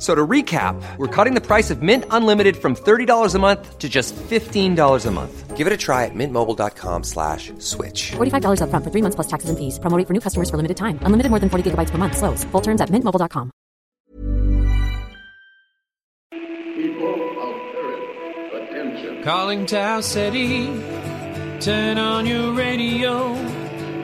So 0.00 0.14
to 0.14 0.26
recap, 0.26 0.82
we're 0.96 1.14
cutting 1.14 1.34
the 1.34 1.42
price 1.42 1.70
of 1.70 1.82
Mint 1.82 2.06
Unlimited 2.10 2.56
from 2.56 2.74
$30 2.74 3.34
a 3.34 3.38
month 3.38 3.78
to 3.78 3.86
just 3.86 4.16
$15 4.16 5.06
a 5.06 5.10
month. 5.10 5.56
Give 5.58 5.66
it 5.66 5.74
a 5.74 5.76
try 5.76 6.06
at 6.06 6.14
mintmobile.com 6.14 7.04
slash 7.04 7.52
switch. 7.58 8.12
$45 8.12 8.60
upfront 8.64 8.82
for 8.82 8.90
three 8.90 9.02
months 9.02 9.16
plus 9.16 9.26
taxes 9.26 9.50
and 9.50 9.58
fees. 9.58 9.78
Promoting 9.78 10.06
for 10.06 10.14
new 10.14 10.20
customers 10.20 10.48
for 10.48 10.56
limited 10.56 10.78
time. 10.78 10.98
Unlimited 11.02 11.28
more 11.28 11.38
than 11.38 11.50
40 11.50 11.70
gigabytes 11.70 11.90
per 11.90 11.98
month. 11.98 12.16
Slows. 12.16 12.44
Full 12.44 12.62
terms 12.62 12.80
at 12.80 12.88
mintmobile.com. 12.88 13.50
People 16.32 17.14
of 17.44 17.56
Earth, 17.84 18.54
attention. 18.54 19.22
Calling 19.22 19.66
Tau 19.66 20.00
City, 20.00 20.66
turn 21.60 21.98
on 21.98 22.24
your 22.24 22.54
radio. 22.54 23.34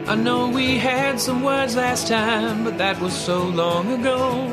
I 0.06 0.14
know 0.14 0.50
we 0.50 0.76
had 0.78 1.18
some 1.18 1.42
words 1.42 1.74
last 1.74 2.06
time, 2.06 2.64
but 2.64 2.76
that 2.76 3.00
was 3.00 3.14
so 3.14 3.42
long 3.48 3.90
ago. 3.98 4.52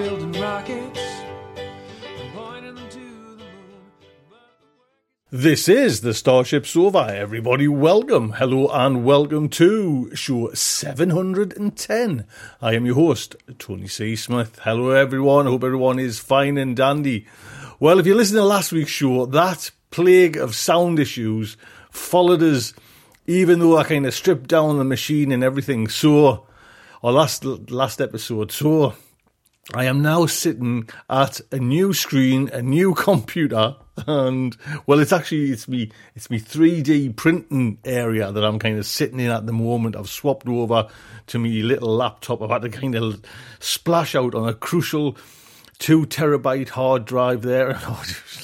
This 5.33 5.69
is 5.69 6.01
the 6.01 6.13
Starship 6.13 6.65
Sofa. 6.65 7.07
Everybody, 7.09 7.65
welcome, 7.65 8.33
hello, 8.33 8.67
and 8.67 9.05
welcome 9.05 9.47
to 9.51 10.13
show 10.13 10.51
710. 10.53 12.25
I 12.61 12.73
am 12.73 12.85
your 12.85 12.95
host, 12.95 13.37
Tony 13.57 13.87
C. 13.87 14.17
Smith. 14.17 14.59
Hello, 14.63 14.89
everyone. 14.89 15.45
Hope 15.45 15.63
everyone 15.63 15.99
is 15.99 16.19
fine 16.19 16.57
and 16.57 16.75
dandy. 16.75 17.27
Well, 17.79 17.97
if 17.97 18.05
you 18.05 18.13
listened 18.13 18.39
to 18.39 18.43
last 18.43 18.73
week's 18.73 18.91
show, 18.91 19.25
that 19.27 19.71
plague 19.89 20.35
of 20.35 20.53
sound 20.53 20.99
issues 20.99 21.55
followed 21.91 22.43
us, 22.43 22.73
even 23.25 23.59
though 23.59 23.77
I 23.77 23.85
kind 23.85 24.05
of 24.05 24.13
stripped 24.13 24.49
down 24.49 24.79
the 24.79 24.83
machine 24.83 25.31
and 25.31 25.45
everything. 25.45 25.87
So, 25.87 26.45
or 27.01 27.11
last 27.13 27.45
last 27.45 28.01
episode. 28.01 28.51
So, 28.51 28.95
I 29.73 29.85
am 29.85 30.01
now 30.01 30.25
sitting 30.25 30.89
at 31.09 31.39
a 31.49 31.57
new 31.57 31.93
screen, 31.93 32.49
a 32.49 32.61
new 32.61 32.93
computer, 32.95 33.77
and 34.05 34.57
well, 34.85 34.99
it's 34.99 35.13
actually 35.13 35.51
it's 35.51 35.69
me 35.69 35.91
it's 36.13 36.29
me 36.29 36.39
three 36.39 36.81
D 36.81 37.07
printing 37.07 37.77
area 37.85 38.33
that 38.33 38.43
I'm 38.43 38.59
kind 38.59 38.77
of 38.77 38.85
sitting 38.85 39.21
in 39.21 39.29
at 39.31 39.45
the 39.45 39.53
moment. 39.53 39.95
I've 39.95 40.09
swapped 40.09 40.49
over 40.49 40.89
to 41.27 41.39
me 41.39 41.63
little 41.63 41.95
laptop. 41.95 42.41
I've 42.41 42.49
had 42.49 42.63
to 42.63 42.69
kind 42.69 42.95
of 42.95 43.21
splash 43.59 44.13
out 44.13 44.35
on 44.35 44.49
a 44.49 44.53
crucial 44.53 45.15
two 45.79 46.05
terabyte 46.05 46.69
hard 46.69 47.05
drive 47.05 47.41
there. 47.41 47.79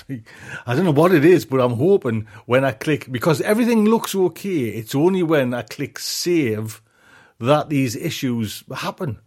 And 0.09 0.23
I 0.65 0.73
don't 0.73 0.85
know 0.85 0.91
what 0.91 1.13
it 1.13 1.25
is, 1.25 1.43
but 1.43 1.59
I'm 1.59 1.73
hoping 1.73 2.27
when 2.45 2.63
I 2.63 2.71
click 2.71 3.11
because 3.11 3.41
everything 3.41 3.83
looks 3.83 4.15
okay. 4.15 4.69
It's 4.69 4.95
only 4.95 5.21
when 5.21 5.53
I 5.53 5.63
click 5.63 5.99
save 5.99 6.81
that 7.39 7.67
these 7.67 7.97
issues 7.97 8.63
happen. 8.73 9.19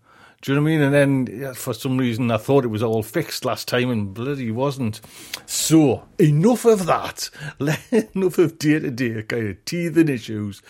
Do 0.42 0.52
you 0.52 0.56
know 0.56 0.62
what 0.62 0.70
I 0.70 0.72
mean? 0.72 0.82
And 0.82 0.94
then 0.94 1.40
yeah, 1.40 1.52
for 1.52 1.74
some 1.74 1.98
reason 1.98 2.30
I 2.30 2.38
thought 2.38 2.64
it 2.64 2.68
was 2.68 2.82
all 2.82 3.02
fixed 3.02 3.44
last 3.44 3.68
time 3.68 3.90
and 3.90 4.14
bloody 4.14 4.50
wasn't. 4.50 5.00
So 5.44 6.08
enough 6.18 6.64
of 6.64 6.86
that. 6.86 7.28
enough 8.14 8.38
of 8.38 8.58
day 8.58 8.78
to 8.78 8.90
day 8.90 9.22
kind 9.22 9.48
of 9.48 9.64
teething 9.66 10.08
issues. 10.08 10.62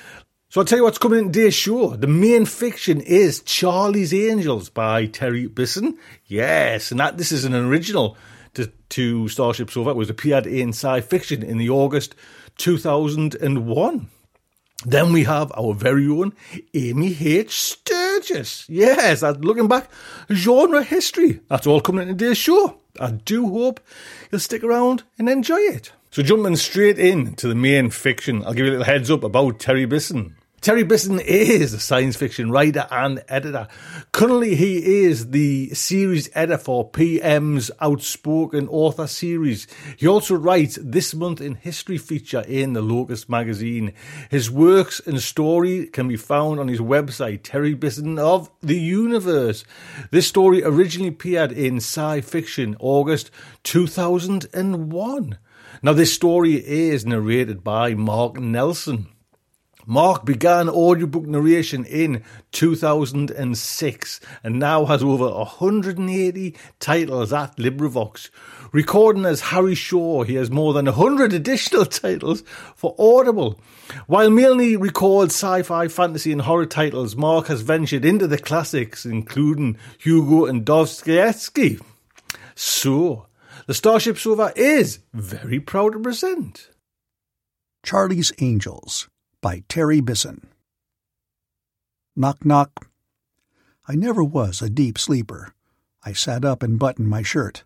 So 0.48 0.60
I'll 0.60 0.64
tell 0.64 0.78
you 0.78 0.84
what's 0.84 0.98
coming 0.98 1.20
in 1.20 1.32
today's 1.32 1.54
show. 1.54 1.90
The 1.90 2.08
main 2.08 2.44
fiction 2.44 3.00
is 3.00 3.40
Charlie's 3.42 4.12
Angels 4.12 4.68
by 4.68 5.06
Terry 5.06 5.46
Bisson. 5.46 5.96
Yes, 6.26 6.90
and 6.90 6.98
that 6.98 7.18
this 7.18 7.30
is 7.30 7.44
an 7.44 7.54
original 7.54 8.16
to, 8.54 8.66
to 8.88 9.28
Starship 9.28 9.70
Sofa. 9.70 9.90
It 9.90 9.96
was 9.96 10.10
appeared 10.10 10.48
in 10.48 10.70
SciFiction 10.70 11.44
in 11.44 11.58
the 11.58 11.70
August 11.70 12.16
2001. 12.58 14.08
Then 14.86 15.12
we 15.12 15.24
have 15.24 15.52
our 15.56 15.74
very 15.74 16.08
own 16.08 16.32
Amy 16.72 17.14
H. 17.20 17.60
Sturgis. 17.60 18.66
Yes, 18.68 19.20
that's 19.20 19.38
looking 19.40 19.68
back, 19.68 19.90
genre 20.32 20.82
history. 20.82 21.40
That's 21.48 21.66
all 21.66 21.80
coming 21.80 22.08
in 22.08 22.16
today's 22.16 22.38
show. 22.38 22.78
I 22.98 23.10
do 23.10 23.48
hope 23.48 23.80
you'll 24.30 24.40
stick 24.40 24.64
around 24.64 25.02
and 25.18 25.28
enjoy 25.28 25.58
it. 25.58 25.92
So 26.10 26.22
jumping 26.22 26.56
straight 26.56 26.98
in 26.98 27.34
to 27.36 27.46
the 27.46 27.54
main 27.54 27.90
fiction, 27.90 28.44
I'll 28.44 28.54
give 28.54 28.66
you 28.66 28.72
a 28.72 28.76
little 28.78 28.86
heads 28.86 29.10
up 29.10 29.22
about 29.22 29.60
Terry 29.60 29.84
Bisson. 29.84 30.36
Terry 30.60 30.82
Bisson 30.82 31.18
is 31.20 31.72
a 31.72 31.80
science 31.80 32.16
fiction 32.16 32.50
writer 32.50 32.86
and 32.90 33.24
editor. 33.28 33.66
Currently, 34.12 34.56
he 34.56 35.04
is 35.04 35.30
the 35.30 35.70
series 35.70 36.28
editor 36.34 36.58
for 36.58 36.90
PM's 36.90 37.70
Outspoken 37.80 38.68
Author 38.68 39.06
series. 39.06 39.66
He 39.96 40.06
also 40.06 40.34
writes 40.34 40.78
This 40.82 41.14
Month 41.14 41.40
in 41.40 41.54
History 41.54 41.96
feature 41.96 42.44
in 42.46 42.74
the 42.74 42.82
Locus 42.82 43.26
magazine. 43.26 43.94
His 44.28 44.50
works 44.50 45.00
and 45.06 45.22
story 45.22 45.86
can 45.86 46.08
be 46.08 46.18
found 46.18 46.60
on 46.60 46.68
his 46.68 46.80
website, 46.80 47.40
Terry 47.42 47.72
Bisson 47.72 48.18
of 48.18 48.50
the 48.60 48.78
Universe. 48.78 49.64
This 50.10 50.26
story 50.26 50.62
originally 50.62 51.08
appeared 51.08 51.52
in 51.52 51.76
SciFiction 51.76 52.76
August 52.80 53.30
2001. 53.62 55.38
Now, 55.82 55.94
this 55.94 56.12
story 56.12 56.56
is 56.56 57.06
narrated 57.06 57.64
by 57.64 57.94
Mark 57.94 58.38
Nelson. 58.38 59.08
Mark 59.86 60.24
began 60.24 60.68
audiobook 60.68 61.26
narration 61.26 61.84
in 61.84 62.22
2006 62.52 64.20
and 64.42 64.58
now 64.58 64.84
has 64.84 65.02
over 65.02 65.28
180 65.30 66.56
titles 66.78 67.32
at 67.32 67.56
LibriVox. 67.56 68.30
Recording 68.72 69.24
as 69.24 69.40
Harry 69.40 69.74
Shaw, 69.74 70.22
he 70.22 70.34
has 70.36 70.50
more 70.50 70.72
than 70.72 70.86
100 70.86 71.32
additional 71.32 71.84
titles 71.86 72.42
for 72.74 72.94
Audible. 72.98 73.60
While 74.06 74.30
mainly 74.30 74.76
records 74.76 75.34
sci-fi, 75.34 75.88
fantasy 75.88 76.32
and 76.32 76.42
horror 76.42 76.66
titles, 76.66 77.16
Mark 77.16 77.48
has 77.48 77.62
ventured 77.62 78.04
into 78.04 78.26
the 78.26 78.38
classics, 78.38 79.04
including 79.04 79.76
Hugo 79.98 80.46
and 80.46 80.64
Dostoevsky. 80.64 81.78
So, 82.54 83.26
the 83.66 83.74
Starship 83.74 84.18
Sofa 84.18 84.52
is 84.56 85.00
very 85.12 85.60
proud 85.60 85.92
to 85.92 86.00
present 86.00 86.70
Charlie's 87.84 88.32
Angels 88.38 89.08
by 89.40 89.62
Terry 89.68 90.00
Bisson. 90.00 90.46
Knock, 92.14 92.44
knock. 92.44 92.88
I 93.88 93.94
never 93.94 94.22
was 94.22 94.60
a 94.60 94.70
deep 94.70 94.98
sleeper. 94.98 95.54
I 96.04 96.12
sat 96.12 96.44
up 96.44 96.62
and 96.62 96.78
buttoned 96.78 97.08
my 97.08 97.22
shirt, 97.22 97.64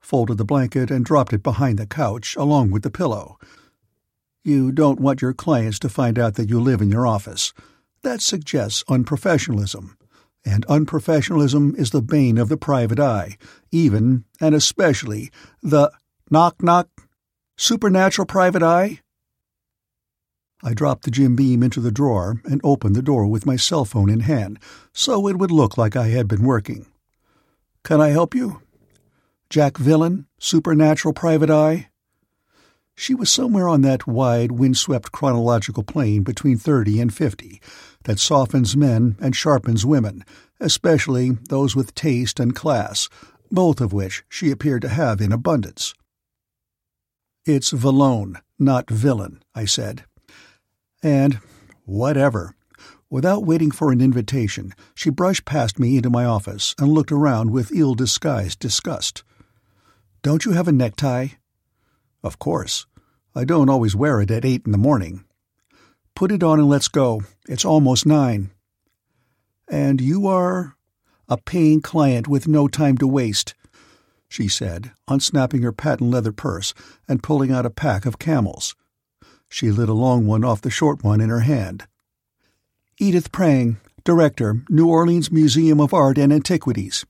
folded 0.00 0.38
the 0.38 0.44
blanket, 0.44 0.90
and 0.90 1.04
dropped 1.04 1.32
it 1.32 1.42
behind 1.42 1.78
the 1.78 1.86
couch 1.86 2.36
along 2.36 2.70
with 2.70 2.82
the 2.82 2.90
pillow. 2.90 3.38
You 4.42 4.72
don't 4.72 5.00
want 5.00 5.22
your 5.22 5.32
clients 5.32 5.78
to 5.80 5.88
find 5.88 6.18
out 6.18 6.34
that 6.34 6.48
you 6.48 6.60
live 6.60 6.80
in 6.80 6.90
your 6.90 7.06
office. 7.06 7.52
That 8.02 8.20
suggests 8.20 8.82
unprofessionalism, 8.88 9.96
and 10.44 10.66
unprofessionalism 10.66 11.78
is 11.78 11.90
the 11.90 12.02
bane 12.02 12.38
of 12.38 12.48
the 12.48 12.56
private 12.56 12.98
eye, 12.98 13.36
even 13.70 14.24
and 14.40 14.54
especially 14.54 15.30
the 15.62 15.92
knock 16.30 16.62
knock 16.62 16.88
Supernatural 17.56 18.26
Private 18.26 18.62
Eye? 18.62 19.01
I 20.62 20.74
dropped 20.74 21.04
the 21.04 21.10
Jim 21.10 21.34
Beam 21.34 21.62
into 21.62 21.80
the 21.80 21.90
drawer 21.90 22.40
and 22.44 22.60
opened 22.62 22.94
the 22.94 23.02
door 23.02 23.26
with 23.26 23.46
my 23.46 23.56
cell 23.56 23.84
phone 23.84 24.08
in 24.08 24.20
hand, 24.20 24.58
so 24.92 25.26
it 25.26 25.36
would 25.36 25.50
look 25.50 25.76
like 25.76 25.96
I 25.96 26.08
had 26.08 26.28
been 26.28 26.44
working. 26.44 26.86
Can 27.82 28.00
I 28.00 28.10
help 28.10 28.34
you? 28.34 28.62
Jack 29.50 29.76
Villain, 29.76 30.26
Supernatural 30.38 31.14
Private 31.14 31.50
Eye? 31.50 31.88
She 32.94 33.14
was 33.14 33.30
somewhere 33.32 33.68
on 33.68 33.80
that 33.82 34.06
wide, 34.06 34.52
windswept 34.52 35.12
chronological 35.12 35.82
plane 35.82 36.22
between 36.22 36.58
thirty 36.58 37.00
and 37.00 37.12
fifty 37.12 37.60
that 38.04 38.20
softens 38.20 38.76
men 38.76 39.16
and 39.20 39.34
sharpens 39.34 39.84
women, 39.84 40.24
especially 40.60 41.32
those 41.48 41.74
with 41.74 41.94
taste 41.94 42.38
and 42.38 42.54
class, 42.54 43.08
both 43.50 43.80
of 43.80 43.92
which 43.92 44.22
she 44.28 44.50
appeared 44.50 44.82
to 44.82 44.88
have 44.88 45.20
in 45.20 45.32
abundance. 45.32 45.94
It's 47.44 47.72
Vallone, 47.72 48.40
not 48.58 48.88
villain, 48.88 49.42
I 49.54 49.64
said. 49.64 50.04
And 51.02 51.40
whatever. 51.84 52.54
Without 53.10 53.44
waiting 53.44 53.70
for 53.70 53.92
an 53.92 54.00
invitation, 54.00 54.72
she 54.94 55.10
brushed 55.10 55.44
past 55.44 55.78
me 55.78 55.96
into 55.96 56.08
my 56.08 56.24
office 56.24 56.74
and 56.78 56.88
looked 56.88 57.12
around 57.12 57.50
with 57.50 57.74
ill 57.74 57.94
disguised 57.94 58.58
disgust. 58.58 59.22
Don't 60.22 60.44
you 60.44 60.52
have 60.52 60.68
a 60.68 60.72
necktie? 60.72 61.28
Of 62.22 62.38
course. 62.38 62.86
I 63.34 63.44
don't 63.44 63.68
always 63.68 63.96
wear 63.96 64.20
it 64.20 64.30
at 64.30 64.44
eight 64.44 64.62
in 64.64 64.72
the 64.72 64.78
morning. 64.78 65.24
Put 66.14 66.30
it 66.30 66.42
on 66.42 66.58
and 66.58 66.68
let's 66.68 66.88
go. 66.88 67.22
It's 67.48 67.64
almost 67.64 68.06
nine. 68.06 68.50
And 69.68 70.00
you 70.00 70.26
are? 70.26 70.76
A 71.28 71.36
paying 71.38 71.80
client 71.80 72.28
with 72.28 72.46
no 72.46 72.68
time 72.68 72.98
to 72.98 73.06
waste, 73.06 73.54
she 74.28 74.48
said, 74.48 74.92
unsnapping 75.08 75.62
her 75.62 75.72
patent 75.72 76.10
leather 76.10 76.32
purse 76.32 76.74
and 77.08 77.22
pulling 77.22 77.50
out 77.50 77.66
a 77.66 77.70
pack 77.70 78.06
of 78.06 78.18
camels. 78.18 78.74
She 79.52 79.70
lit 79.70 79.90
a 79.90 79.92
long 79.92 80.26
one 80.26 80.44
off 80.44 80.62
the 80.62 80.70
short 80.70 81.04
one 81.04 81.20
in 81.20 81.28
her 81.28 81.40
hand. 81.40 81.86
Edith 82.98 83.30
Prang, 83.32 83.76
Director, 84.02 84.64
New 84.70 84.88
Orleans 84.88 85.30
Museum 85.30 85.78
of 85.78 85.92
Art 85.92 86.16
and 86.16 86.32
Antiquities. 86.32 87.04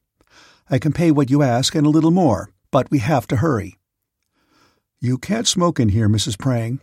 I 0.68 0.80
can 0.80 0.92
pay 0.92 1.12
what 1.12 1.30
you 1.30 1.44
ask 1.44 1.76
and 1.76 1.86
a 1.86 1.90
little 1.90 2.10
more, 2.10 2.50
but 2.72 2.90
we 2.90 2.98
have 2.98 3.28
to 3.28 3.36
hurry. 3.36 3.78
You 5.00 5.18
can't 5.18 5.46
smoke 5.46 5.78
in 5.78 5.90
here, 5.90 6.08
Mrs. 6.08 6.36
Prang. 6.36 6.80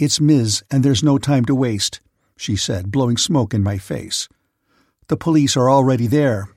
It's 0.00 0.20
Ms., 0.20 0.64
and 0.68 0.82
there's 0.82 1.04
no 1.04 1.16
time 1.16 1.44
to 1.44 1.54
waste, 1.54 2.00
she 2.36 2.56
said, 2.56 2.90
blowing 2.90 3.16
smoke 3.16 3.54
in 3.54 3.62
my 3.62 3.78
face. 3.78 4.28
The 5.06 5.16
police 5.16 5.56
are 5.56 5.70
already 5.70 6.08
there. 6.08 6.48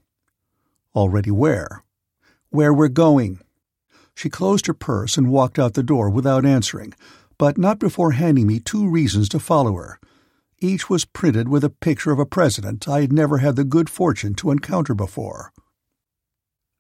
Already 0.96 1.30
where? 1.30 1.84
Where 2.50 2.74
we're 2.74 2.88
going. 2.88 3.40
She 4.16 4.32
closed 4.32 4.66
her 4.66 4.74
purse 4.74 5.16
and 5.16 5.30
walked 5.30 5.60
out 5.60 5.76
the 5.76 5.84
door 5.84 6.10
without 6.10 6.44
answering, 6.44 6.96
but 7.38 7.58
not 7.58 7.80
before 7.80 8.12
handing 8.12 8.48
me 8.48 8.60
two 8.60 8.88
reasons 8.88 9.30
to 9.30 9.40
follow 9.40 9.74
her. 9.76 10.00
Each 10.60 10.90
was 10.90 11.06
printed 11.06 11.50
with 11.50 11.64
a 11.64 11.70
picture 11.70 12.12
of 12.12 12.20
a 12.20 12.26
president 12.26 12.88
I 12.88 13.02
had 13.02 13.12
never 13.12 13.40
had 13.40 13.56
the 13.56 13.64
good 13.64 13.90
fortune 13.90 14.36
to 14.36 14.52
encounter 14.52 14.96
before. 14.96 15.52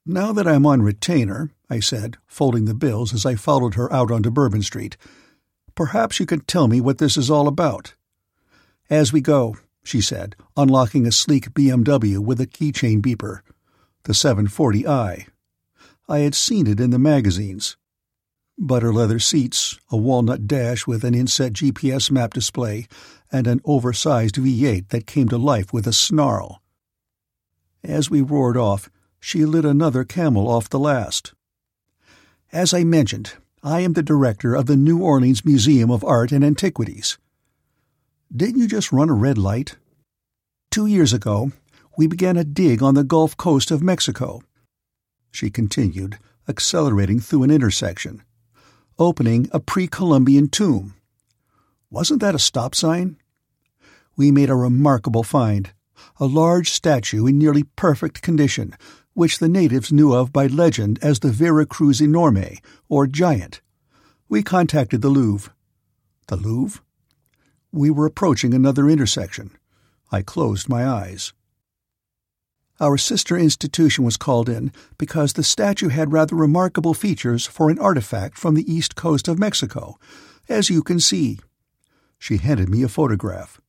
Now 0.05 0.31
that 0.33 0.47
I'm 0.47 0.65
on 0.65 0.81
retainer, 0.81 1.51
I 1.69 1.79
said, 1.79 2.17
folding 2.27 2.65
the 2.65 2.75
bills 2.75 3.13
as 3.13 3.25
I 3.25 3.35
followed 3.35 3.73
her 3.73 3.91
out 3.91 4.11
onto 4.11 4.29
Bourbon 4.29 4.61
Street, 4.61 4.97
perhaps 5.73 6.19
you 6.19 6.25
can 6.25 6.41
tell 6.41 6.67
me 6.67 6.79
what 6.79 6.99
this 6.99 7.17
is 7.17 7.29
all 7.29 7.47
about. 7.47 7.95
As 8.89 9.11
we 9.11 9.19
go, 9.19 9.57
she 9.83 10.01
said, 10.01 10.35
unlocking 10.55 11.05
a 11.05 11.11
sleek 11.11 11.53
BMW 11.53 12.19
with 12.19 12.39
a 12.39 12.47
keychain 12.47 13.01
beeper. 13.01 13.41
The 14.03 14.13
740i. 14.13 15.27
I 16.07 16.19
had 16.19 16.35
seen 16.35 16.67
it 16.67 16.79
in 16.79 16.91
the 16.91 16.99
magazines. 16.99 17.77
Butter 18.57 18.93
leather 18.93 19.19
seats, 19.19 19.77
a 19.91 19.97
walnut 19.97 20.47
dash 20.47 20.87
with 20.87 21.03
an 21.03 21.13
inset 21.13 21.51
GPS 21.51 22.09
map 22.09 22.33
display, 22.33 22.87
and 23.29 23.47
an 23.47 23.59
oversized 23.65 24.35
V8 24.35 24.87
that 24.89 25.05
came 25.05 25.27
to 25.27 25.37
life 25.37 25.73
with 25.73 25.85
a 25.85 25.91
snarl. 25.91 26.61
As 27.83 28.09
we 28.09 28.21
roared 28.21 28.55
off, 28.55 28.89
she 29.19 29.43
lit 29.43 29.65
another 29.65 30.05
camel 30.05 30.47
off 30.47 30.69
the 30.69 30.79
last. 30.79 31.33
As 32.53 32.73
I 32.73 32.85
mentioned, 32.85 33.33
I 33.61 33.81
am 33.81 33.91
the 33.91 34.01
director 34.01 34.55
of 34.55 34.67
the 34.67 34.77
New 34.77 35.01
Orleans 35.01 35.43
Museum 35.43 35.91
of 35.91 36.05
Art 36.05 36.31
and 36.31 36.45
Antiquities. 36.45 37.17
Didn't 38.33 38.61
you 38.61 38.69
just 38.69 38.93
run 38.93 39.09
a 39.09 39.13
red 39.13 39.37
light? 39.37 39.75
Two 40.71 40.85
years 40.85 41.11
ago, 41.11 41.51
we 41.97 42.07
began 42.07 42.37
a 42.37 42.45
dig 42.45 42.81
on 42.81 42.95
the 42.95 43.03
Gulf 43.03 43.35
Coast 43.35 43.69
of 43.69 43.83
Mexico. 43.83 44.41
She 45.29 45.49
continued, 45.49 46.19
accelerating 46.47 47.19
through 47.19 47.43
an 47.43 47.51
intersection, 47.51 48.23
opening 48.97 49.49
a 49.51 49.59
pre 49.59 49.87
Columbian 49.87 50.49
tomb. 50.49 50.93
Wasn't 51.89 52.21
that 52.21 52.35
a 52.35 52.39
stop 52.39 52.75
sign? 52.75 53.17
We 54.15 54.31
made 54.31 54.49
a 54.49 54.55
remarkable 54.55 55.23
find 55.23 55.71
a 56.19 56.25
large 56.25 56.71
statue 56.71 57.25
in 57.25 57.37
nearly 57.37 57.63
perfect 57.63 58.21
condition, 58.21 58.75
which 59.13 59.39
the 59.39 59.49
natives 59.49 59.91
knew 59.91 60.13
of 60.13 60.31
by 60.31 60.47
legend 60.47 60.99
as 61.01 61.19
the 61.19 61.31
Vera 61.31 61.65
Cruz 61.65 62.01
Enorme, 62.01 62.59
or 62.89 63.07
Giant. 63.07 63.61
We 64.29 64.43
contacted 64.43 65.01
the 65.01 65.09
Louvre. 65.09 65.53
The 66.27 66.35
Louvre? 66.35 66.81
We 67.71 67.89
were 67.89 68.05
approaching 68.05 68.53
another 68.53 68.89
intersection. 68.89 69.51
I 70.11 70.21
closed 70.21 70.69
my 70.69 70.87
eyes. 70.87 71.33
Our 72.79 72.97
sister 72.97 73.37
institution 73.37 74.03
was 74.03 74.17
called 74.17 74.49
in 74.49 74.73
because 74.97 75.33
the 75.33 75.43
statue 75.43 75.87
had 75.87 76.11
rather 76.11 76.35
remarkable 76.35 76.93
features 76.93 77.45
for 77.45 77.69
an 77.69 77.79
artifact 77.79 78.37
from 78.37 78.55
the 78.55 78.69
east 78.71 78.95
coast 78.95 79.29
of 79.29 79.39
Mexico, 79.39 79.97
as 80.49 80.69
you 80.69 80.83
can 80.83 80.99
see. 80.99 81.39
She 82.19 82.37
handed 82.37 82.67
me 82.67 82.83
a 82.83 82.89
photograph. 82.89 83.61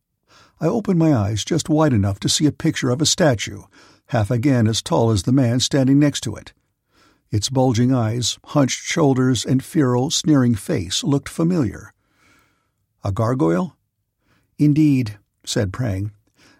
I 0.61 0.67
opened 0.67 0.99
my 0.99 1.15
eyes 1.15 1.45
just 1.45 1.69
wide 1.69 1.93
enough 1.93 2.19
to 2.21 2.29
see 2.29 2.47
a 2.47 2.53
picture 2.53 2.91
of 2.91 3.01
a 3.01 3.07
statue, 3.07 3.63
half 4.07 4.31
again 4.31 4.67
as 4.67 4.83
tall 4.83 5.11
as 5.11 5.23
the 5.23 5.33
man 5.33 5.61
standing 5.61 6.01
next 6.01 6.23
to 6.23 6.35
it. 6.35 6.53
Its 7.31 7.49
bulging 7.49 7.93
eyes, 7.93 8.39
hunched 8.45 8.83
shoulders, 8.83 9.45
and 9.45 9.65
feral, 9.65 10.11
sneering 10.11 10.55
face 10.55 11.05
looked 11.05 11.29
familiar. 11.29 11.93
A 13.05 13.13
gargoyle? 13.13 13.77
Indeed, 14.59 15.19
said 15.45 15.73
Prang. 15.73 16.13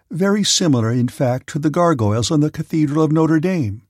Very 0.09 0.43
similar, 0.43 0.91
in 0.91 1.09
fact, 1.09 1.47
to 1.47 1.59
the 1.59 1.69
gargoyles 1.69 2.31
on 2.31 2.39
the 2.39 2.49
Cathedral 2.49 3.03
of 3.03 3.11
Notre 3.11 3.39
Dame. 3.39 3.83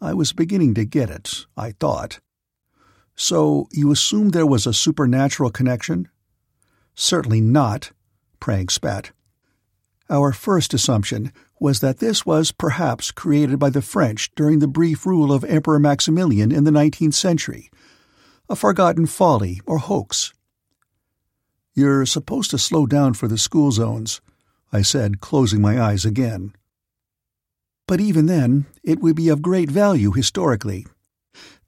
I 0.00 0.14
was 0.14 0.32
beginning 0.32 0.74
to 0.74 0.84
get 0.84 1.10
it, 1.10 1.46
I 1.56 1.72
thought. 1.72 2.20
So 3.16 3.66
you 3.72 3.90
assumed 3.90 4.32
there 4.32 4.46
was 4.46 4.66
a 4.66 4.72
supernatural 4.72 5.50
connection? 5.50 6.08
Certainly 6.94 7.40
not, 7.40 7.90
Prang 8.38 8.68
spat. 8.68 9.10
Our 10.08 10.32
first 10.32 10.72
assumption 10.72 11.32
was 11.60 11.80
that 11.80 11.98
this 11.98 12.24
was 12.24 12.52
perhaps 12.52 13.10
created 13.10 13.58
by 13.58 13.70
the 13.70 13.82
French 13.82 14.30
during 14.36 14.60
the 14.60 14.68
brief 14.68 15.04
rule 15.04 15.32
of 15.32 15.44
Emperor 15.44 15.80
Maximilian 15.80 16.52
in 16.52 16.62
the 16.62 16.70
nineteenth 16.70 17.16
century, 17.16 17.68
a 18.48 18.54
forgotten 18.54 19.06
folly 19.06 19.60
or 19.66 19.78
hoax. 19.78 20.32
You're 21.74 22.06
supposed 22.06 22.52
to 22.52 22.58
slow 22.58 22.86
down 22.86 23.14
for 23.14 23.26
the 23.26 23.36
school 23.36 23.72
zones, 23.72 24.20
I 24.72 24.82
said, 24.82 25.20
closing 25.20 25.60
my 25.60 25.80
eyes 25.80 26.04
again. 26.04 26.52
But 27.86 28.00
even 28.00 28.26
then, 28.26 28.66
it 28.82 29.00
would 29.00 29.16
be 29.16 29.30
of 29.30 29.40
great 29.40 29.70
value 29.70 30.12
historically. 30.12 30.86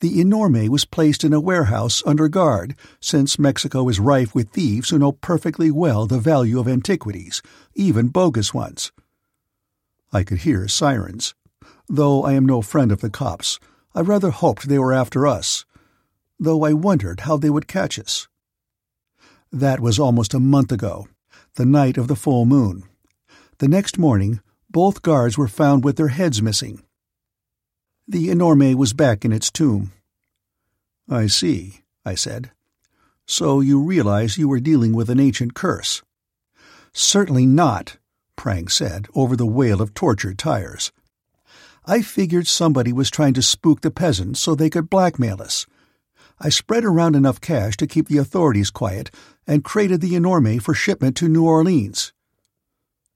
The 0.01 0.21
enorme 0.21 0.69
was 0.69 0.85
placed 0.85 1.25
in 1.25 1.33
a 1.33 1.41
warehouse 1.41 2.03
under 2.05 2.29
guard, 2.29 2.75
since 3.01 3.39
Mexico 3.39 3.89
is 3.89 4.01
rife 4.01 4.35
with 4.35 4.51
thieves 4.51 4.91
who 4.91 4.99
know 4.99 5.13
perfectly 5.13 5.71
well 5.71 6.07
the 6.07 6.19
value 6.19 6.59
of 6.59 6.69
antiquities, 6.69 7.43
even 7.75 8.09
bogus 8.09 8.53
ones. 8.53 8.93
I 10.13 10.25
could 10.25 10.39
hear 10.39 10.69
sirens. 10.69 11.35
Though 11.89 12.25
I 12.25 12.33
am 12.33 12.47
no 12.47 12.63
friend 12.63 12.93
of 12.93 13.01
the 13.01 13.11
cops, 13.11 13.59
I 13.95 14.01
rather 14.01 14.31
hoped 14.31 14.69
they 14.69 14.79
were 14.79 14.93
after 14.93 15.27
us, 15.27 15.65
though 16.39 16.65
I 16.65 16.73
wondered 16.73 17.21
how 17.21 17.37
they 17.37 17.51
would 17.51 17.69
catch 17.69 17.99
us. 17.99 18.29
That 19.53 19.81
was 19.81 19.99
almost 19.99 20.35
a 20.35 20.41
month 20.41 20.71
ago, 20.71 21.09
the 21.55 21.67
night 21.67 21.99
of 21.99 22.09
the 22.09 22.17
full 22.17 22.47
moon. 22.47 22.85
The 23.61 23.69
next 23.69 23.99
morning, 23.99 24.41
both 24.71 25.03
guards 25.03 25.37
were 25.37 25.47
found 25.47 25.85
with 25.85 25.97
their 25.97 26.09
heads 26.09 26.41
missing. 26.41 26.83
The 28.09 28.31
enorme 28.31 28.75
was 28.75 28.95
back 28.95 29.23
in 29.23 29.33
its 29.33 29.51
tomb. 29.51 29.93
I 31.11 31.27
see, 31.27 31.83
I 32.03 32.15
said. 32.15 32.53
So 33.27 33.61
you 33.61 33.79
realize 33.79 34.39
you 34.39 34.49
were 34.49 34.61
dealing 34.61 34.95
with 34.95 35.11
an 35.11 35.21
ancient 35.21 35.53
curse? 35.53 36.01
Certainly 36.95 37.45
not, 37.45 37.99
Prang 38.35 38.67
said 38.67 39.09
over 39.15 39.37
the 39.37 39.45
wail 39.45 39.83
of 39.83 39.93
tortured 39.93 40.39
tires. 40.39 40.91
I 41.85 42.01
figured 42.01 42.47
somebody 42.47 42.95
was 42.95 43.11
trying 43.11 43.35
to 43.35 43.43
spook 43.43 43.83
the 43.83 43.91
peasants 43.91 44.41
so 44.41 44.55
they 44.55 44.71
could 44.71 44.89
blackmail 44.89 45.43
us. 45.43 45.67
I 46.41 46.49
spread 46.49 46.87
around 46.87 47.15
enough 47.15 47.43
cash 47.43 47.77
to 47.77 47.87
keep 47.87 48.09
the 48.09 48.17
authorities 48.17 48.71
quiet 48.71 49.11
and 49.47 49.63
crated 49.63 50.01
the 50.01 50.15
enorme 50.15 50.61
for 50.61 50.73
shipment 50.73 51.15
to 51.19 51.29
New 51.29 51.45
Orleans. 51.45 52.15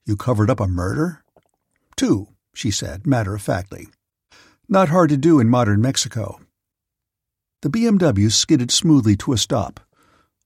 You 0.06 0.16
covered 0.16 0.50
up 0.50 0.60
a 0.60 0.66
murder? 0.66 1.24
Two, 1.96 2.28
she 2.54 2.70
said, 2.70 3.06
matter 3.06 3.34
of 3.34 3.40
factly. 3.40 3.88
Not 4.68 4.90
hard 4.90 5.08
to 5.10 5.16
do 5.16 5.40
in 5.40 5.48
modern 5.48 5.80
Mexico. 5.80 6.40
The 7.62 7.70
BMW 7.70 8.30
skidded 8.30 8.70
smoothly 8.70 9.16
to 9.16 9.32
a 9.32 9.38
stop. 9.38 9.80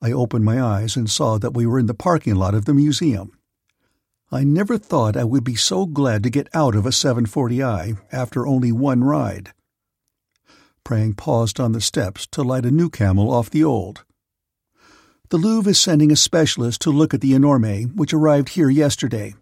I 0.01 0.13
opened 0.13 0.45
my 0.45 0.63
eyes 0.63 0.95
and 0.95 1.11
saw 1.11 1.39
that 1.39 1.55
we 1.55 1.67
were 1.67 1.81
in 1.81 1.87
the 1.87 1.95
parking 1.95 2.37
lot 2.37 2.55
of 2.55 2.67
the 2.67 2.75
museum. 2.75 3.33
I 4.31 4.45
never 4.45 4.79
thought 4.79 5.17
I 5.17 5.25
would 5.25 5.43
be 5.43 5.57
so 5.57 5.87
glad 5.87 6.23
to 6.23 6.31
get 6.31 6.49
out 6.55 6.77
of 6.77 6.87
a 6.87 6.91
740i 6.91 7.99
after 8.13 8.47
only 8.47 8.71
one 8.71 9.03
ride. 9.03 9.53
Prang 10.85 11.15
paused 11.15 11.59
on 11.59 11.73
the 11.73 11.81
steps 11.81 12.29
to 12.29 12.43
light 12.43 12.65
a 12.65 12.71
new 12.71 12.91
camel 12.91 13.33
off 13.33 13.51
the 13.51 13.65
old. 13.65 14.05
The 15.31 15.37
Louvre 15.37 15.71
is 15.71 15.81
sending 15.81 16.13
a 16.13 16.17
specialist 16.17 16.81
to 16.83 16.91
look 16.91 17.13
at 17.13 17.21
the 17.21 17.33
enorme, 17.33 17.97
which 17.97 18.15
arrived 18.15 18.51
here 18.51 18.71
yesterday. 18.71 19.35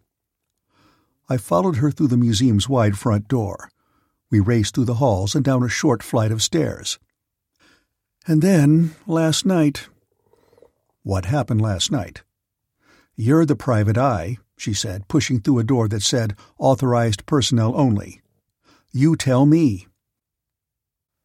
I 1.28 1.36
followed 1.36 1.76
her 1.76 1.90
through 1.90 2.08
the 2.08 2.16
museum's 2.16 2.68
wide 2.68 2.96
front 2.96 3.26
door. 3.26 3.70
We 4.30 4.40
raced 4.40 4.74
through 4.74 4.84
the 4.84 4.94
halls 4.94 5.34
and 5.34 5.44
down 5.44 5.62
a 5.62 5.68
short 5.68 6.02
flight 6.02 6.30
of 6.30 6.42
stairs. 6.42 6.98
And 8.26 8.42
then, 8.42 8.94
last 9.06 9.46
night. 9.46 9.88
What 11.02 11.24
happened 11.24 11.60
last 11.60 11.90
night? 11.90 12.22
You're 13.14 13.46
the 13.46 13.56
private 13.56 13.96
eye, 13.96 14.38
she 14.56 14.72
said, 14.72 15.08
pushing 15.08 15.40
through 15.40 15.58
a 15.58 15.64
door 15.64 15.88
that 15.88 16.02
said 16.02 16.36
Authorized 16.58 17.26
Personnel 17.26 17.72
Only. 17.76 18.20
You 18.92 19.16
tell 19.16 19.46
me. 19.46 19.86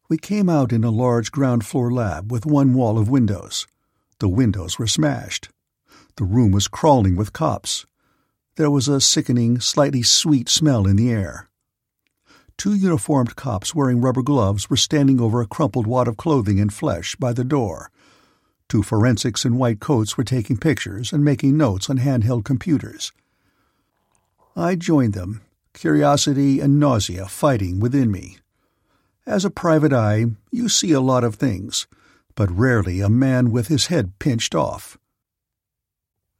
We 0.08 0.18
came 0.18 0.48
out 0.48 0.72
in 0.72 0.84
a 0.84 0.90
large 0.90 1.30
ground 1.30 1.64
floor 1.64 1.90
lab 1.90 2.30
with 2.30 2.46
one 2.46 2.74
wall 2.74 2.98
of 2.98 3.08
windows. 3.08 3.66
The 4.18 4.28
windows 4.28 4.78
were 4.78 4.86
smashed. 4.86 5.48
The 6.16 6.24
room 6.24 6.52
was 6.52 6.68
crawling 6.68 7.16
with 7.16 7.32
cops. 7.32 7.86
There 8.56 8.70
was 8.70 8.88
a 8.88 9.00
sickening, 9.00 9.60
slightly 9.60 10.02
sweet 10.02 10.48
smell 10.48 10.86
in 10.86 10.96
the 10.96 11.10
air. 11.10 11.48
Two 12.56 12.74
uniformed 12.74 13.36
cops 13.36 13.74
wearing 13.74 14.00
rubber 14.00 14.22
gloves 14.22 14.68
were 14.68 14.76
standing 14.76 15.20
over 15.20 15.40
a 15.40 15.46
crumpled 15.46 15.86
wad 15.86 16.08
of 16.08 16.16
clothing 16.16 16.60
and 16.60 16.72
flesh 16.72 17.16
by 17.16 17.32
the 17.32 17.44
door 17.44 17.90
Two 18.72 18.82
forensics 18.82 19.44
in 19.44 19.58
white 19.58 19.80
coats 19.80 20.16
were 20.16 20.24
taking 20.24 20.56
pictures 20.56 21.12
and 21.12 21.22
making 21.22 21.58
notes 21.58 21.90
on 21.90 21.98
handheld 21.98 22.42
computers. 22.42 23.12
I 24.56 24.76
joined 24.76 25.12
them, 25.12 25.42
curiosity 25.74 26.58
and 26.58 26.80
nausea 26.80 27.26
fighting 27.26 27.80
within 27.80 28.10
me. 28.10 28.38
As 29.26 29.44
a 29.44 29.50
private 29.50 29.92
eye, 29.92 30.24
you 30.50 30.70
see 30.70 30.92
a 30.92 31.02
lot 31.02 31.22
of 31.22 31.34
things, 31.34 31.86
but 32.34 32.50
rarely 32.50 33.02
a 33.02 33.10
man 33.10 33.50
with 33.50 33.68
his 33.68 33.88
head 33.88 34.18
pinched 34.18 34.54
off. 34.54 34.96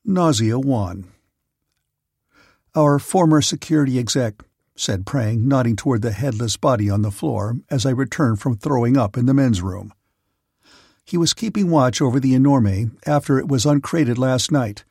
Nausea 0.02 0.58
won. 0.58 1.12
Our 2.74 2.98
former 2.98 3.42
security 3.42 3.98
exec, 3.98 4.42
said 4.74 5.04
Prang, 5.04 5.46
nodding 5.46 5.76
toward 5.76 6.00
the 6.00 6.10
headless 6.10 6.56
body 6.56 6.88
on 6.88 7.02
the 7.02 7.10
floor 7.10 7.58
as 7.68 7.84
I 7.84 7.90
returned 7.90 8.40
from 8.40 8.56
throwing 8.56 8.96
up 8.96 9.18
in 9.18 9.26
the 9.26 9.34
men's 9.34 9.60
room. 9.60 9.92
He 11.04 11.18
was 11.18 11.34
keeping 11.34 11.68
watch 11.68 12.00
over 12.00 12.18
the 12.18 12.32
enorme 12.32 12.96
after 13.04 13.38
it 13.38 13.46
was 13.46 13.66
uncrated 13.66 14.16
last 14.16 14.50
night. 14.50 14.84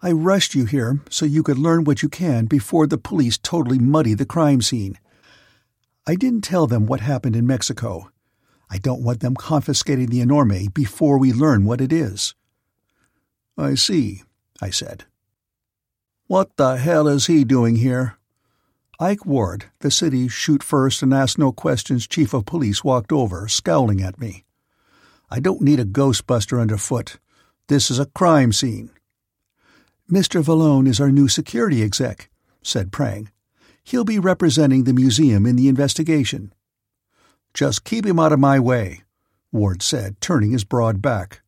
I 0.00 0.12
rushed 0.12 0.54
you 0.54 0.64
here 0.64 1.00
so 1.10 1.26
you 1.26 1.42
could 1.42 1.58
learn 1.58 1.82
what 1.82 2.04
you 2.04 2.08
can 2.08 2.46
before 2.46 2.86
the 2.86 2.98
police 2.98 3.36
totally 3.36 3.80
muddy 3.80 4.14
the 4.14 4.24
crime 4.24 4.62
scene. 4.62 5.00
I 6.06 6.14
didn't 6.14 6.42
tell 6.42 6.68
them 6.68 6.86
what 6.86 7.00
happened 7.00 7.34
in 7.34 7.48
Mexico. 7.48 8.12
I 8.70 8.78
don't 8.78 9.02
want 9.02 9.18
them 9.18 9.34
confiscating 9.34 10.06
the 10.06 10.20
enorme 10.20 10.72
before 10.72 11.18
we 11.18 11.32
learn 11.32 11.64
what 11.64 11.80
it 11.80 11.92
is. 11.92 12.36
I 13.58 13.74
see, 13.74 14.22
I 14.62 14.70
said. 14.70 15.06
What 16.26 16.56
the 16.56 16.76
hell 16.76 17.06
is 17.06 17.26
he 17.26 17.44
doing 17.44 17.76
here? 17.76 18.16
Ike 18.98 19.26
Ward, 19.26 19.66
the 19.80 19.90
city's 19.90 20.32
shoot 20.32 20.62
first 20.62 21.02
and 21.02 21.12
ask 21.12 21.36
no 21.36 21.52
questions 21.52 22.06
chief 22.06 22.32
of 22.32 22.46
police, 22.46 22.82
walked 22.82 23.12
over, 23.12 23.46
scowling 23.46 24.00
at 24.00 24.18
me. 24.18 24.46
I 25.30 25.38
don't 25.38 25.60
need 25.60 25.80
a 25.80 25.84
ghostbuster 25.84 26.58
underfoot. 26.58 27.18
This 27.68 27.90
is 27.90 27.98
a 27.98 28.06
crime 28.06 28.52
scene. 28.52 28.90
Mr. 30.10 30.42
Vallone 30.42 30.88
is 30.88 30.98
our 30.98 31.10
new 31.10 31.28
security 31.28 31.82
exec, 31.82 32.30
said 32.62 32.90
Prang. 32.90 33.30
He'll 33.82 34.04
be 34.04 34.18
representing 34.18 34.84
the 34.84 34.94
museum 34.94 35.44
in 35.44 35.56
the 35.56 35.68
investigation. 35.68 36.54
Just 37.52 37.84
keep 37.84 38.06
him 38.06 38.18
out 38.18 38.32
of 38.32 38.40
my 38.40 38.58
way, 38.58 39.02
Ward 39.52 39.82
said, 39.82 40.22
turning 40.22 40.52
his 40.52 40.64
broad 40.64 41.02
back. 41.02 41.42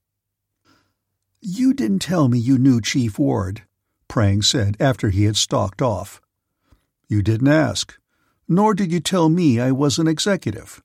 You 1.40 1.72
didn't 1.72 2.00
tell 2.00 2.28
me 2.28 2.38
you 2.38 2.58
knew 2.58 2.82
Chief 2.82 3.18
Ward, 3.18 3.62
Prang 4.16 4.40
said 4.40 4.78
after 4.80 5.10
he 5.10 5.24
had 5.24 5.36
stalked 5.36 5.82
off. 5.82 6.22
You 7.06 7.20
didn't 7.20 7.48
ask, 7.48 7.98
nor 8.48 8.72
did 8.72 8.90
you 8.90 8.98
tell 8.98 9.28
me 9.28 9.60
I 9.60 9.72
was 9.72 9.98
an 9.98 10.08
executive. 10.08 10.82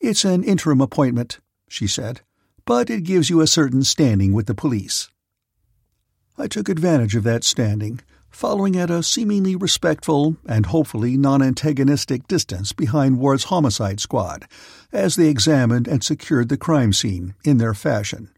It's 0.00 0.22
an 0.26 0.44
interim 0.44 0.82
appointment, 0.82 1.38
she 1.66 1.86
said, 1.86 2.20
but 2.66 2.90
it 2.90 3.04
gives 3.04 3.30
you 3.30 3.40
a 3.40 3.46
certain 3.46 3.84
standing 3.84 4.34
with 4.34 4.44
the 4.44 4.54
police. 4.54 5.08
I 6.36 6.46
took 6.46 6.68
advantage 6.68 7.16
of 7.16 7.24
that 7.24 7.42
standing, 7.42 8.02
following 8.28 8.76
at 8.76 8.90
a 8.90 9.02
seemingly 9.02 9.56
respectful 9.56 10.36
and 10.46 10.66
hopefully 10.66 11.16
non 11.16 11.40
antagonistic 11.40 12.28
distance 12.28 12.74
behind 12.74 13.18
Ward's 13.18 13.44
homicide 13.44 13.98
squad 13.98 14.46
as 14.92 15.16
they 15.16 15.28
examined 15.28 15.88
and 15.88 16.04
secured 16.04 16.50
the 16.50 16.58
crime 16.58 16.92
scene 16.92 17.34
in 17.44 17.56
their 17.56 17.72
fashion. 17.72 18.28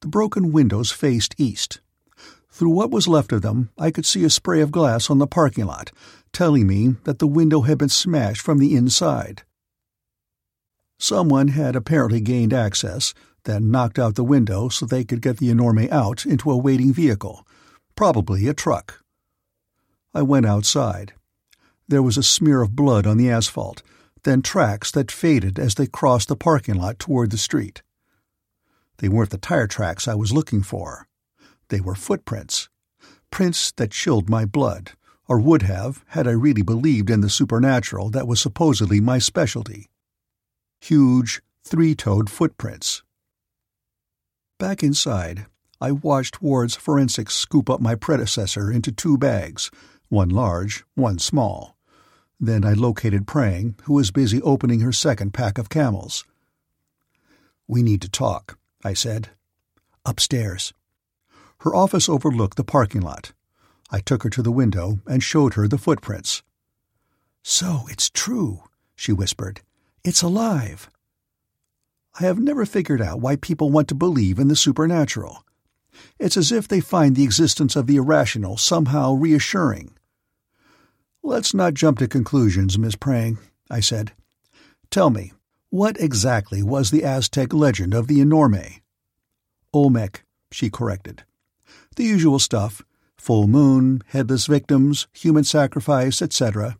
The 0.00 0.08
broken 0.08 0.52
windows 0.52 0.90
faced 0.90 1.34
east. 1.38 1.80
Through 2.52 2.70
what 2.70 2.90
was 2.90 3.08
left 3.08 3.32
of 3.32 3.40
them, 3.40 3.70
I 3.78 3.90
could 3.90 4.04
see 4.04 4.24
a 4.24 4.30
spray 4.30 4.60
of 4.60 4.70
glass 4.70 5.08
on 5.08 5.16
the 5.16 5.26
parking 5.26 5.64
lot, 5.64 5.90
telling 6.34 6.66
me 6.66 6.96
that 7.04 7.18
the 7.18 7.26
window 7.26 7.62
had 7.62 7.78
been 7.78 7.88
smashed 7.88 8.42
from 8.42 8.58
the 8.58 8.76
inside. 8.76 9.42
Someone 10.98 11.48
had 11.48 11.74
apparently 11.74 12.20
gained 12.20 12.52
access, 12.52 13.14
then 13.44 13.70
knocked 13.70 13.98
out 13.98 14.16
the 14.16 14.22
window 14.22 14.68
so 14.68 14.84
they 14.84 15.02
could 15.02 15.22
get 15.22 15.38
the 15.38 15.48
enorme 15.48 15.88
out 15.90 16.26
into 16.26 16.50
a 16.50 16.56
waiting 16.56 16.92
vehicle, 16.92 17.46
probably 17.96 18.46
a 18.46 18.54
truck. 18.54 19.02
I 20.12 20.20
went 20.20 20.44
outside. 20.44 21.14
There 21.88 22.02
was 22.02 22.18
a 22.18 22.22
smear 22.22 22.60
of 22.60 22.76
blood 22.76 23.06
on 23.06 23.16
the 23.16 23.30
asphalt, 23.30 23.82
then 24.24 24.42
tracks 24.42 24.90
that 24.90 25.10
faded 25.10 25.58
as 25.58 25.74
they 25.74 25.86
crossed 25.86 26.28
the 26.28 26.36
parking 26.36 26.74
lot 26.74 26.98
toward 26.98 27.30
the 27.30 27.38
street. 27.38 27.82
They 28.98 29.08
weren't 29.08 29.30
the 29.30 29.38
tire 29.38 29.66
tracks 29.66 30.06
I 30.06 30.14
was 30.14 30.32
looking 30.34 30.62
for. 30.62 31.08
They 31.68 31.80
were 31.80 31.94
footprints. 31.94 32.68
Prints 33.30 33.72
that 33.72 33.90
chilled 33.90 34.28
my 34.28 34.44
blood, 34.44 34.92
or 35.28 35.38
would 35.38 35.62
have 35.62 36.04
had 36.08 36.26
I 36.26 36.32
really 36.32 36.62
believed 36.62 37.10
in 37.10 37.20
the 37.20 37.30
supernatural 37.30 38.10
that 38.10 38.26
was 38.26 38.40
supposedly 38.40 39.00
my 39.00 39.18
specialty 39.18 39.88
huge, 40.82 41.40
three 41.62 41.94
toed 41.94 42.28
footprints. 42.28 43.04
Back 44.58 44.82
inside, 44.82 45.46
I 45.80 45.92
watched 45.92 46.42
Ward's 46.42 46.74
forensics 46.74 47.34
scoop 47.34 47.70
up 47.70 47.80
my 47.80 47.94
predecessor 47.94 48.70
into 48.70 48.90
two 48.90 49.16
bags, 49.16 49.70
one 50.08 50.28
large, 50.28 50.84
one 50.94 51.20
small. 51.20 51.76
Then 52.40 52.64
I 52.64 52.72
located 52.72 53.28
Prang, 53.28 53.76
who 53.84 53.94
was 53.94 54.10
busy 54.10 54.42
opening 54.42 54.80
her 54.80 54.92
second 54.92 55.32
pack 55.32 55.56
of 55.56 55.68
camels. 55.68 56.24
We 57.68 57.82
need 57.82 58.02
to 58.02 58.10
talk, 58.10 58.58
I 58.82 58.94
said. 58.94 59.30
Upstairs. 60.04 60.72
Her 61.62 61.76
office 61.76 62.08
overlooked 62.08 62.56
the 62.56 62.64
parking 62.64 63.02
lot. 63.02 63.32
I 63.88 64.00
took 64.00 64.24
her 64.24 64.30
to 64.30 64.42
the 64.42 64.50
window 64.50 64.98
and 65.06 65.22
showed 65.22 65.54
her 65.54 65.68
the 65.68 65.78
footprints. 65.78 66.42
So 67.44 67.86
it's 67.88 68.10
true, 68.10 68.64
she 68.96 69.12
whispered. 69.12 69.60
It's 70.02 70.22
alive. 70.22 70.90
I 72.18 72.24
have 72.24 72.40
never 72.40 72.66
figured 72.66 73.00
out 73.00 73.20
why 73.20 73.36
people 73.36 73.70
want 73.70 73.86
to 73.88 73.94
believe 73.94 74.40
in 74.40 74.48
the 74.48 74.56
supernatural. 74.56 75.44
It's 76.18 76.36
as 76.36 76.50
if 76.50 76.66
they 76.66 76.80
find 76.80 77.14
the 77.14 77.22
existence 77.22 77.76
of 77.76 77.86
the 77.86 77.96
irrational 77.96 78.56
somehow 78.56 79.12
reassuring. 79.12 79.96
Let's 81.22 81.54
not 81.54 81.74
jump 81.74 82.00
to 82.00 82.08
conclusions, 82.08 82.76
Miss 82.76 82.96
Prang, 82.96 83.38
I 83.70 83.78
said. 83.78 84.10
Tell 84.90 85.10
me, 85.10 85.32
what 85.70 86.00
exactly 86.00 86.60
was 86.60 86.90
the 86.90 87.04
Aztec 87.04 87.52
legend 87.52 87.94
of 87.94 88.08
the 88.08 88.20
enorme? 88.20 88.80
Olmec, 89.72 90.24
she 90.50 90.68
corrected. 90.68 91.22
The 91.96 92.04
usual 92.04 92.38
stuff 92.38 92.82
full 93.16 93.46
moon, 93.46 94.02
headless 94.08 94.46
victims, 94.46 95.06
human 95.12 95.44
sacrifice, 95.44 96.20
etc 96.20 96.76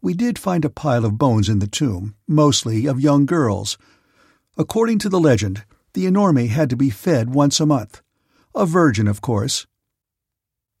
we 0.00 0.14
did 0.14 0.38
find 0.38 0.64
a 0.64 0.70
pile 0.70 1.04
of 1.04 1.18
bones 1.18 1.48
in 1.48 1.58
the 1.58 1.66
tomb, 1.66 2.14
mostly 2.26 2.86
of 2.86 3.00
young 3.00 3.26
girls. 3.26 3.76
According 4.56 4.98
to 5.00 5.08
the 5.08 5.20
legend, 5.20 5.64
the 5.94 6.06
enorme 6.06 6.48
had 6.48 6.70
to 6.70 6.76
be 6.76 6.90
fed 6.90 7.34
once 7.34 7.58
a 7.58 7.66
month. 7.66 8.00
A 8.54 8.64
virgin, 8.64 9.08
of 9.08 9.20
course. 9.20 9.66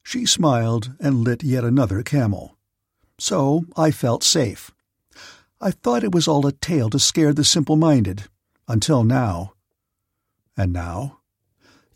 She 0.04 0.24
smiled 0.24 0.92
and 1.00 1.24
lit 1.24 1.42
yet 1.42 1.64
another 1.64 2.02
camel. 2.02 2.56
So 3.18 3.64
I 3.76 3.90
felt 3.90 4.22
safe. 4.22 4.70
I 5.60 5.72
thought 5.72 6.04
it 6.04 6.14
was 6.14 6.28
all 6.28 6.46
a 6.46 6.52
tale 6.52 6.88
to 6.90 7.00
scare 7.00 7.32
the 7.32 7.44
simple 7.44 7.76
minded, 7.76 8.24
until 8.68 9.02
now. 9.02 9.54
And 10.56 10.72
now? 10.72 11.17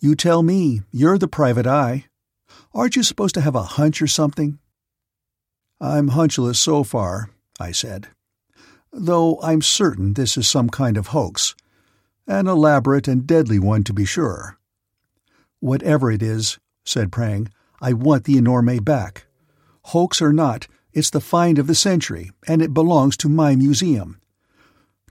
You 0.02 0.16
tell 0.16 0.42
me, 0.42 0.82
you're 0.90 1.16
the 1.16 1.28
private 1.28 1.64
eye. 1.64 2.06
Aren't 2.74 2.96
you 2.96 3.04
supposed 3.04 3.36
to 3.36 3.40
have 3.40 3.54
a 3.54 3.62
hunch 3.62 4.02
or 4.02 4.08
something? 4.08 4.58
I'm 5.80 6.10
hunchless 6.10 6.56
so 6.56 6.82
far, 6.82 7.30
I 7.60 7.70
said. 7.70 8.08
Though 8.92 9.38
I'm 9.44 9.62
certain 9.62 10.14
this 10.14 10.36
is 10.36 10.48
some 10.48 10.70
kind 10.70 10.96
of 10.96 11.08
hoax. 11.08 11.54
An 12.26 12.48
elaborate 12.48 13.06
and 13.06 13.28
deadly 13.28 13.60
one, 13.60 13.84
to 13.84 13.92
be 13.92 14.04
sure. 14.04 14.58
Whatever 15.60 16.10
it 16.10 16.20
is, 16.20 16.58
said 16.84 17.12
Prang, 17.12 17.48
I 17.80 17.92
want 17.92 18.24
the 18.24 18.36
Enorme 18.36 18.84
back. 18.84 19.26
Hoax 19.84 20.20
or 20.20 20.32
not, 20.32 20.66
it's 20.92 21.10
the 21.10 21.20
find 21.20 21.60
of 21.60 21.68
the 21.68 21.76
century, 21.76 22.32
and 22.48 22.60
it 22.60 22.74
belongs 22.74 23.16
to 23.18 23.28
my 23.28 23.54
museum. 23.54 24.20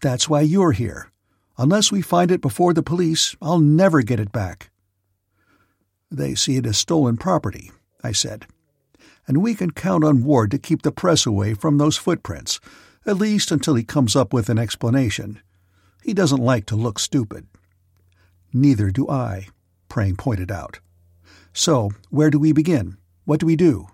That's 0.02 0.28
why 0.28 0.42
you're 0.42 0.74
here. 0.74 1.14
Unless 1.58 1.94
we 1.94 2.02
find 2.02 2.30
it 2.30 2.42
before 2.42 2.74
the 2.74 2.84
police, 2.84 3.38
I'll 3.42 3.62
never 3.62 4.02
get 4.02 4.20
it 4.20 4.34
back. 4.34 4.71
They 6.12 6.36
see 6.36 6.58
it 6.58 6.66
as 6.66 6.78
stolen 6.78 7.16
property, 7.16 7.72
I 8.04 8.12
said. 8.12 8.46
And 9.28 9.42
we 9.42 9.56
can 9.56 9.72
count 9.72 10.04
on 10.04 10.24
Ward 10.24 10.52
to 10.52 10.60
keep 10.60 10.82
the 10.82 10.92
press 10.92 11.26
away 11.26 11.54
from 11.54 11.78
those 11.78 11.96
footprints, 11.96 12.60
at 13.06 13.18
least 13.18 13.52
until 13.52 13.76
he 13.76 13.84
comes 13.84 14.16
up 14.16 14.34
with 14.34 14.50
an 14.50 14.60
explanation. 14.60 15.40
He 16.04 16.14
doesn't 16.14 16.44
like 16.44 16.66
to 16.68 16.76
look 16.76 17.00
stupid. 17.00 17.48
Neither 18.52 18.92
do 18.92 19.08
I, 19.10 19.48
Prang 19.88 20.18
pointed 20.18 20.52
out. 20.52 20.80
So, 21.54 21.92
where 22.10 22.30
do 22.30 22.40
we 22.40 22.52
begin? 22.52 22.98
What 23.24 23.40
do 23.40 23.46
we 23.46 23.56
do? 23.56 23.88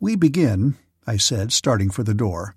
We 0.00 0.16
begin, 0.16 0.76
I 1.06 1.16
said, 1.16 1.52
starting 1.52 1.90
for 1.90 2.02
the 2.02 2.14
door, 2.14 2.56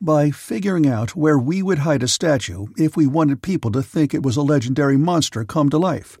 by 0.00 0.30
figuring 0.30 0.88
out 0.88 1.14
where 1.14 1.38
we 1.38 1.62
would 1.62 1.80
hide 1.80 2.02
a 2.02 2.08
statue 2.08 2.66
if 2.76 2.96
we 2.96 3.06
wanted 3.06 3.42
people 3.42 3.70
to 3.72 3.82
think 3.82 4.14
it 4.14 4.22
was 4.22 4.36
a 4.36 4.42
legendary 4.42 4.96
monster 4.96 5.44
come 5.44 5.68
to 5.68 5.78
life. 5.78 6.18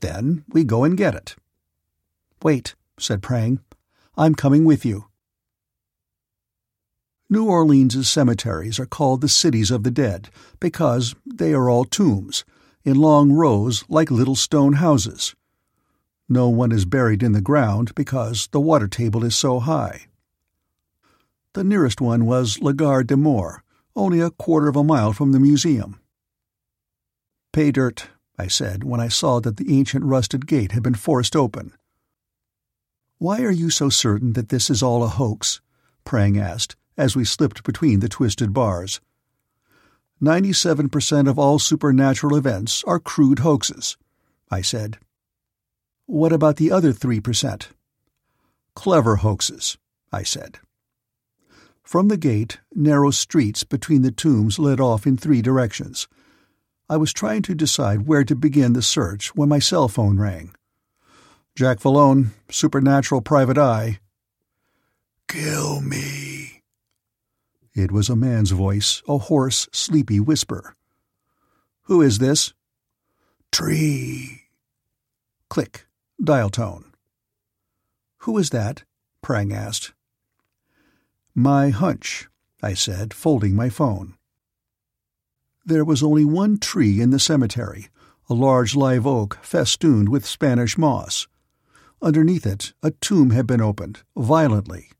Then 0.00 0.44
we 0.48 0.64
go 0.64 0.84
and 0.84 0.96
get 0.96 1.14
it. 1.14 1.36
Wait, 2.42 2.74
said 2.98 3.22
Prang. 3.22 3.60
I'm 4.16 4.34
coming 4.34 4.64
with 4.64 4.84
you. 4.84 5.06
New 7.30 7.46
Orleans's 7.46 8.08
cemeteries 8.08 8.78
are 8.78 8.86
called 8.86 9.20
the 9.20 9.28
cities 9.28 9.70
of 9.70 9.82
the 9.82 9.90
dead 9.90 10.30
because 10.60 11.14
they 11.26 11.52
are 11.52 11.68
all 11.68 11.84
tombs, 11.84 12.44
in 12.84 12.96
long 12.96 13.32
rows 13.32 13.84
like 13.88 14.10
little 14.10 14.36
stone 14.36 14.74
houses. 14.74 15.34
No 16.28 16.48
one 16.48 16.72
is 16.72 16.84
buried 16.84 17.22
in 17.22 17.32
the 17.32 17.40
ground 17.40 17.94
because 17.94 18.48
the 18.50 18.60
water 18.60 18.88
table 18.88 19.24
is 19.24 19.36
so 19.36 19.60
high. 19.60 20.06
The 21.52 21.64
nearest 21.64 22.00
one 22.00 22.24
was 22.24 22.60
La 22.60 22.72
Gare 22.72 23.02
de 23.02 23.16
Mort, 23.16 23.62
only 23.96 24.20
a 24.20 24.30
quarter 24.30 24.68
of 24.68 24.76
a 24.76 24.84
mile 24.84 25.12
from 25.12 25.32
the 25.32 25.40
museum. 25.40 26.00
Pay 27.52 27.72
dirt, 27.72 28.08
I 28.38 28.46
said 28.46 28.84
when 28.84 29.00
I 29.00 29.08
saw 29.08 29.40
that 29.40 29.56
the 29.56 29.76
ancient 29.76 30.04
rusted 30.04 30.46
gate 30.46 30.72
had 30.72 30.82
been 30.82 30.94
forced 30.94 31.34
open. 31.34 31.72
Why 33.18 33.42
are 33.42 33.50
you 33.50 33.68
so 33.68 33.88
certain 33.88 34.34
that 34.34 34.48
this 34.48 34.70
is 34.70 34.82
all 34.82 35.02
a 35.02 35.08
hoax? 35.08 35.60
Prang 36.04 36.38
asked, 36.38 36.76
as 36.96 37.16
we 37.16 37.24
slipped 37.24 37.64
between 37.64 37.98
the 37.98 38.08
twisted 38.08 38.52
bars. 38.52 39.00
Ninety-seven 40.20 40.88
percent 40.88 41.26
of 41.26 41.38
all 41.38 41.58
supernatural 41.58 42.36
events 42.36 42.84
are 42.84 43.00
crude 43.00 43.40
hoaxes, 43.40 43.96
I 44.50 44.62
said. 44.62 44.98
What 46.06 46.32
about 46.32 46.56
the 46.56 46.70
other 46.70 46.92
three 46.92 47.20
percent? 47.20 47.70
Clever 48.74 49.16
hoaxes, 49.16 49.76
I 50.12 50.22
said. 50.22 50.60
From 51.82 52.06
the 52.06 52.16
gate, 52.16 52.60
narrow 52.74 53.10
streets 53.10 53.64
between 53.64 54.02
the 54.02 54.12
tombs 54.12 54.58
led 54.58 54.78
off 54.80 55.06
in 55.06 55.16
three 55.16 55.42
directions. 55.42 56.06
I 56.90 56.96
was 56.96 57.12
trying 57.12 57.42
to 57.42 57.54
decide 57.54 58.06
where 58.06 58.24
to 58.24 58.34
begin 58.34 58.72
the 58.72 58.82
search 58.82 59.34
when 59.34 59.48
my 59.48 59.58
cell 59.58 59.88
phone 59.88 60.18
rang. 60.18 60.54
Jack 61.54 61.78
Vallone, 61.80 62.28
Supernatural 62.50 63.20
Private 63.20 63.58
Eye. 63.58 63.98
Kill 65.28 65.80
me. 65.82 66.62
It 67.74 67.92
was 67.92 68.08
a 68.08 68.16
man's 68.16 68.50
voice, 68.50 69.02
a 69.06 69.18
hoarse, 69.18 69.68
sleepy 69.72 70.18
whisper. 70.18 70.74
Who 71.82 72.02
is 72.02 72.18
this? 72.18 72.54
Tree. 73.52 74.42
Click. 75.48 75.86
Dial 76.22 76.50
tone. 76.50 76.92
Who 78.22 78.36
is 78.38 78.50
that? 78.50 78.84
Prang 79.22 79.52
asked. 79.52 79.92
My 81.34 81.70
hunch, 81.70 82.28
I 82.62 82.74
said, 82.74 83.14
folding 83.14 83.54
my 83.54 83.68
phone. 83.68 84.17
There 85.68 85.84
was 85.84 86.02
only 86.02 86.24
one 86.24 86.56
tree 86.56 86.98
in 86.98 87.10
the 87.10 87.18
cemetery, 87.18 87.88
a 88.30 88.32
large 88.32 88.74
live 88.74 89.06
oak 89.06 89.38
festooned 89.42 90.08
with 90.08 90.24
Spanish 90.24 90.78
moss. 90.78 91.28
Underneath 92.00 92.46
it, 92.46 92.72
a 92.82 92.92
tomb 92.92 93.32
had 93.32 93.46
been 93.46 93.60
opened, 93.60 94.00
violently. 94.16 94.90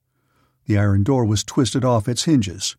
The 0.67 0.77
iron 0.77 1.05
door 1.05 1.25
was 1.25 1.43
twisted 1.43 1.87
off 1.87 2.07
its 2.07 2.25
hinges. 2.25 2.77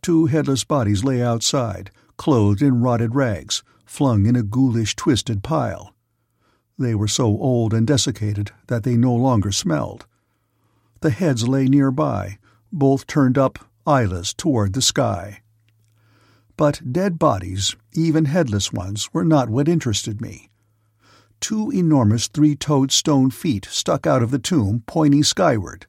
Two 0.00 0.26
headless 0.26 0.62
bodies 0.62 1.02
lay 1.02 1.20
outside, 1.20 1.90
clothed 2.16 2.62
in 2.62 2.80
rotted 2.80 3.16
rags, 3.16 3.64
flung 3.84 4.24
in 4.24 4.36
a 4.36 4.44
ghoulish 4.44 4.94
twisted 4.94 5.42
pile. 5.42 5.92
They 6.78 6.94
were 6.94 7.08
so 7.08 7.24
old 7.24 7.74
and 7.74 7.84
desiccated 7.84 8.52
that 8.68 8.84
they 8.84 8.96
no 8.96 9.12
longer 9.12 9.50
smelled. 9.50 10.06
The 11.00 11.10
heads 11.10 11.48
lay 11.48 11.64
nearby, 11.64 12.38
both 12.72 13.08
turned 13.08 13.36
up, 13.36 13.58
eyeless, 13.88 14.32
toward 14.32 14.72
the 14.72 14.82
sky. 14.82 15.42
But 16.56 16.92
dead 16.92 17.18
bodies, 17.18 17.76
even 17.92 18.26
headless 18.26 18.72
ones, 18.72 19.12
were 19.12 19.24
not 19.24 19.50
what 19.50 19.68
interested 19.68 20.20
me. 20.20 20.50
Two 21.38 21.70
enormous 21.70 22.28
three-toed 22.28 22.90
stone 22.90 23.30
feet 23.30 23.66
stuck 23.70 24.06
out 24.06 24.22
of 24.22 24.30
the 24.30 24.38
tomb, 24.38 24.82
pointing 24.86 25.22
skyward. 25.22 25.86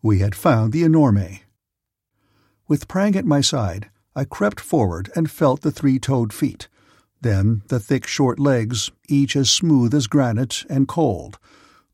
We 0.00 0.20
had 0.20 0.34
found 0.34 0.72
the 0.72 0.84
enorme. 0.84 1.40
With 2.68 2.88
Prang 2.88 3.16
at 3.16 3.24
my 3.24 3.40
side, 3.40 3.90
I 4.14 4.24
crept 4.24 4.60
forward 4.60 5.10
and 5.16 5.30
felt 5.30 5.62
the 5.62 5.72
three-toed 5.72 6.32
feet, 6.32 6.68
then 7.20 7.62
the 7.68 7.80
thick 7.80 8.06
short 8.06 8.38
legs, 8.38 8.92
each 9.08 9.34
as 9.34 9.50
smooth 9.50 9.92
as 9.92 10.06
granite 10.06 10.64
and 10.70 10.86
cold, 10.86 11.38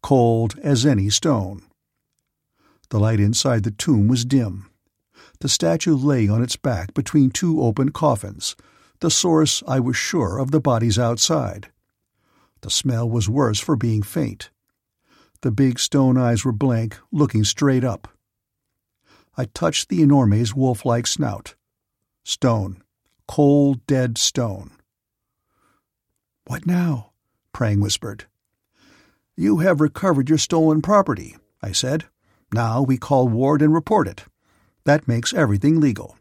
cold 0.03 0.59
as 0.63 0.85
any 0.85 1.09
stone. 1.09 1.63
The 2.91 3.01
light 3.01 3.21
inside 3.21 3.63
the 3.63 3.71
tomb 3.71 4.07
was 4.07 4.25
dim. 4.25 4.70
The 5.41 5.49
statue 5.49 5.97
lay 5.97 6.29
on 6.29 6.43
its 6.43 6.57
back 6.57 6.93
between 6.93 7.31
two 7.31 7.63
open 7.63 7.93
coffins, 7.93 8.57
the 9.01 9.11
source, 9.11 9.63
I 9.67 9.81
was 9.81 9.97
sure, 9.97 10.39
of 10.39 10.51
the 10.51 10.61
bodies 10.61 10.99
outside. 10.99 11.71
The 12.61 12.71
smell 12.71 13.09
was 13.09 13.29
worse 13.29 13.59
for 13.59 13.75
being 13.75 14.03
faint. 14.03 14.51
The 15.41 15.51
big 15.51 15.79
stone 15.79 16.19
eyes 16.19 16.45
were 16.45 16.53
blank, 16.53 16.99
looking 17.11 17.45
straight 17.45 17.85
up. 17.85 18.09
I 19.39 19.47
touched 19.47 19.89
the 19.89 20.03
enorme's 20.03 20.55
wolf-like 20.55 21.07
snout. 21.07 21.55
Stone. 22.23 22.83
Cold, 23.27 23.87
dead 23.87 24.19
stone. 24.19 24.73
What 26.47 26.67
now? 26.67 27.13
Prang 27.55 27.81
whispered. 27.81 28.27
You 29.37 29.59
have 29.59 29.81
recovered 29.81 30.29
your 30.29 30.37
stolen 30.37 30.83
property, 30.83 31.37
I 31.63 31.73
said. 31.73 32.05
Now 32.53 32.83
we 32.83 32.99
call 32.99 33.29
Ward 33.29 33.63
and 33.63 33.73
report 33.73 34.07
it. 34.07 34.25
That 34.91 35.07
makes 35.07 35.33
everything 35.33 35.79
legal. 35.79 36.19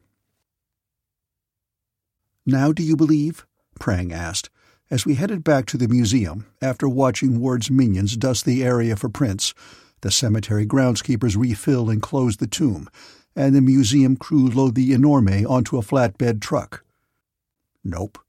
Now 2.46 2.72
do 2.72 2.84
you 2.84 2.96
believe? 2.96 3.48
Prang 3.80 4.14
asked, 4.14 4.52
as 4.92 5.08
we 5.08 5.16
headed 5.16 5.44
back 5.44 5.66
to 5.66 5.78
the 5.80 5.88
museum 5.88 6.46
after 6.62 6.88
watching 6.88 7.40
Ward's 7.40 7.72
minions 7.72 8.16
dust 8.16 8.46
the 8.46 8.64
area 8.64 8.96
for 8.96 9.10
prints, 9.10 9.56
the 10.02 10.12
cemetery 10.12 10.68
groundskeepers 10.68 11.36
refill 11.36 11.90
and 11.90 12.00
close 12.00 12.38
the 12.38 12.46
tomb, 12.46 12.88
and 13.36 13.56
the 13.56 13.62
museum 13.62 14.16
crew 14.16 14.48
load 14.48 14.76
the 14.76 14.94
enorme 14.94 15.48
onto 15.48 15.80
a 15.80 15.82
flatbed 15.82 16.40
truck. 16.40 16.86
Nope 17.84 18.20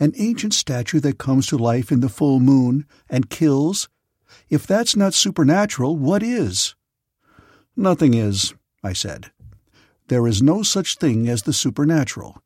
an 0.00 0.14
ancient 0.16 0.52
statue 0.52 0.98
that 0.98 1.18
comes 1.18 1.46
to 1.46 1.56
life 1.56 1.92
in 1.92 2.00
the 2.00 2.08
full 2.08 2.40
moon 2.40 2.84
and 3.08 3.30
kills? 3.30 3.88
If 4.50 4.66
that's 4.66 4.96
not 4.96 5.14
supernatural, 5.14 5.96
what 5.96 6.24
is? 6.24 6.74
Nothing 7.76 8.14
is, 8.14 8.54
I 8.82 8.92
said. 8.92 9.30
There 10.08 10.26
is 10.26 10.42
no 10.42 10.62
such 10.62 10.96
thing 10.96 11.28
as 11.28 11.42
the 11.42 11.52
supernatural. 11.52 12.42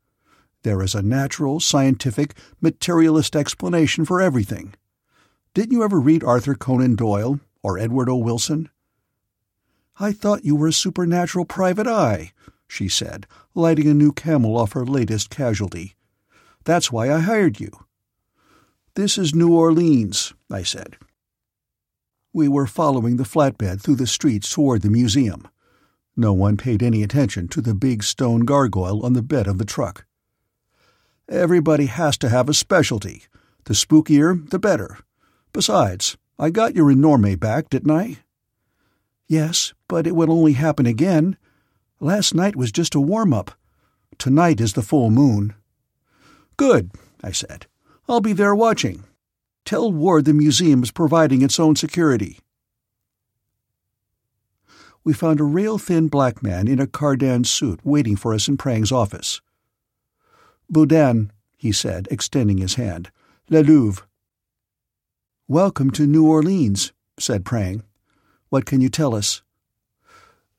There 0.63 0.83
is 0.83 0.95
a 0.95 1.03
natural, 1.03 1.61
scientific, 1.61 2.35
materialist 2.61 3.37
explanation 3.37 4.05
for 4.05 4.21
everything. 4.21 4.75
Didn't 5.55 5.73
you 5.73 5.83
ever 5.85 6.01
read 6.01 6.25
Arthur 6.25 6.55
Conan 6.55 6.97
Doyle 6.97 7.41
or 7.63 7.79
Edward 7.79 8.09
O. 8.09 8.17
Wilson? 8.17 8.71
I 10.01 10.13
thought 10.13 10.45
you 10.45 10.57
were 10.57 10.69
a 10.69 10.73
supernatural 10.73 11.45
private 11.45 11.87
eye, 11.87 12.33
she 12.67 12.89
said, 12.89 13.27
lighting 13.55 13.87
a 13.87 13.95
new 13.95 14.13
camel 14.13 14.57
off 14.57 14.73
her 14.73 14.87
latest 14.87 15.31
casualty. 15.31 15.95
That's 16.65 16.91
why 16.91 17.13
I 17.13 17.21
hired 17.21 17.61
you. 17.61 17.71
This 18.95 19.19
is 19.19 19.35
New 19.35 19.55
Orleans, 19.55 20.33
I 20.51 20.63
said. 20.63 20.97
We 22.33 22.49
were 22.49 22.67
following 22.67 23.17
the 23.17 23.25
flatbed 23.25 23.83
through 23.83 23.97
the 23.97 24.07
streets 24.07 24.53
toward 24.53 24.83
the 24.83 24.91
museum. 24.91 25.49
No 26.17 26.33
one 26.33 26.57
paid 26.57 26.83
any 26.83 27.03
attention 27.03 27.49
to 27.49 27.61
the 27.61 27.75
big 27.75 28.03
stone 28.03 28.41
gargoyle 28.41 29.05
on 29.05 29.15
the 29.15 29.23
bed 29.23 29.47
of 29.47 29.59
the 29.59 29.65
truck. 29.65 30.05
Everybody 31.29 31.87
has 31.87 32.19
to 32.19 32.29
have 32.29 32.49
a 32.49 32.55
specialty. 32.55 33.25
The 33.65 33.75
spookier, 33.75 34.49
the 34.51 34.59
better. 34.59 34.99
Besides, 35.53 36.17
I 36.39 36.51
got 36.51 36.75
your 36.75 36.91
enorme 36.91 37.37
back, 37.37 37.71
didn't 37.71 37.91
I? 37.91 38.19
Yes, 39.27 39.73
but 39.89 40.07
it 40.07 40.15
will 40.15 40.31
only 40.31 40.53
happen 40.53 40.85
again. 40.85 41.39
Last 42.01 42.35
night 42.35 42.57
was 42.57 42.73
just 42.73 42.95
a 42.95 43.01
warm 43.01 43.33
up. 43.33 43.53
Tonight 44.19 44.61
is 44.61 44.75
the 44.75 44.83
full 44.83 45.11
moon. 45.11 45.55
Good, 46.57 46.91
I 47.23 47.33
said. 47.33 47.67
I'll 48.09 48.21
be 48.21 48.35
there 48.35 48.55
watching. 48.55 49.05
Tell 49.65 49.91
Ward 49.91 50.25
the 50.25 50.35
museum 50.35 50.83
is 50.83 50.91
providing 50.91 51.41
its 51.41 51.59
own 51.59 51.77
security. 51.77 52.41
We 55.05 55.13
found 55.13 55.41
a 55.41 55.45
rail 55.45 55.79
thin 55.79 56.07
black 56.07 56.45
man 56.45 56.69
in 56.69 56.79
a 56.79 56.87
Cardin 56.87 57.45
suit 57.45 57.81
waiting 57.83 58.15
for 58.15 58.33
us 58.33 58.47
in 58.47 58.57
Prang's 58.57 58.93
office. 58.93 59.41
Boudin, 60.71 61.33
he 61.57 61.73
said, 61.73 62.07
extending 62.09 62.59
his 62.59 62.75
hand. 62.75 63.11
Le 63.51 63.65
Louvre. 63.65 64.07
Welcome 65.49 65.91
to 65.93 66.07
New 66.07 66.29
Orleans, 66.29 66.93
said 67.19 67.45
Prang. 67.45 67.83
What 68.49 68.65
can 68.65 68.81
you 68.81 68.89
tell 68.89 69.15
us? 69.15 69.43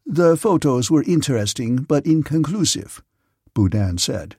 The 0.05 0.35
photos 0.35 0.91
were 0.91 1.03
interesting 1.03 1.77
but 1.77 2.05
inconclusive, 2.05 3.01
Boudin 3.53 3.97
said. 3.97 4.35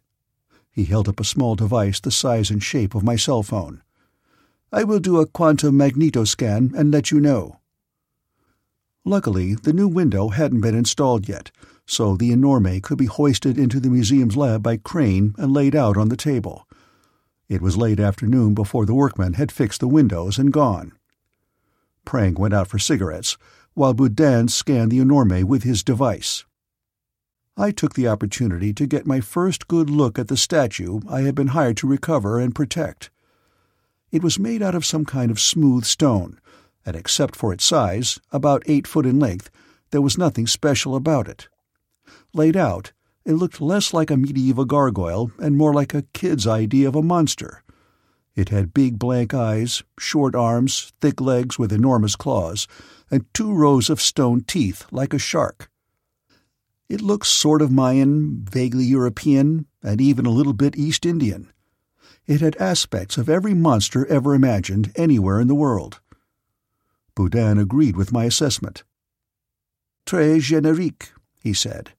He 0.70 0.84
held 0.84 1.08
up 1.08 1.18
a 1.18 1.24
small 1.24 1.54
device 1.54 1.98
the 1.98 2.10
size 2.10 2.50
and 2.50 2.62
shape 2.62 2.94
of 2.94 3.02
my 3.02 3.16
cell 3.16 3.42
phone. 3.42 3.82
I 4.70 4.84
will 4.84 5.00
do 5.00 5.18
a 5.18 5.26
quantum 5.26 5.78
magneto 5.78 6.24
scan 6.24 6.72
and 6.76 6.92
let 6.92 7.10
you 7.10 7.20
know. 7.20 7.60
Luckily, 9.04 9.54
the 9.54 9.72
new 9.72 9.86
window 9.86 10.28
hadn't 10.28 10.62
been 10.62 10.74
installed 10.74 11.28
yet, 11.28 11.50
so 11.86 12.16
the 12.16 12.32
enorme 12.32 12.80
could 12.80 12.96
be 12.96 13.04
hoisted 13.04 13.58
into 13.58 13.78
the 13.78 13.90
museum's 13.90 14.36
lab 14.36 14.62
by 14.62 14.78
crane 14.78 15.34
and 15.36 15.52
laid 15.52 15.76
out 15.76 15.98
on 15.98 16.08
the 16.08 16.16
table. 16.16 16.66
It 17.46 17.60
was 17.60 17.76
late 17.76 18.00
afternoon 18.00 18.54
before 18.54 18.86
the 18.86 18.94
workmen 18.94 19.34
had 19.34 19.52
fixed 19.52 19.80
the 19.80 19.88
windows 19.88 20.38
and 20.38 20.52
gone. 20.52 20.92
Prang 22.06 22.34
went 22.34 22.54
out 22.54 22.68
for 22.68 22.78
cigarettes, 22.78 23.36
while 23.74 23.92
Boudin 23.92 24.48
scanned 24.48 24.90
the 24.90 25.00
enorme 25.00 25.46
with 25.46 25.64
his 25.64 25.82
device. 25.82 26.46
I 27.56 27.70
took 27.70 27.94
the 27.94 28.08
opportunity 28.08 28.72
to 28.72 28.86
get 28.86 29.06
my 29.06 29.20
first 29.20 29.68
good 29.68 29.90
look 29.90 30.18
at 30.18 30.28
the 30.28 30.36
statue 30.36 31.00
I 31.08 31.20
had 31.20 31.34
been 31.34 31.48
hired 31.48 31.76
to 31.78 31.86
recover 31.86 32.40
and 32.40 32.54
protect. 32.54 33.10
It 34.10 34.22
was 34.22 34.38
made 34.38 34.62
out 34.62 34.74
of 34.74 34.84
some 34.84 35.04
kind 35.04 35.30
of 35.30 35.38
smooth 35.38 35.84
stone, 35.84 36.40
and 36.86 36.96
except 36.96 37.36
for 37.36 37.52
its 37.52 37.64
size, 37.64 38.18
about 38.30 38.62
eight 38.66 38.86
foot 38.86 39.06
in 39.06 39.18
length, 39.18 39.50
there 39.90 40.02
was 40.02 40.18
nothing 40.18 40.46
special 40.46 40.96
about 40.96 41.28
it. 41.28 41.48
Laid 42.32 42.56
out, 42.56 42.92
it 43.24 43.34
looked 43.34 43.60
less 43.60 43.94
like 43.94 44.10
a 44.10 44.16
medieval 44.16 44.64
gargoyle 44.64 45.30
and 45.38 45.56
more 45.56 45.72
like 45.72 45.94
a 45.94 46.04
kid's 46.12 46.46
idea 46.46 46.88
of 46.88 46.94
a 46.94 47.02
monster. 47.02 47.62
It 48.34 48.48
had 48.48 48.74
big 48.74 48.98
blank 48.98 49.32
eyes, 49.32 49.82
short 49.98 50.34
arms, 50.34 50.92
thick 51.00 51.20
legs 51.20 51.58
with 51.58 51.72
enormous 51.72 52.16
claws, 52.16 52.66
and 53.10 53.24
two 53.32 53.54
rows 53.54 53.88
of 53.88 54.00
stone 54.00 54.40
teeth 54.42 54.86
like 54.90 55.14
a 55.14 55.18
shark. 55.18 55.70
It 56.88 57.00
looked 57.00 57.26
sort 57.26 57.62
of 57.62 57.70
Mayan, 57.70 58.44
vaguely 58.44 58.84
European, 58.84 59.66
and 59.82 60.00
even 60.00 60.26
a 60.26 60.30
little 60.30 60.52
bit 60.52 60.76
East 60.76 61.06
Indian. 61.06 61.50
It 62.26 62.40
had 62.40 62.56
aspects 62.56 63.16
of 63.16 63.28
every 63.28 63.54
monster 63.54 64.04
ever 64.06 64.34
imagined 64.34 64.92
anywhere 64.96 65.40
in 65.40 65.48
the 65.48 65.54
world. 65.54 66.00
Boudin 67.14 67.59
agreed 67.59 67.96
with 67.96 68.12
my 68.12 68.24
assessment. 68.24 68.83
Très 70.07 70.38
générique, 70.38 71.12
he 71.42 71.53
said. 71.53 71.92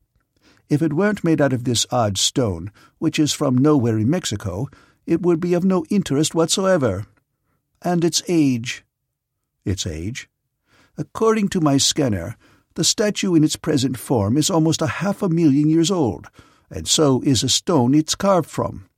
If 0.69 0.81
it 0.81 0.93
weren't 0.93 1.23
made 1.23 1.41
out 1.41 1.53
of 1.53 1.63
this 1.63 1.85
odd 1.91 2.17
stone, 2.17 2.71
which 2.97 3.19
is 3.19 3.33
from 3.33 3.57
nowhere 3.57 3.97
in 3.97 4.09
Mexico, 4.09 4.67
it 5.05 5.21
would 5.21 5.39
be 5.39 5.53
of 5.53 5.63
no 5.63 5.85
interest 5.89 6.33
whatsoever. 6.33 7.05
And 7.81 8.03
its 8.03 8.23
age. 8.27 8.83
Its 9.63 9.85
age? 9.85 10.27
According 10.97 11.49
to 11.49 11.61
my 11.61 11.77
scanner, 11.77 12.35
the 12.75 12.83
statue 12.83 13.35
in 13.35 13.43
its 13.43 13.55
present 13.55 13.97
form 13.97 14.37
is 14.37 14.49
almost 14.49 14.81
a 14.81 14.87
half 14.87 15.21
a 15.21 15.29
million 15.29 15.69
years 15.69 15.91
old, 15.91 16.27
and 16.69 16.87
so 16.87 17.21
is 17.21 17.43
a 17.43 17.49
stone 17.49 17.93
it's 17.93 18.15
carved 18.15 18.49
from. 18.49 18.89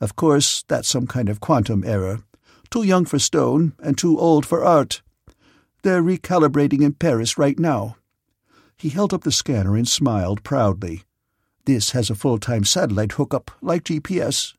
Of 0.00 0.16
course, 0.16 0.64
that's 0.68 0.88
some 0.88 1.06
kind 1.06 1.28
of 1.28 1.40
quantum 1.40 1.82
error. 1.84 2.20
Too 2.70 2.82
young 2.82 3.04
for 3.04 3.18
stone 3.18 3.72
and 3.78 3.96
too 3.96 4.18
old 4.18 4.44
for 4.44 4.64
art. 4.64 5.02
They're 5.86 6.02
recalibrating 6.02 6.82
in 6.82 6.94
Paris 6.94 7.38
right 7.38 7.56
now. 7.56 7.96
He 8.76 8.88
held 8.88 9.14
up 9.14 9.22
the 9.22 9.30
scanner 9.30 9.76
and 9.76 9.86
smiled 9.86 10.42
proudly. 10.42 11.04
This 11.64 11.92
has 11.92 12.10
a 12.10 12.16
full-time 12.16 12.64
satellite 12.64 13.12
hookup, 13.12 13.52
like 13.62 13.84
GPS. 13.84 14.54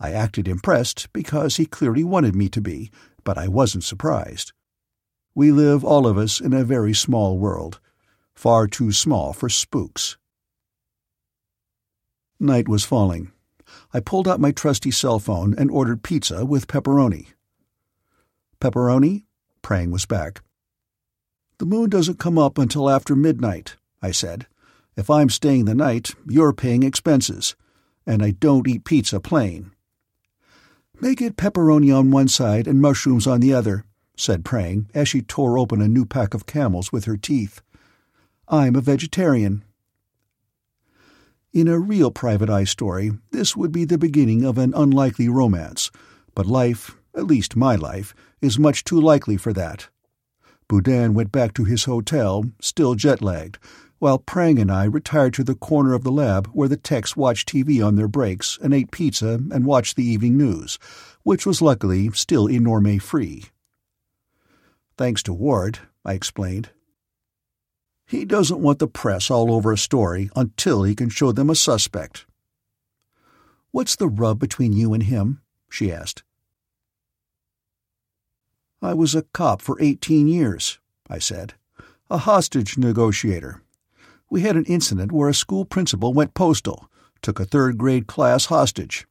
I 0.00 0.12
acted 0.12 0.48
impressed 0.48 1.12
because 1.12 1.56
he 1.56 1.66
clearly 1.66 2.04
wanted 2.04 2.34
me 2.34 2.48
to 2.48 2.62
be, 2.62 2.90
but 3.22 3.36
I 3.36 3.48
wasn't 3.48 3.84
surprised. 3.84 4.54
We 5.34 5.52
live, 5.52 5.84
all 5.84 6.06
of 6.06 6.16
us, 6.16 6.40
in 6.40 6.54
a 6.54 6.64
very 6.64 6.94
small 6.94 7.36
world. 7.36 7.78
Far 8.34 8.66
too 8.66 8.92
small 8.92 9.34
for 9.34 9.50
spooks. 9.50 10.16
Night 12.40 12.66
was 12.66 12.82
falling. 12.82 13.30
I 13.92 14.00
pulled 14.00 14.26
out 14.26 14.40
my 14.40 14.52
trusty 14.52 14.90
cell 14.90 15.18
phone 15.18 15.54
and 15.58 15.70
ordered 15.70 16.02
pizza 16.02 16.46
with 16.46 16.66
pepperoni. 16.66 17.26
Pepperoni? 18.58 19.23
Prang 19.64 19.90
was 19.90 20.04
back. 20.06 20.42
The 21.58 21.66
moon 21.66 21.88
doesn't 21.88 22.18
come 22.18 22.38
up 22.38 22.58
until 22.58 22.90
after 22.90 23.16
midnight, 23.16 23.76
I 24.02 24.10
said. 24.10 24.46
If 24.94 25.08
I'm 25.08 25.30
staying 25.30 25.64
the 25.64 25.74
night, 25.74 26.14
you're 26.28 26.52
paying 26.52 26.82
expenses. 26.82 27.56
And 28.06 28.22
I 28.22 28.32
don't 28.32 28.68
eat 28.68 28.84
pizza 28.84 29.18
plain. 29.20 29.72
Make 31.00 31.22
it 31.22 31.36
pepperoni 31.36 31.90
on 31.90 32.10
one 32.10 32.28
side 32.28 32.68
and 32.68 32.80
mushrooms 32.80 33.26
on 33.26 33.40
the 33.40 33.54
other, 33.54 33.86
said 34.16 34.44
Prang 34.44 34.90
as 34.94 35.08
she 35.08 35.22
tore 35.22 35.58
open 35.58 35.80
a 35.80 35.88
new 35.88 36.04
pack 36.04 36.34
of 36.34 36.46
camels 36.46 36.92
with 36.92 37.06
her 37.06 37.16
teeth. 37.16 37.62
I'm 38.46 38.76
a 38.76 38.82
vegetarian. 38.82 39.64
In 41.54 41.68
a 41.68 41.78
real 41.78 42.10
private 42.10 42.50
eye 42.50 42.64
story, 42.64 43.12
this 43.30 43.56
would 43.56 43.72
be 43.72 43.86
the 43.86 43.96
beginning 43.96 44.44
of 44.44 44.58
an 44.58 44.74
unlikely 44.76 45.30
romance, 45.30 45.90
but 46.34 46.44
life, 46.46 46.96
at 47.16 47.26
least 47.26 47.56
my 47.56 47.76
life, 47.76 48.14
is 48.44 48.58
much 48.58 48.84
too 48.84 49.00
likely 49.00 49.36
for 49.36 49.52
that. 49.52 49.88
Boudin 50.68 51.14
went 51.14 51.32
back 51.32 51.54
to 51.54 51.64
his 51.64 51.84
hotel, 51.84 52.44
still 52.60 52.94
jet 52.94 53.22
lagged, 53.22 53.58
while 53.98 54.18
Prang 54.18 54.58
and 54.58 54.70
I 54.70 54.84
retired 54.84 55.32
to 55.34 55.44
the 55.44 55.54
corner 55.54 55.94
of 55.94 56.04
the 56.04 56.12
lab 56.12 56.48
where 56.48 56.68
the 56.68 56.76
techs 56.76 57.16
watched 57.16 57.48
TV 57.48 57.84
on 57.84 57.96
their 57.96 58.08
breaks 58.08 58.58
and 58.62 58.74
ate 58.74 58.90
pizza 58.90 59.40
and 59.50 59.64
watched 59.64 59.96
the 59.96 60.04
evening 60.04 60.36
news, 60.36 60.78
which 61.22 61.46
was 61.46 61.62
luckily 61.62 62.10
still 62.12 62.46
enorme 62.46 63.00
free. 63.00 63.44
Thanks 64.96 65.22
to 65.24 65.32
Ward, 65.32 65.78
I 66.04 66.12
explained. 66.12 66.70
He 68.06 68.24
doesn't 68.24 68.60
want 68.60 68.78
the 68.78 68.86
press 68.86 69.30
all 69.30 69.52
over 69.52 69.72
a 69.72 69.78
story 69.78 70.30
until 70.36 70.82
he 70.82 70.94
can 70.94 71.08
show 71.08 71.32
them 71.32 71.48
a 71.48 71.54
suspect. 71.54 72.26
What's 73.70 73.96
the 73.96 74.08
rub 74.08 74.38
between 74.38 74.74
you 74.74 74.92
and 74.92 75.02
him? 75.02 75.40
she 75.70 75.90
asked. 75.90 76.22
I 78.84 78.92
was 78.92 79.14
a 79.14 79.22
cop 79.22 79.62
for 79.62 79.80
eighteen 79.80 80.28
years, 80.28 80.78
I 81.08 81.18
said. 81.18 81.54
A 82.10 82.18
hostage 82.18 82.76
negotiator. 82.76 83.62
We 84.28 84.42
had 84.42 84.56
an 84.56 84.66
incident 84.66 85.10
where 85.10 85.30
a 85.30 85.34
school 85.34 85.64
principal 85.64 86.12
went 86.12 86.34
postal, 86.34 86.90
took 87.22 87.40
a 87.40 87.46
third 87.46 87.78
grade 87.78 88.06
class 88.06 88.44
hostage. 88.46 89.06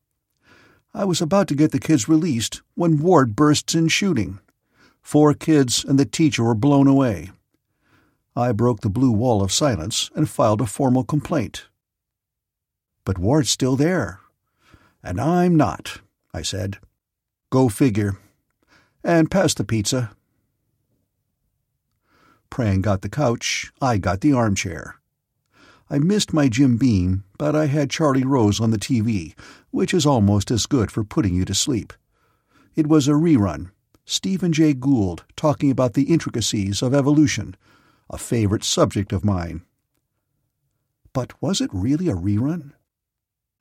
I 0.93 1.05
was 1.05 1.21
about 1.21 1.47
to 1.47 1.55
get 1.55 1.71
the 1.71 1.79
kids 1.79 2.07
released 2.07 2.61
when 2.75 2.99
Ward 2.99 3.35
bursts 3.35 3.73
in 3.73 3.87
shooting. 3.87 4.37
Four 5.01 5.33
kids 5.33 5.83
and 5.83 5.97
the 5.97 6.05
teacher 6.05 6.43
were 6.43 6.53
blown 6.53 6.85
away. 6.85 7.31
I 8.35 8.51
broke 8.51 8.81
the 8.81 8.91
blue 8.91 9.11
wall 9.11 9.41
of 9.41 9.51
silence 9.51 10.11
and 10.13 10.29
filed 10.29 10.61
a 10.61 10.67
formal 10.67 11.03
complaint. 11.03 11.65
But 13.05 13.17
Ward's 13.17 13.49
still 13.49 13.75
there. 13.75 14.19
And 15.01 15.19
I'm 15.19 15.55
not, 15.55 15.99
I 16.31 16.43
said. 16.43 16.77
Go 17.49 17.69
figure 17.69 18.19
and 19.03 19.29
pass 19.29 19.53
the 19.53 19.63
pizza. 19.63 20.11
Prang 22.49 22.81
got 22.81 23.01
the 23.01 23.09
couch, 23.09 23.71
I 23.81 23.97
got 23.97 24.21
the 24.21 24.33
armchair. 24.33 24.99
I 25.89 25.99
missed 25.99 26.33
my 26.33 26.47
Jim 26.47 26.77
Beam, 26.77 27.23
but 27.37 27.55
I 27.55 27.65
had 27.65 27.89
Charlie 27.89 28.23
Rose 28.23 28.59
on 28.59 28.71
the 28.71 28.77
TV, 28.77 29.33
which 29.71 29.93
is 29.93 30.05
almost 30.05 30.49
as 30.49 30.65
good 30.65 30.91
for 30.91 31.03
putting 31.03 31.35
you 31.35 31.45
to 31.45 31.53
sleep. 31.53 31.93
It 32.75 32.87
was 32.87 33.07
a 33.07 33.11
rerun. 33.11 33.71
Stephen 34.05 34.51
Jay 34.51 34.73
Gould 34.73 35.23
talking 35.35 35.71
about 35.71 35.93
the 35.93 36.03
intricacies 36.03 36.81
of 36.81 36.93
evolution, 36.93 37.55
a 38.09 38.17
favorite 38.17 38.63
subject 38.63 39.13
of 39.13 39.25
mine. 39.25 39.63
But 41.13 41.41
was 41.41 41.61
it 41.61 41.69
really 41.73 42.07
a 42.07 42.15
rerun? 42.15 42.73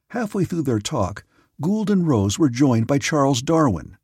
Halfway 0.08 0.44
through 0.44 0.62
their 0.62 0.80
talk, 0.80 1.24
Gould 1.60 1.90
and 1.90 2.06
Rose 2.06 2.38
were 2.38 2.48
joined 2.48 2.86
by 2.86 2.98
Charles 2.98 3.42
Darwin, 3.42 3.96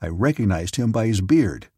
I 0.00 0.08
recognized 0.08 0.76
him 0.76 0.92
by 0.92 1.06
his 1.06 1.20
beard. 1.20 1.68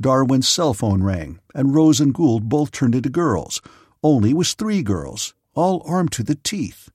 Darwin's 0.00 0.48
cell 0.48 0.74
phone 0.74 1.02
rang, 1.02 1.40
and 1.54 1.74
Rose 1.74 2.00
and 2.00 2.14
Gould 2.14 2.48
both 2.48 2.70
turned 2.70 2.94
into 2.94 3.08
girls, 3.08 3.60
only 4.02 4.32
was 4.32 4.54
three 4.54 4.82
girls, 4.82 5.34
all 5.54 5.82
armed 5.86 6.12
to 6.12 6.22
the 6.22 6.36
teeth. 6.36 6.90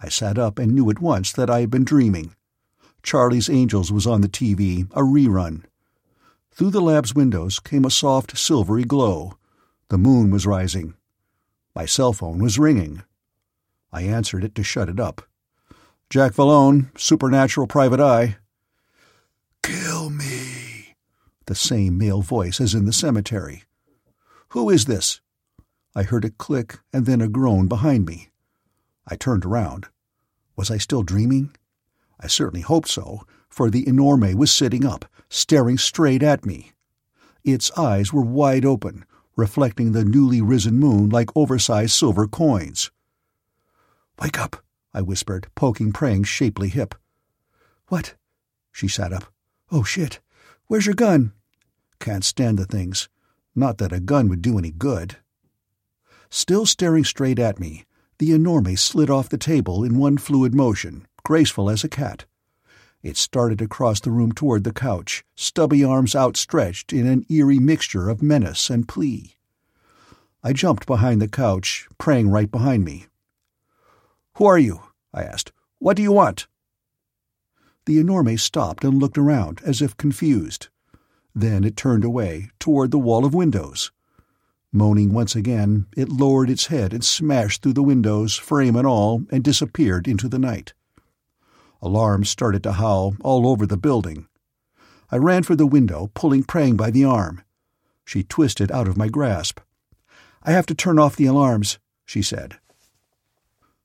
I 0.00 0.08
sat 0.08 0.38
up 0.38 0.58
and 0.58 0.72
knew 0.72 0.90
at 0.90 1.00
once 1.00 1.32
that 1.32 1.50
I 1.50 1.60
had 1.60 1.70
been 1.70 1.84
dreaming. 1.84 2.34
Charlie's 3.02 3.50
Angels 3.50 3.92
was 3.92 4.06
on 4.06 4.20
the 4.20 4.28
TV, 4.28 4.90
a 4.92 5.02
rerun. 5.02 5.64
Through 6.52 6.70
the 6.70 6.80
lab's 6.80 7.14
windows 7.14 7.58
came 7.58 7.84
a 7.84 7.90
soft 7.90 8.36
silvery 8.36 8.84
glow. 8.84 9.38
The 9.88 9.98
moon 9.98 10.30
was 10.30 10.46
rising. 10.46 10.94
My 11.74 11.86
cell 11.86 12.12
phone 12.12 12.38
was 12.38 12.58
ringing. 12.58 13.02
I 13.92 14.02
answered 14.02 14.44
it 14.44 14.54
to 14.54 14.62
shut 14.62 14.88
it 14.88 15.00
up. 15.00 15.22
Jack 16.10 16.32
Vallone, 16.32 16.98
Supernatural 16.98 17.66
Private 17.66 18.00
Eye. 18.00 18.36
Kill 19.62 20.10
me. 20.10 20.96
The 21.46 21.54
same 21.54 21.98
male 21.98 22.22
voice 22.22 22.60
as 22.60 22.74
in 22.74 22.84
the 22.84 22.92
cemetery. 22.92 23.64
Who 24.48 24.70
is 24.70 24.84
this? 24.84 25.20
I 25.94 26.02
heard 26.02 26.24
a 26.24 26.30
click 26.30 26.78
and 26.92 27.06
then 27.06 27.20
a 27.20 27.28
groan 27.28 27.68
behind 27.68 28.06
me. 28.06 28.30
I 29.06 29.16
turned 29.16 29.44
around. 29.44 29.88
Was 30.56 30.70
I 30.70 30.78
still 30.78 31.02
dreaming? 31.02 31.54
I 32.20 32.26
certainly 32.26 32.60
hoped 32.62 32.88
so, 32.88 33.22
for 33.48 33.70
the 33.70 33.86
enorme 33.86 34.34
was 34.36 34.50
sitting 34.50 34.84
up, 34.84 35.04
staring 35.28 35.78
straight 35.78 36.22
at 36.22 36.46
me. 36.46 36.72
Its 37.44 37.70
eyes 37.76 38.12
were 38.12 38.22
wide 38.22 38.64
open, 38.64 39.04
reflecting 39.36 39.92
the 39.92 40.04
newly 40.04 40.40
risen 40.40 40.78
moon 40.78 41.08
like 41.08 41.36
oversized 41.36 41.92
silver 41.92 42.28
coins. 42.28 42.90
Wake 44.20 44.38
up, 44.38 44.62
I 44.94 45.02
whispered, 45.02 45.48
poking 45.54 45.92
Prang's 45.92 46.28
shapely 46.28 46.68
hip. 46.68 46.94
What? 47.88 48.14
She 48.70 48.88
sat 48.88 49.12
up. 49.12 49.31
Oh, 49.74 49.82
shit. 49.82 50.20
Where's 50.66 50.84
your 50.84 50.94
gun? 50.94 51.32
Can't 51.98 52.24
stand 52.24 52.58
the 52.58 52.66
things. 52.66 53.08
Not 53.56 53.78
that 53.78 53.90
a 53.90 54.00
gun 54.00 54.28
would 54.28 54.42
do 54.42 54.58
any 54.58 54.70
good. 54.70 55.16
Still 56.28 56.66
staring 56.66 57.04
straight 57.04 57.38
at 57.38 57.58
me, 57.58 57.86
the 58.18 58.32
enorme 58.32 58.76
slid 58.76 59.08
off 59.08 59.30
the 59.30 59.38
table 59.38 59.82
in 59.82 59.96
one 59.96 60.18
fluid 60.18 60.54
motion, 60.54 61.06
graceful 61.24 61.70
as 61.70 61.84
a 61.84 61.88
cat. 61.88 62.26
It 63.02 63.16
started 63.16 63.62
across 63.62 63.98
the 64.00 64.10
room 64.10 64.32
toward 64.32 64.64
the 64.64 64.74
couch, 64.74 65.24
stubby 65.34 65.82
arms 65.82 66.14
outstretched 66.14 66.92
in 66.92 67.06
an 67.06 67.24
eerie 67.30 67.58
mixture 67.58 68.10
of 68.10 68.22
menace 68.22 68.68
and 68.68 68.86
plea. 68.86 69.36
I 70.44 70.52
jumped 70.52 70.86
behind 70.86 71.22
the 71.22 71.28
couch, 71.28 71.88
Prang 71.96 72.28
right 72.28 72.50
behind 72.50 72.84
me. 72.84 73.06
Who 74.34 74.44
are 74.44 74.58
you? 74.58 74.82
I 75.14 75.22
asked. 75.22 75.50
What 75.78 75.96
do 75.96 76.02
you 76.02 76.12
want? 76.12 76.46
The 77.84 77.98
enorme 77.98 78.38
stopped 78.38 78.84
and 78.84 78.98
looked 78.98 79.18
around, 79.18 79.60
as 79.64 79.82
if 79.82 79.96
confused. 79.96 80.68
Then 81.34 81.64
it 81.64 81.76
turned 81.76 82.04
away, 82.04 82.50
toward 82.58 82.90
the 82.90 82.98
wall 82.98 83.24
of 83.24 83.34
windows. 83.34 83.90
Moaning 84.72 85.12
once 85.12 85.36
again, 85.36 85.86
it 85.96 86.08
lowered 86.08 86.48
its 86.48 86.66
head 86.66 86.92
and 86.92 87.04
smashed 87.04 87.62
through 87.62 87.74
the 87.74 87.82
windows, 87.82 88.36
frame 88.36 88.76
and 88.76 88.86
all, 88.86 89.24
and 89.30 89.44
disappeared 89.44 90.08
into 90.08 90.28
the 90.28 90.38
night. 90.38 90.72
Alarms 91.82 92.30
started 92.30 92.62
to 92.62 92.72
howl 92.72 93.16
all 93.22 93.46
over 93.46 93.66
the 93.66 93.76
building. 93.76 94.28
I 95.10 95.16
ran 95.16 95.42
for 95.42 95.56
the 95.56 95.66
window, 95.66 96.10
pulling 96.14 96.44
Prang 96.44 96.76
by 96.76 96.90
the 96.90 97.04
arm. 97.04 97.42
She 98.04 98.22
twisted 98.22 98.70
out 98.72 98.88
of 98.88 98.96
my 98.96 99.08
grasp. 99.08 99.60
I 100.42 100.52
have 100.52 100.66
to 100.66 100.74
turn 100.74 100.98
off 100.98 101.16
the 101.16 101.26
alarms, 101.26 101.78
she 102.06 102.22
said. 102.22 102.58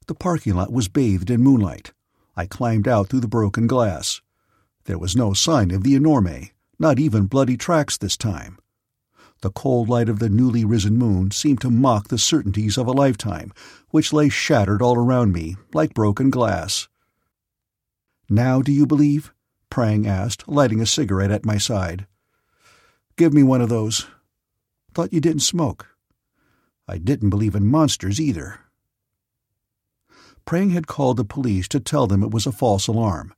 The 0.07 0.15
parking 0.15 0.55
lot 0.55 0.71
was 0.71 0.88
bathed 0.88 1.29
in 1.29 1.41
moonlight. 1.41 1.91
I 2.38 2.45
climbed 2.45 2.88
out 2.88 3.10
through 3.10 3.21
the 3.21 3.28
broken 3.28 3.65
glass. 3.65 4.21
There 4.86 5.00
was 5.00 5.15
no 5.15 5.34
sign 5.34 5.71
of 5.71 5.82
the 5.82 5.95
enorme, 5.95 6.52
not 6.78 7.00
even 7.00 7.26
bloody 7.26 7.58
tracks 7.58 7.97
this 7.97 8.15
time. 8.15 8.60
The 9.41 9.50
cold 9.50 9.89
light 9.89 10.08
of 10.08 10.19
the 10.19 10.30
newly 10.30 10.63
risen 10.63 10.97
moon 10.97 11.32
seemed 11.32 11.62
to 11.62 11.71
mock 11.71 12.10
the 12.10 12.19
certainties 12.19 12.78
of 12.78 12.86
a 12.86 12.91
lifetime, 12.91 13.52
which 13.89 14.13
lay 14.13 14.30
shattered 14.30 14.84
all 14.84 14.95
around 14.95 15.34
me, 15.34 15.56
like 15.73 15.95
broken 15.95 16.30
glass. 16.30 16.88
Now 18.30 18.62
do 18.62 18.71
you 18.71 18.86
believe? 18.86 19.34
Prang 19.71 20.06
asked, 20.06 20.47
lighting 20.47 20.80
a 20.80 20.86
cigarette 20.86 21.32
at 21.32 21.45
my 21.45 21.58
side. 21.58 22.06
Give 23.15 23.34
me 23.34 23.41
one 23.41 23.62
of 23.62 23.69
those. 23.69 24.06
Thought 24.93 25.12
you 25.12 25.21
didn't 25.21 25.41
smoke. 25.41 25.88
I 26.88 27.00
didn't 27.00 27.32
believe 27.32 27.56
in 27.56 27.65
monsters 27.65 28.21
either. 28.21 28.60
Prang 30.47 30.69
had 30.69 30.88
called 30.88 31.17
the 31.17 31.25
police 31.25 31.67
to 31.67 31.79
tell 31.81 32.07
them 32.07 32.23
it 32.23 32.31
was 32.31 32.47
a 32.47 32.53
false 32.53 32.88
alarm. 32.88 33.33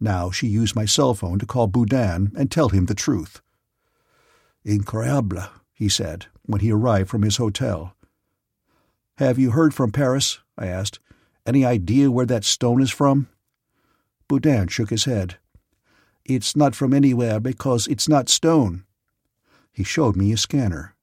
Now 0.00 0.32
she 0.32 0.48
used 0.48 0.74
my 0.74 0.84
cell 0.84 1.14
phone 1.14 1.38
to 1.38 1.46
call 1.46 1.68
Boudin 1.68 2.32
and 2.36 2.50
tell 2.50 2.70
him 2.70 2.86
the 2.86 2.94
truth. 2.94 3.40
Incroyable, 4.64 5.44
he 5.72 5.88
said, 5.88 6.26
when 6.42 6.60
he 6.60 6.72
arrived 6.72 7.08
from 7.08 7.22
his 7.22 7.36
hotel. 7.36 7.94
Have 9.18 9.38
you 9.38 9.52
heard 9.52 9.72
from 9.72 9.92
Paris? 9.92 10.40
I 10.58 10.66
asked. 10.66 10.98
Any 11.46 11.64
idea 11.64 12.10
where 12.10 12.26
that 12.26 12.44
stone 12.44 12.82
is 12.82 12.90
from? 12.90 13.28
Boudin 14.26 14.66
shook 14.66 14.90
his 14.90 15.04
head. 15.04 15.36
It's 16.24 16.56
not 16.56 16.74
from 16.74 16.92
anywhere 16.92 17.38
because 17.38 17.86
it's 17.86 18.08
not 18.08 18.28
stone. 18.28 18.84
He 19.72 19.84
showed 19.84 20.16
me 20.16 20.32
a 20.32 20.36
scanner. 20.36 20.96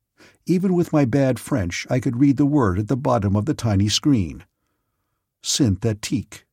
Even 0.45 0.73
with 0.73 0.91
my 0.91 1.05
bad 1.05 1.39
French, 1.39 1.87
I 1.89 2.01
could 2.01 2.17
read 2.17 2.35
the 2.35 2.45
word 2.45 2.79
at 2.79 2.89
the 2.89 2.97
bottom 2.97 3.37
of 3.37 3.45
the 3.45 3.53
tiny 3.53 3.87
screen 3.87 4.43
synthetique. 5.43 6.43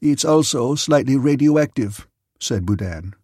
It's 0.00 0.24
also 0.24 0.74
slightly 0.74 1.16
radioactive, 1.16 2.06
said 2.38 2.64
Boudin. 2.64 3.14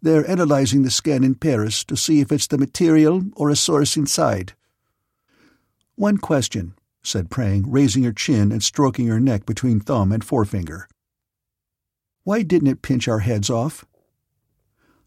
They're 0.00 0.28
analyzing 0.28 0.82
the 0.82 0.90
scan 0.90 1.22
in 1.22 1.34
Paris 1.34 1.84
to 1.84 1.96
see 1.96 2.20
if 2.20 2.32
it's 2.32 2.46
the 2.46 2.58
material 2.58 3.22
or 3.36 3.50
a 3.50 3.56
source 3.56 3.96
inside. 3.96 4.54
One 5.94 6.18
question, 6.18 6.74
said 7.02 7.30
Prang, 7.30 7.70
raising 7.70 8.02
her 8.04 8.12
chin 8.12 8.50
and 8.50 8.62
stroking 8.62 9.06
her 9.08 9.20
neck 9.20 9.46
between 9.46 9.78
thumb 9.78 10.10
and 10.10 10.24
forefinger. 10.24 10.88
Why 12.24 12.42
didn't 12.42 12.68
it 12.68 12.82
pinch 12.82 13.08
our 13.08 13.20
heads 13.20 13.50
off? 13.50 13.84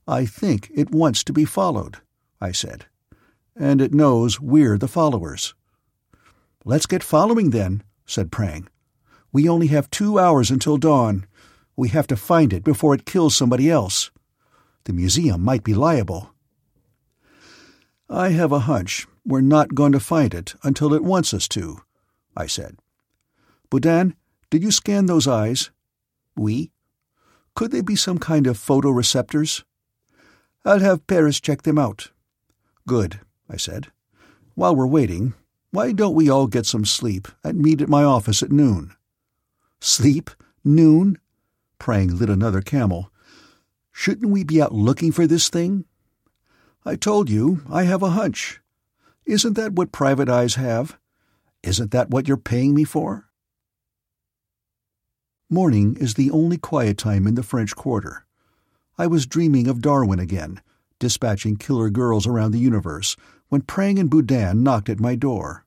I 0.08 0.26
think 0.26 0.70
it 0.76 0.92
wants 0.92 1.24
to 1.24 1.34
be 1.34 1.46
followed, 1.46 1.98
I 2.40 2.52
said. 2.52 2.86
And 3.56 3.82
it 3.82 3.94
knows 3.94 4.40
we're 4.40 4.78
the 4.78 4.88
followers. 4.88 5.56
Let's 6.64 6.86
get 6.86 7.04
following 7.04 7.50
then, 7.50 7.84
said 8.06 8.32
Prang. 8.32 8.68
We 9.32 9.50
only 9.50 9.68
have 9.68 9.90
two 9.92 10.18
hours 10.18 10.50
until 10.52 10.78
dawn. 10.78 11.26
We 11.76 11.90
have 11.90 12.08
to 12.08 12.16
find 12.16 12.54
it 12.54 12.64
before 12.64 12.94
it 12.96 13.06
kills 13.06 13.36
somebody 13.36 13.70
else. 13.70 14.12
The 14.86 14.94
museum 14.94 15.42
might 15.42 15.64
be 15.64 15.74
liable. 15.74 16.32
I 18.10 18.30
have 18.30 18.52
a 18.52 18.60
hunch 18.60 19.08
we're 19.26 19.42
not 19.42 19.74
going 19.74 19.92
to 19.92 20.00
find 20.00 20.34
it 20.34 20.54
until 20.64 20.94
it 20.94 21.04
wants 21.04 21.34
us 21.34 21.48
to, 21.50 21.80
I 22.38 22.46
said. 22.46 22.78
Boudin, 23.72 24.16
did 24.52 24.62
you 24.62 24.72
scan 24.72 25.08
those 25.08 25.28
eyes? 25.28 25.72
Oui. 26.36 26.72
Could 27.56 27.72
they 27.72 27.82
be 27.82 27.96
some 27.96 28.20
kind 28.20 28.46
of 28.46 28.58
photoreceptors? 28.58 29.64
I'll 30.64 30.80
have 30.80 31.08
Paris 31.08 31.40
check 31.40 31.64
them 31.64 31.80
out. 31.80 32.12
Good, 32.88 33.20
I 33.50 33.58
said. 33.58 33.88
While 34.54 34.76
we're 34.76 34.86
waiting, 34.86 35.34
why 35.76 35.92
don't 35.92 36.16
we 36.16 36.30
all 36.30 36.48
get 36.48 36.66
some 36.66 36.86
sleep 36.86 37.28
and 37.44 37.60
meet 37.60 37.82
at 37.82 37.90
my 37.90 38.02
office 38.02 38.42
at 38.42 38.50
noon? 38.50 38.96
Sleep? 39.82 40.32
Noon? 40.64 41.20
Prang 41.80 42.18
lit 42.18 42.30
another 42.30 42.62
camel. 42.62 43.12
Shouldn't 43.92 44.32
we 44.32 44.46
be 44.46 44.62
out 44.62 44.74
looking 44.74 45.12
for 45.12 45.28
this 45.28 45.50
thing? 45.50 45.84
I 46.86 46.96
told 46.96 47.30
you, 47.30 47.62
I 47.70 47.84
have 47.84 48.02
a 48.02 48.12
hunch. 48.12 48.62
Isn't 49.26 49.56
that 49.56 49.74
what 49.74 49.92
private 49.92 50.30
eyes 50.30 50.56
have? 50.56 50.98
Isn't 51.62 51.92
that 51.92 52.10
what 52.10 52.26
you're 52.26 52.38
paying 52.38 52.74
me 52.74 52.86
for? 52.86 53.28
Morning 55.50 55.98
is 56.00 56.14
the 56.14 56.32
only 56.32 56.58
quiet 56.58 56.98
time 56.98 57.28
in 57.28 57.36
the 57.36 57.44
French 57.44 57.76
Quarter. 57.76 58.26
I 58.98 59.08
was 59.08 59.26
dreaming 59.26 59.68
of 59.68 59.82
Darwin 59.82 60.20
again, 60.20 60.62
dispatching 61.00 61.58
killer 61.58 61.90
girls 61.90 62.26
around 62.26 62.52
the 62.52 62.60
universe, 62.60 63.18
when 63.50 63.62
Prang 63.62 64.00
and 64.00 64.10
Boudin 64.10 64.64
knocked 64.64 64.88
at 64.88 65.02
my 65.02 65.16
door. 65.16 65.65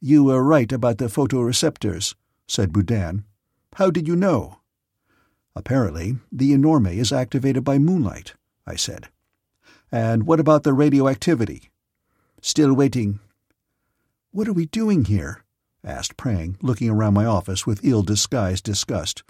You 0.00 0.24
were 0.24 0.42
right 0.42 0.70
about 0.70 0.98
the 0.98 1.06
photoreceptors, 1.06 2.14
said 2.46 2.72
Boudin. 2.72 3.24
How 3.74 3.90
did 3.90 4.06
you 4.06 4.16
know? 4.16 4.58
Apparently, 5.56 6.16
the 6.32 6.52
enorme 6.52 6.86
is 6.88 7.12
activated 7.12 7.64
by 7.64 7.78
moonlight, 7.78 8.34
I 8.66 8.76
said. 8.76 9.08
And 9.90 10.26
what 10.26 10.40
about 10.40 10.64
the 10.64 10.72
radioactivity? 10.72 11.70
Still 12.40 12.74
waiting. 12.74 13.20
What 14.32 14.48
are 14.48 14.52
we 14.52 14.66
doing 14.66 15.04
here? 15.04 15.44
asked 15.84 16.16
Prang, 16.16 16.56
looking 16.60 16.90
around 16.90 17.14
my 17.14 17.24
office 17.24 17.66
with 17.66 17.84
ill 17.84 18.02
disguised 18.02 18.64
disgust. 18.64 19.22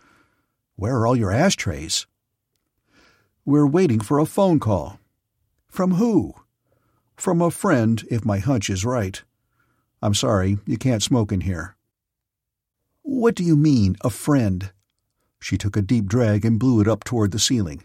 Where 0.77 0.97
are 0.97 1.07
all 1.07 1.17
your 1.17 1.31
ashtrays? 1.31 2.07
We're 3.45 3.67
waiting 3.67 4.01
for 4.01 4.19
a 4.19 4.27
phone 4.27 4.59
call. 4.59 4.99
From 5.69 5.93
who? 5.93 6.35
From 7.17 7.43
a 7.43 7.51
friend, 7.51 8.03
if 8.11 8.25
my 8.25 8.39
hunch 8.39 8.71
is 8.71 8.85
right. 8.85 9.23
I'm 10.05 10.13
sorry, 10.13 10.59
you 10.67 10.77
can't 10.77 11.03
smoke 11.03 11.33
in 11.33 11.41
here. 11.41 11.77
What 13.01 13.35
do 13.35 13.43
you 13.43 13.57
mean, 13.57 13.97
a 14.03 14.11
friend? 14.11 14.71
She 15.41 15.57
took 15.57 15.79
a 15.79 15.83
deep 15.83 16.05
drag 16.05 16.45
and 16.45 16.61
blew 16.61 16.83
it 16.83 16.87
up 16.87 17.05
toward 17.05 17.31
the 17.31 17.39
ceiling. 17.39 17.85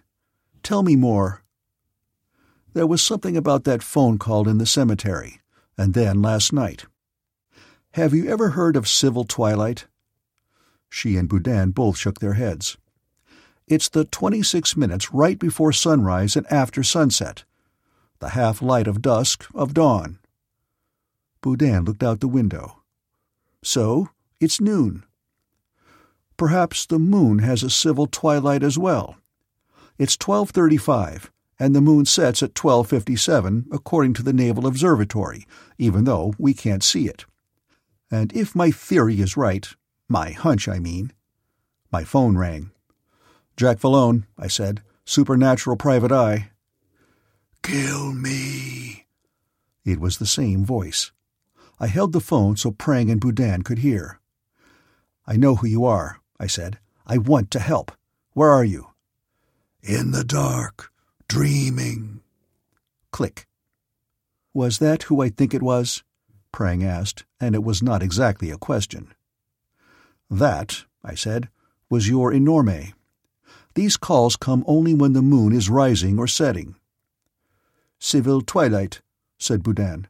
Tell 0.61 0.83
me 0.83 0.97
more. 0.97 1.43
There 2.73 2.85
was 2.85 3.01
something 3.01 3.37
about 3.37 3.63
that 3.63 3.81
phone 3.81 4.17
call 4.17 4.49
in 4.49 4.57
the 4.57 4.65
cemetery, 4.65 5.39
and 5.77 5.93
then 5.93 6.21
last 6.21 6.51
night. 6.51 6.87
Have 7.91 8.13
you 8.13 8.27
ever 8.29 8.49
heard 8.49 8.75
of 8.75 8.85
civil 8.85 9.23
twilight? 9.23 9.87
She 10.89 11.15
and 11.15 11.29
Boudin 11.29 11.71
both 11.71 11.95
shook 11.95 12.19
their 12.19 12.33
heads. 12.33 12.75
It's 13.65 13.87
the 13.87 14.03
26 14.03 14.75
minutes 14.75 15.13
right 15.13 15.39
before 15.39 15.71
sunrise 15.71 16.35
and 16.35 16.45
after 16.51 16.83
sunset. 16.83 17.45
The 18.19 18.31
half 18.31 18.61
light 18.61 18.87
of 18.87 19.01
dusk, 19.01 19.47
of 19.55 19.73
dawn. 19.73 20.19
Boudin 21.41 21.85
looked 21.85 22.03
out 22.03 22.19
the 22.19 22.27
window. 22.27 22.81
So, 23.63 24.09
it's 24.39 24.61
noon. 24.61 25.03
Perhaps 26.37 26.85
the 26.85 26.99
moon 26.99 27.39
has 27.39 27.63
a 27.63 27.69
civil 27.69 28.07
twilight 28.07 28.63
as 28.63 28.77
well. 28.77 29.17
It's 29.97 30.15
1235, 30.15 31.31
and 31.59 31.75
the 31.75 31.81
moon 31.81 32.05
sets 32.05 32.41
at 32.41 32.57
1257 32.57 33.67
according 33.71 34.13
to 34.13 34.23
the 34.23 34.31
Naval 34.31 34.65
Observatory, 34.65 35.45
even 35.77 36.05
though 36.05 36.33
we 36.37 36.53
can't 36.53 36.83
see 36.83 37.07
it. 37.07 37.25
And 38.09 38.31
if 38.33 38.55
my 38.55 38.71
theory 38.71 39.19
is 39.19 39.35
right, 39.35 39.67
my 40.07 40.31
hunch, 40.31 40.67
I 40.67 40.79
mean. 40.79 41.11
My 41.91 42.03
phone 42.03 42.37
rang. 42.37 42.71
Jack 43.57 43.79
Vallone, 43.79 44.23
I 44.37 44.47
said, 44.47 44.81
supernatural 45.05 45.75
private 45.75 46.11
eye. 46.11 46.51
Kill 47.61 48.13
me. 48.13 49.05
It 49.83 49.99
was 49.99 50.17
the 50.17 50.25
same 50.25 50.63
voice. 50.63 51.11
I 51.79 51.87
held 51.87 52.11
the 52.11 52.19
phone 52.19 52.57
so 52.57 52.71
Prang 52.71 53.09
and 53.09 53.21
Boudin 53.21 53.61
could 53.63 53.79
hear. 53.79 54.19
I 55.25 55.37
know 55.37 55.55
who 55.55 55.67
you 55.67 55.85
are, 55.85 56.19
I 56.39 56.47
said. 56.47 56.79
I 57.07 57.17
want 57.17 57.51
to 57.51 57.59
help. 57.59 57.91
Where 58.33 58.49
are 58.49 58.65
you? 58.65 58.87
In 59.81 60.11
the 60.11 60.23
dark, 60.23 60.91
dreaming. 61.27 62.21
Click. 63.11 63.47
Was 64.53 64.79
that 64.79 65.03
who 65.03 65.21
I 65.21 65.29
think 65.29 65.53
it 65.53 65.63
was? 65.63 66.03
Prang 66.51 66.83
asked, 66.83 67.25
and 67.39 67.55
it 67.55 67.63
was 67.63 67.81
not 67.81 68.03
exactly 68.03 68.49
a 68.49 68.57
question. 68.57 69.13
That, 70.29 70.83
I 71.03 71.15
said, 71.15 71.49
was 71.89 72.09
your 72.09 72.33
enorme. 72.33 72.93
These 73.75 73.97
calls 73.97 74.35
come 74.35 74.63
only 74.67 74.93
when 74.93 75.13
the 75.13 75.21
moon 75.21 75.53
is 75.53 75.69
rising 75.69 76.19
or 76.19 76.27
setting. 76.27 76.75
Civil 77.99 78.41
twilight, 78.41 79.01
said 79.37 79.63
Boudin. 79.63 80.07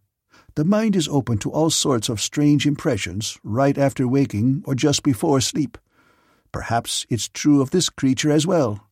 The 0.55 0.65
mind 0.65 0.95
is 0.95 1.07
open 1.07 1.37
to 1.39 1.51
all 1.51 1.69
sorts 1.69 2.09
of 2.09 2.19
strange 2.19 2.65
impressions 2.65 3.37
right 3.43 3.77
after 3.77 4.07
waking 4.07 4.63
or 4.65 4.75
just 4.75 5.03
before 5.03 5.41
sleep. 5.41 5.77
Perhaps 6.51 7.05
it's 7.09 7.29
true 7.29 7.61
of 7.61 7.71
this 7.71 7.89
creature 7.89 8.31
as 8.31 8.47
well. 8.47 8.87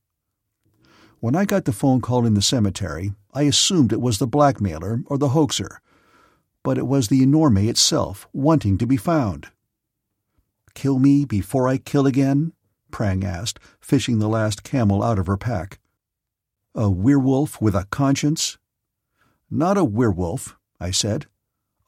When 1.20 1.36
I 1.36 1.46
got 1.46 1.66
the 1.66 1.74
phone 1.74 2.00
call 2.00 2.26
in 2.26 2.36
the 2.36 2.42
cemetery, 2.42 3.14
I 3.34 3.44
assumed 3.44 3.92
it 3.92 4.02
was 4.02 4.20
the 4.20 4.28
blackmailer 4.28 5.02
or 5.08 5.18
the 5.18 5.30
hoaxer, 5.30 5.82
but 6.64 6.78
it 6.78 6.86
was 6.86 7.08
the 7.08 7.24
enorme 7.24 7.68
itself 7.70 8.28
wanting 8.34 8.78
to 8.78 8.86
be 8.86 8.98
found. 8.98 9.48
Kill 10.76 11.00
me 11.00 11.26
before 11.26 11.68
I 11.68 11.80
kill 11.80 12.06
again? 12.06 12.54
Prang 12.92 13.24
asked, 13.24 13.60
fishing 13.80 14.20
the 14.20 14.30
last 14.30 14.64
camel 14.64 15.02
out 15.02 15.18
of 15.18 15.26
her 15.26 15.38
pack. 15.38 15.80
A 16.76 16.90
werewolf 16.90 17.60
with 17.60 17.74
a 17.74 17.86
conscience? 17.86 18.60
Not 19.50 19.78
a 19.78 19.84
werewolf, 19.84 20.56
I 20.80 20.92
said. 20.92 21.26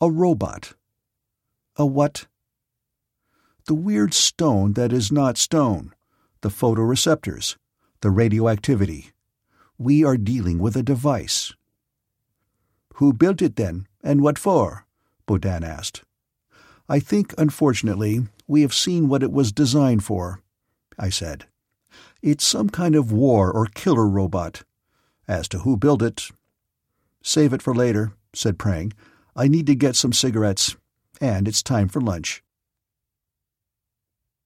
A 0.01 0.09
robot. 0.09 0.75
A 1.75 1.85
what? 1.85 2.27
The 3.65 3.73
weird 3.73 4.13
stone 4.13 4.71
that 4.73 4.93
is 4.93 5.11
not 5.11 5.37
stone. 5.37 5.93
The 6.39 6.47
photoreceptors. 6.47 7.57
The 7.99 8.09
radioactivity. 8.09 9.11
We 9.77 10.05
are 10.05 10.15
dealing 10.15 10.59
with 10.59 10.77
a 10.77 10.83
device. 10.83 11.53
Who 12.95 13.11
built 13.11 13.41
it 13.41 13.57
then, 13.57 13.87
and 14.01 14.21
what 14.21 14.39
for? 14.39 14.85
Boudin 15.25 15.65
asked. 15.65 16.05
I 16.87 17.01
think, 17.01 17.33
unfortunately, 17.37 18.21
we 18.47 18.61
have 18.61 18.73
seen 18.73 19.09
what 19.09 19.21
it 19.21 19.33
was 19.33 19.51
designed 19.51 20.05
for, 20.05 20.41
I 20.97 21.09
said. 21.09 21.45
It's 22.21 22.47
some 22.47 22.69
kind 22.69 22.95
of 22.95 23.11
war 23.11 23.51
or 23.51 23.65
killer 23.65 24.07
robot. 24.07 24.63
As 25.27 25.49
to 25.49 25.59
who 25.59 25.75
built 25.75 26.01
it, 26.01 26.29
save 27.21 27.51
it 27.51 27.61
for 27.61 27.75
later, 27.75 28.13
said 28.33 28.57
Prang. 28.57 28.93
I 29.39 29.47
need 29.47 29.67
to 29.67 29.75
get 29.75 29.95
some 29.95 30.11
cigarettes, 30.11 30.75
and 31.21 31.47
it's 31.47 31.63
time 31.63 31.87
for 31.87 32.01
lunch. 32.01 32.43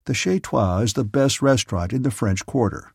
The 0.05 0.13
Chez 0.13 0.39
Toi 0.41 0.81
is 0.83 0.93
the 0.93 1.03
best 1.03 1.41
restaurant 1.41 1.91
in 1.93 2.03
the 2.03 2.11
French 2.11 2.45
Quarter. 2.45 2.93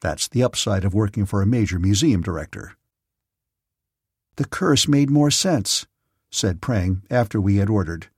That's 0.00 0.28
the 0.28 0.42
upside 0.42 0.84
of 0.84 0.92
working 0.92 1.24
for 1.24 1.40
a 1.40 1.46
major 1.46 1.78
museum 1.78 2.20
director. 2.20 2.76
The 4.36 4.44
curse 4.44 4.86
made 4.86 5.08
more 5.08 5.30
sense, 5.30 5.86
said 6.30 6.60
Prang 6.60 7.00
after 7.08 7.40
we 7.40 7.56
had 7.56 7.70
ordered. 7.70 8.08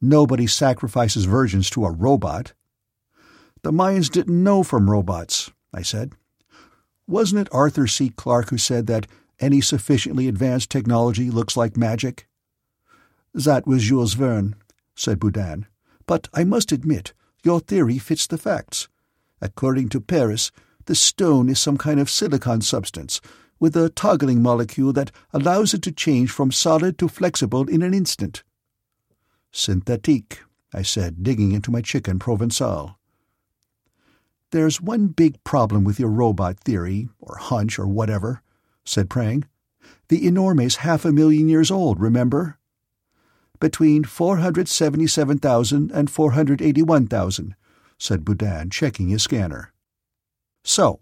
Nobody 0.00 0.46
sacrifices 0.46 1.24
virgins 1.24 1.68
to 1.70 1.84
a 1.84 1.90
robot. 1.90 2.52
The 3.62 3.72
Mayans 3.72 4.08
didn't 4.08 4.40
know 4.40 4.62
from 4.62 4.88
robots, 4.88 5.50
I 5.74 5.82
said. 5.82 6.12
Wasn't 7.08 7.40
it 7.40 7.52
Arthur 7.52 7.88
C. 7.88 8.10
Clarke 8.10 8.50
who 8.50 8.58
said 8.58 8.86
that 8.86 9.08
any 9.40 9.60
sufficiently 9.60 10.28
advanced 10.28 10.70
technology 10.70 11.28
looks 11.28 11.56
like 11.56 11.76
magic? 11.76 12.28
That 13.34 13.66
was 13.66 13.84
Jules 13.84 14.14
Verne, 14.14 14.54
said 14.94 15.18
Boudin. 15.18 15.66
But 16.06 16.28
I 16.34 16.44
must 16.44 16.72
admit, 16.72 17.14
your 17.42 17.60
theory 17.60 17.98
fits 17.98 18.26
the 18.26 18.38
facts. 18.38 18.88
According 19.40 19.88
to 19.90 20.00
Paris, 20.00 20.52
the 20.86 20.94
stone 20.94 21.48
is 21.48 21.58
some 21.58 21.78
kind 21.78 21.98
of 21.98 22.10
silicon 22.10 22.60
substance 22.60 23.20
with 23.58 23.76
a 23.76 23.88
toggling 23.90 24.42
molecule 24.42 24.92
that 24.92 25.12
allows 25.32 25.72
it 25.72 25.82
to 25.82 25.92
change 25.92 26.30
from 26.30 26.50
solid 26.50 26.98
to 26.98 27.08
flexible 27.08 27.68
in 27.68 27.82
an 27.82 27.94
instant. 27.94 28.42
Synthetique, 29.52 30.40
I 30.74 30.82
said, 30.82 31.22
digging 31.22 31.52
into 31.52 31.70
my 31.70 31.80
chicken 31.80 32.18
provençal. 32.18 32.96
There's 34.50 34.80
one 34.80 35.06
big 35.06 35.42
problem 35.44 35.84
with 35.84 36.00
your 36.00 36.10
robot 36.10 36.58
theory, 36.58 37.08
or 37.20 37.36
hunch, 37.36 37.78
or 37.78 37.86
whatever, 37.86 38.42
said 38.84 39.08
Prang. 39.08 39.44
The 40.08 40.26
enorme's 40.26 40.76
half 40.76 41.04
a 41.04 41.12
million 41.12 41.48
years 41.48 41.70
old, 41.70 42.00
remember? 42.00 42.58
Between 43.62 44.02
477,000 44.02 45.92
and 45.92 46.10
481,000, 46.10 47.54
said 47.96 48.24
Boudin, 48.24 48.70
checking 48.70 49.08
his 49.08 49.22
scanner. 49.22 49.72
So, 50.64 50.98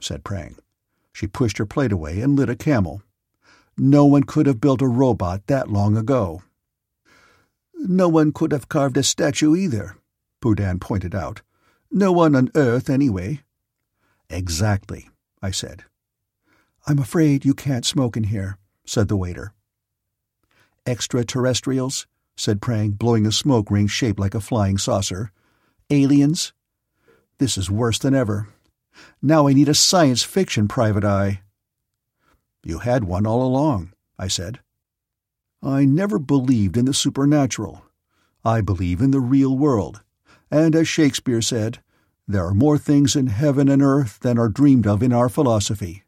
said 0.00 0.24
Prang. 0.24 0.56
She 1.12 1.28
pushed 1.28 1.58
her 1.58 1.66
plate 1.66 1.92
away 1.92 2.20
and 2.20 2.34
lit 2.34 2.50
a 2.50 2.56
camel. 2.56 3.02
No 3.78 4.06
one 4.06 4.24
could 4.24 4.46
have 4.46 4.60
built 4.60 4.82
a 4.82 4.88
robot 4.88 5.46
that 5.46 5.70
long 5.70 5.96
ago. 5.96 6.42
No 7.76 8.08
one 8.08 8.32
could 8.32 8.50
have 8.50 8.68
carved 8.68 8.96
a 8.96 9.04
statue 9.04 9.54
either, 9.54 9.96
Boudin 10.40 10.80
pointed 10.80 11.14
out. 11.14 11.42
No 11.92 12.10
one 12.10 12.34
on 12.34 12.50
Earth, 12.56 12.90
anyway. 12.90 13.42
Exactly, 14.28 15.10
I 15.40 15.52
said. 15.52 15.84
I'm 16.88 16.98
afraid 16.98 17.44
you 17.44 17.54
can't 17.54 17.86
smoke 17.86 18.16
in 18.16 18.24
here, 18.24 18.58
said 18.84 19.06
the 19.06 19.16
waiter. 19.16 19.54
Extraterrestrials, 20.90 22.08
said 22.36 22.60
Prang, 22.60 22.90
blowing 22.90 23.24
a 23.24 23.30
smoke 23.30 23.70
ring 23.70 23.86
shaped 23.86 24.18
like 24.18 24.34
a 24.34 24.40
flying 24.40 24.76
saucer. 24.76 25.30
Aliens? 25.88 26.52
This 27.38 27.56
is 27.56 27.70
worse 27.70 28.00
than 28.00 28.12
ever. 28.12 28.48
Now 29.22 29.46
I 29.46 29.52
need 29.52 29.68
a 29.68 29.74
science 29.74 30.24
fiction 30.24 30.66
private 30.66 31.04
eye. 31.04 31.42
You 32.64 32.80
had 32.80 33.04
one 33.04 33.24
all 33.24 33.42
along, 33.42 33.92
I 34.18 34.26
said. 34.26 34.58
I 35.62 35.84
never 35.84 36.18
believed 36.18 36.76
in 36.76 36.86
the 36.86 36.92
supernatural. 36.92 37.84
I 38.44 38.60
believe 38.60 39.00
in 39.00 39.12
the 39.12 39.20
real 39.20 39.56
world. 39.56 40.02
And 40.50 40.74
as 40.74 40.88
Shakespeare 40.88 41.40
said, 41.40 41.78
there 42.26 42.44
are 42.44 42.54
more 42.54 42.78
things 42.78 43.14
in 43.14 43.28
heaven 43.28 43.68
and 43.68 43.80
earth 43.80 44.18
than 44.20 44.38
are 44.38 44.48
dreamed 44.48 44.88
of 44.88 45.04
in 45.04 45.12
our 45.12 45.28
philosophy. 45.28 46.02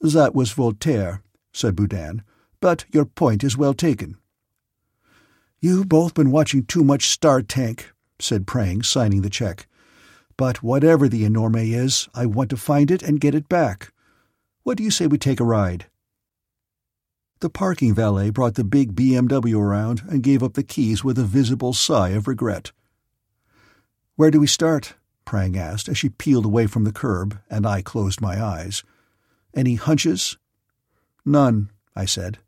That 0.00 0.36
was 0.36 0.52
Voltaire, 0.52 1.22
said 1.52 1.74
Boudin, 1.74 2.22
but 2.62 2.84
your 2.92 3.04
point 3.04 3.42
is 3.44 3.58
well 3.58 3.74
taken. 3.74 4.16
You've 5.60 5.88
both 5.88 6.14
been 6.14 6.30
watching 6.30 6.64
too 6.64 6.84
much 6.84 7.08
Star 7.08 7.42
Trek, 7.42 7.92
said 8.20 8.46
Prang, 8.46 8.82
signing 8.82 9.22
the 9.22 9.28
check. 9.28 9.66
But 10.36 10.62
whatever 10.62 11.08
the 11.08 11.24
enorme 11.24 11.56
is, 11.56 12.08
I 12.14 12.24
want 12.26 12.50
to 12.50 12.56
find 12.56 12.90
it 12.90 13.02
and 13.02 13.20
get 13.20 13.34
it 13.34 13.48
back. 13.48 13.92
What 14.62 14.78
do 14.78 14.84
you 14.84 14.92
say 14.92 15.08
we 15.08 15.18
take 15.18 15.40
a 15.40 15.44
ride? 15.44 15.86
The 17.40 17.50
parking 17.50 17.94
valet 17.94 18.30
brought 18.30 18.54
the 18.54 18.62
big 18.62 18.94
BMW 18.94 19.58
around 19.58 20.02
and 20.08 20.22
gave 20.22 20.42
up 20.42 20.54
the 20.54 20.62
keys 20.62 21.02
with 21.02 21.18
a 21.18 21.24
visible 21.24 21.72
sigh 21.72 22.10
of 22.10 22.28
regret. 22.28 22.70
Where 24.14 24.30
do 24.30 24.38
we 24.38 24.46
start? 24.46 24.94
Prang 25.24 25.58
asked 25.58 25.88
as 25.88 25.98
she 25.98 26.10
peeled 26.10 26.44
away 26.44 26.68
from 26.68 26.84
the 26.84 26.92
curb, 26.92 27.40
and 27.50 27.66
I 27.66 27.82
closed 27.82 28.20
my 28.20 28.40
eyes. 28.40 28.84
Any 29.52 29.74
hunches? 29.74 30.38
None, 31.24 31.70
I 31.96 32.04
said. 32.04 32.38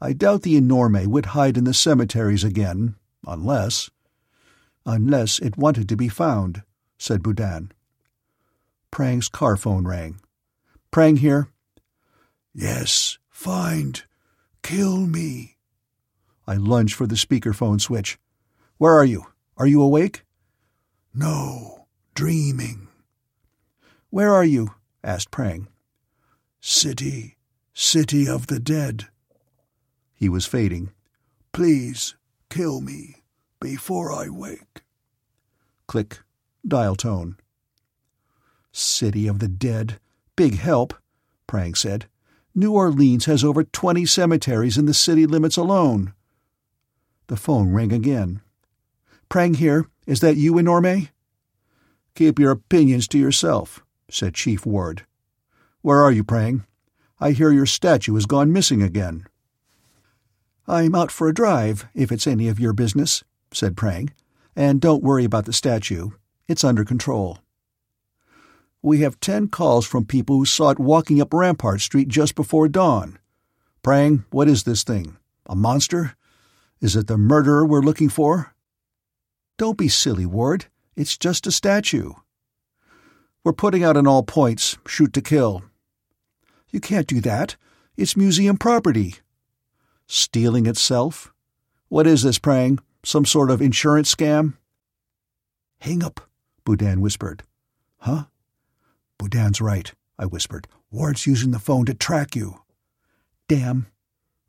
I 0.00 0.12
doubt 0.12 0.42
the 0.42 0.56
enorme 0.56 1.06
would 1.06 1.26
hide 1.26 1.56
in 1.56 1.64
the 1.64 1.74
cemeteries 1.74 2.44
again, 2.44 2.96
unless. 3.26 3.90
Unless 4.86 5.38
it 5.38 5.56
wanted 5.56 5.88
to 5.88 5.96
be 5.96 6.08
found 6.08 6.62
said 6.98 7.22
Boudin. 7.22 7.70
Prang's 8.90 9.28
car 9.28 9.56
phone 9.56 9.86
rang. 9.86 10.20
Prang 10.90 11.16
here? 11.16 11.48
Yes, 12.54 13.18
find. 13.28 14.02
Kill 14.62 15.06
me. 15.06 15.58
I 16.46 16.54
lunged 16.56 16.94
for 16.94 17.06
the 17.06 17.16
speakerphone 17.16 17.80
switch. 17.80 18.18
Where 18.78 18.94
are 18.94 19.04
you? 19.04 19.26
Are 19.56 19.66
you 19.66 19.82
awake? 19.82 20.24
No, 21.12 21.86
dreaming. 22.14 22.88
Where 24.10 24.32
are 24.32 24.44
you? 24.44 24.74
asked 25.02 25.30
Prang. 25.30 25.68
City, 26.60 27.36
city 27.74 28.26
of 28.26 28.46
the 28.46 28.60
dead. 28.60 29.08
He 30.24 30.30
was 30.30 30.46
fading. 30.46 30.90
Please 31.52 32.14
kill 32.48 32.80
me 32.80 33.16
before 33.60 34.10
I 34.10 34.30
wake. 34.30 34.80
Click. 35.86 36.20
Dial 36.66 36.96
tone. 36.96 37.36
City 38.72 39.26
of 39.26 39.38
the 39.38 39.48
Dead. 39.48 40.00
Big 40.34 40.56
help, 40.56 40.94
Prang 41.46 41.74
said. 41.74 42.06
New 42.54 42.72
Orleans 42.72 43.26
has 43.26 43.44
over 43.44 43.64
20 43.64 44.06
cemeteries 44.06 44.78
in 44.78 44.86
the 44.86 44.94
city 44.94 45.26
limits 45.26 45.58
alone. 45.58 46.14
The 47.26 47.36
phone 47.36 47.74
rang 47.74 47.92
again. 47.92 48.40
Prang 49.28 49.52
here. 49.52 49.90
Is 50.06 50.20
that 50.20 50.38
you, 50.38 50.54
Enorme? 50.54 51.10
Keep 52.14 52.38
your 52.38 52.52
opinions 52.52 53.06
to 53.08 53.18
yourself, 53.18 53.84
said 54.08 54.32
Chief 54.32 54.64
Ward. 54.64 55.04
Where 55.82 56.00
are 56.00 56.12
you, 56.12 56.24
Prang? 56.24 56.64
I 57.20 57.32
hear 57.32 57.50
your 57.50 57.66
statue 57.66 58.14
has 58.14 58.24
gone 58.24 58.54
missing 58.54 58.82
again. 58.82 59.26
I'm 60.66 60.94
out 60.94 61.10
for 61.10 61.28
a 61.28 61.34
drive, 61.34 61.86
if 61.94 62.10
it's 62.10 62.26
any 62.26 62.48
of 62.48 62.58
your 62.58 62.72
business, 62.72 63.22
said 63.52 63.76
Prang. 63.76 64.12
And 64.56 64.80
don't 64.80 65.02
worry 65.02 65.24
about 65.24 65.44
the 65.44 65.52
statue. 65.52 66.10
It's 66.48 66.64
under 66.64 66.84
control. 66.84 67.38
We 68.80 69.00
have 69.00 69.20
ten 69.20 69.48
calls 69.48 69.86
from 69.86 70.04
people 70.04 70.36
who 70.36 70.44
saw 70.44 70.70
it 70.70 70.78
walking 70.78 71.20
up 71.20 71.34
Rampart 71.34 71.80
Street 71.80 72.08
just 72.08 72.34
before 72.34 72.68
dawn. 72.68 73.18
Prang, 73.82 74.24
what 74.30 74.48
is 74.48 74.64
this 74.64 74.84
thing? 74.84 75.16
A 75.46 75.54
monster? 75.54 76.16
Is 76.80 76.96
it 76.96 77.06
the 77.06 77.18
murderer 77.18 77.66
we're 77.66 77.80
looking 77.80 78.08
for? 78.08 78.54
Don't 79.58 79.78
be 79.78 79.88
silly, 79.88 80.26
Ward. 80.26 80.66
It's 80.96 81.18
just 81.18 81.46
a 81.46 81.52
statue. 81.52 82.12
We're 83.42 83.52
putting 83.52 83.84
out 83.84 83.96
an 83.96 84.06
all 84.06 84.22
points, 84.22 84.78
shoot 84.86 85.12
to 85.12 85.20
kill. 85.20 85.62
You 86.70 86.80
can't 86.80 87.06
do 87.06 87.20
that. 87.20 87.56
It's 87.96 88.16
museum 88.16 88.56
property. 88.56 89.16
Stealing 90.06 90.66
itself? 90.66 91.32
What 91.88 92.06
is 92.06 92.22
this, 92.22 92.38
Prang? 92.38 92.78
Some 93.04 93.24
sort 93.24 93.50
of 93.50 93.62
insurance 93.62 94.14
scam? 94.14 94.54
Hang 95.80 96.02
up, 96.02 96.28
Boudin 96.64 97.00
whispered. 97.00 97.42
Huh? 97.98 98.24
Boudin's 99.18 99.60
right, 99.60 99.92
I 100.18 100.26
whispered. 100.26 100.66
Ward's 100.90 101.26
using 101.26 101.50
the 101.50 101.58
phone 101.58 101.84
to 101.86 101.94
track 101.94 102.36
you. 102.36 102.60
Damn. 103.48 103.86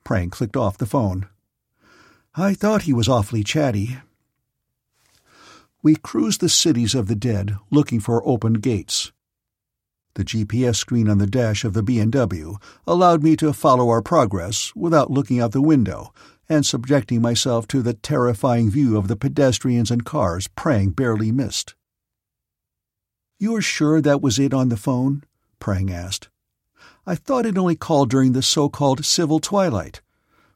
Prang 0.03 0.29
clicked 0.29 0.55
off 0.55 0.77
the 0.77 0.85
phone. 0.85 1.27
I 2.35 2.53
thought 2.53 2.83
he 2.83 2.93
was 2.93 3.09
awfully 3.09 3.43
chatty. 3.43 3.97
We 5.81 5.95
cruised 5.95 6.41
the 6.41 6.49
cities 6.49 6.95
of 6.95 7.07
the 7.07 7.15
dead, 7.15 7.57
looking 7.71 7.99
for 7.99 8.27
open 8.27 8.53
gates. 8.55 9.11
The 10.15 10.23
GPS 10.23 10.77
screen 10.77 11.09
on 11.09 11.17
the 11.17 11.27
dash 11.27 11.65
of 11.65 11.73
the 11.73 11.83
BMW 11.83 12.55
allowed 12.87 13.21
me 13.21 13.35
to 13.35 13.51
follow 13.51 13.89
our 13.89 14.01
progress 14.01 14.73
without 14.75 15.11
looking 15.11 15.41
out 15.41 15.51
the 15.51 15.61
window 15.61 16.13
and 16.47 16.65
subjecting 16.65 17.21
myself 17.21 17.67
to 17.67 17.81
the 17.81 17.93
terrifying 17.93 18.69
view 18.69 18.97
of 18.97 19.09
the 19.09 19.17
pedestrians 19.17 19.91
and 19.91 20.05
cars 20.05 20.47
Prang 20.47 20.91
barely 20.91 21.31
missed. 21.31 21.75
You're 23.39 23.61
sure 23.61 23.99
that 23.99 24.21
was 24.21 24.39
it 24.39 24.53
on 24.53 24.69
the 24.69 24.77
phone? 24.77 25.23
Prang 25.59 25.91
asked. 25.91 26.29
I 27.05 27.15
thought 27.15 27.45
it 27.45 27.57
only 27.57 27.75
called 27.75 28.09
during 28.09 28.31
the 28.31 28.41
so-called 28.41 29.03
civil 29.03 29.39
twilight, 29.39 30.01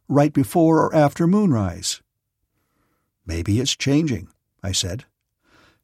right 0.08 0.32
before 0.32 0.80
or 0.80 0.96
after 0.96 1.28
moonrise. 1.28 2.02
Maybe 3.26 3.60
it's 3.60 3.76
changing, 3.76 4.30
I 4.64 4.72
said. 4.72 5.06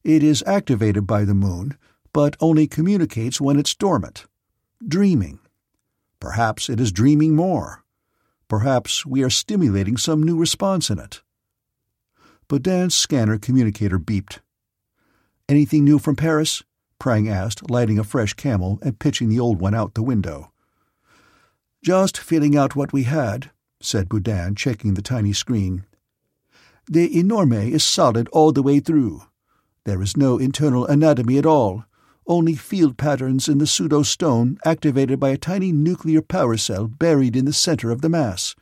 It 0.04 0.24
is 0.24 0.44
activated 0.48 1.06
by 1.06 1.26
the 1.26 1.36
moon, 1.36 1.78
but 2.16 2.38
only 2.40 2.66
communicates 2.66 3.42
when 3.42 3.60
it's 3.60 3.76
dormant. 3.76 4.26
Dreaming. 4.88 5.38
Perhaps 6.22 6.70
it 6.70 6.80
is 6.80 6.94
dreaming 6.94 7.36
more. 7.36 7.84
Perhaps 8.48 9.06
we 9.06 9.22
are 9.22 9.30
stimulating 9.30 9.98
some 9.98 10.24
new 10.24 10.38
response 10.40 10.90
in 10.90 10.98
it. 10.98 11.22
Boudin's 12.48 12.96
scanner 12.96 13.38
communicator 13.38 14.00
beeped. 14.00 14.40
Anything 15.50 15.84
new 15.84 16.00
from 16.00 16.16
Paris? 16.16 16.64
Prang 17.00 17.28
asked, 17.28 17.70
lighting 17.70 18.00
a 18.00 18.04
fresh 18.06 18.34
camel 18.34 18.80
and 18.82 18.98
pitching 18.98 19.28
the 19.28 19.42
old 19.42 19.60
one 19.60 19.76
out 19.76 19.94
the 19.94 20.02
window. 20.02 20.54
Just 21.84 22.18
filling 22.18 22.56
out 22.56 22.78
what 22.78 22.94
we 22.94 23.04
had, 23.04 23.52
said 23.82 24.08
Boudin, 24.08 24.56
checking 24.56 24.94
the 24.94 25.02
tiny 25.02 25.34
screen. 25.34 25.84
The 26.90 27.20
enorme 27.20 27.74
is 27.74 27.84
solid 27.84 28.30
all 28.30 28.54
the 28.54 28.64
way 28.64 28.80
through. 28.80 29.24
There 29.84 30.02
is 30.02 30.16
no 30.16 30.38
internal 30.38 30.86
anatomy 30.86 31.38
at 31.38 31.46
all, 31.46 31.84
only 32.28 32.56
field 32.56 32.98
patterns 32.98 33.48
in 33.48 33.58
the 33.58 33.68
pseudo-stone 33.68 34.58
activated 34.66 35.20
by 35.20 35.30
a 35.30 35.38
tiny 35.38 35.72
nuclear 35.72 36.22
power 36.22 36.58
cell 36.58 36.88
buried 36.88 37.36
in 37.36 37.46
the 37.46 37.54
center 37.54 37.92
of 37.92 38.02
the 38.02 38.10
mass. 38.10 38.56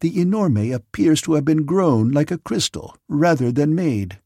The 0.00 0.20
enorme 0.20 0.72
appears 0.72 1.20
to 1.22 1.34
have 1.34 1.44
been 1.44 1.64
grown 1.64 2.10
like 2.10 2.30
a 2.30 2.38
crystal 2.38 2.96
rather 3.08 3.52
than 3.52 3.74
made. 3.74 4.18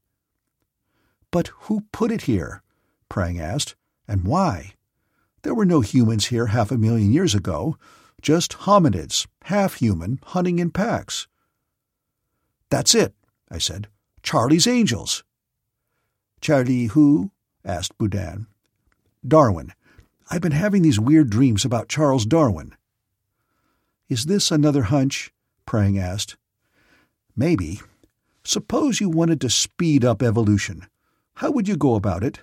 But 1.31 1.49
who 1.63 1.85
put 1.93 2.11
it 2.11 2.23
here? 2.23 2.63
Prang 3.09 3.39
asked. 3.39 3.77
And 4.07 4.25
why? 4.25 4.75
There 5.43 5.55
were 5.55 5.67
no 5.67 5.83
humans 5.83 6.27
here 6.27 6.47
half 6.47 6.71
a 6.71 6.79
million 6.79 7.13
years 7.13 7.35
ago, 7.35 7.77
just 8.23 8.53
hominids, 8.61 9.27
half 9.45 9.75
human, 9.75 10.19
hunting 10.23 10.59
in 10.59 10.71
packs. 10.71 11.29
That's 12.71 12.95
it, 12.95 13.15
I 13.51 13.59
said. 13.59 13.89
Charlie's 14.23 14.67
Angels. 14.67 15.23
Charlie 16.41 16.87
who? 16.87 17.31
Asked 17.65 17.97
Boudin. 17.99 18.47
Darwin. 19.27 19.73
I've 20.31 20.43
been 20.43 20.53
having 20.53 20.83
these 20.83 21.01
weird 21.01 21.31
dreams 21.31 21.65
about 21.65 21.89
Charles 21.89 22.27
Darwin. 22.27 22.75
Is 24.09 24.27
this 24.27 24.51
another 24.51 24.85
hunch? 24.85 25.33
Prang 25.67 25.99
asked. 25.99 26.37
Maybe. 27.37 27.81
Suppose 28.45 29.01
you 29.01 29.09
wanted 29.11 29.41
to 29.43 29.51
speed 29.51 30.05
up 30.05 30.23
evolution. 30.23 30.87
How 31.35 31.51
would 31.51 31.69
you 31.69 31.77
go 31.77 31.95
about 31.95 32.25
it? 32.25 32.41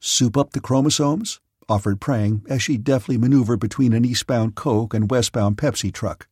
Soup 0.00 0.36
up 0.36 0.50
the 0.50 0.60
chromosomes? 0.60 1.40
offered 1.68 2.00
Prang 2.00 2.44
as 2.48 2.62
she 2.62 2.76
deftly 2.76 3.16
maneuvered 3.16 3.60
between 3.60 3.92
an 3.92 4.04
eastbound 4.04 4.54
Coke 4.54 4.92
and 4.94 5.10
westbound 5.10 5.56
Pepsi 5.56 5.92
truck. 5.92 6.28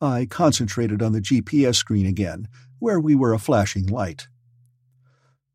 I 0.00 0.26
concentrated 0.26 1.02
on 1.02 1.12
the 1.12 1.20
GPS 1.20 1.76
screen 1.76 2.06
again, 2.06 2.48
where 2.78 3.00
we 3.00 3.14
were 3.14 3.34
a 3.34 3.38
flashing 3.38 3.86
light. 3.86 4.28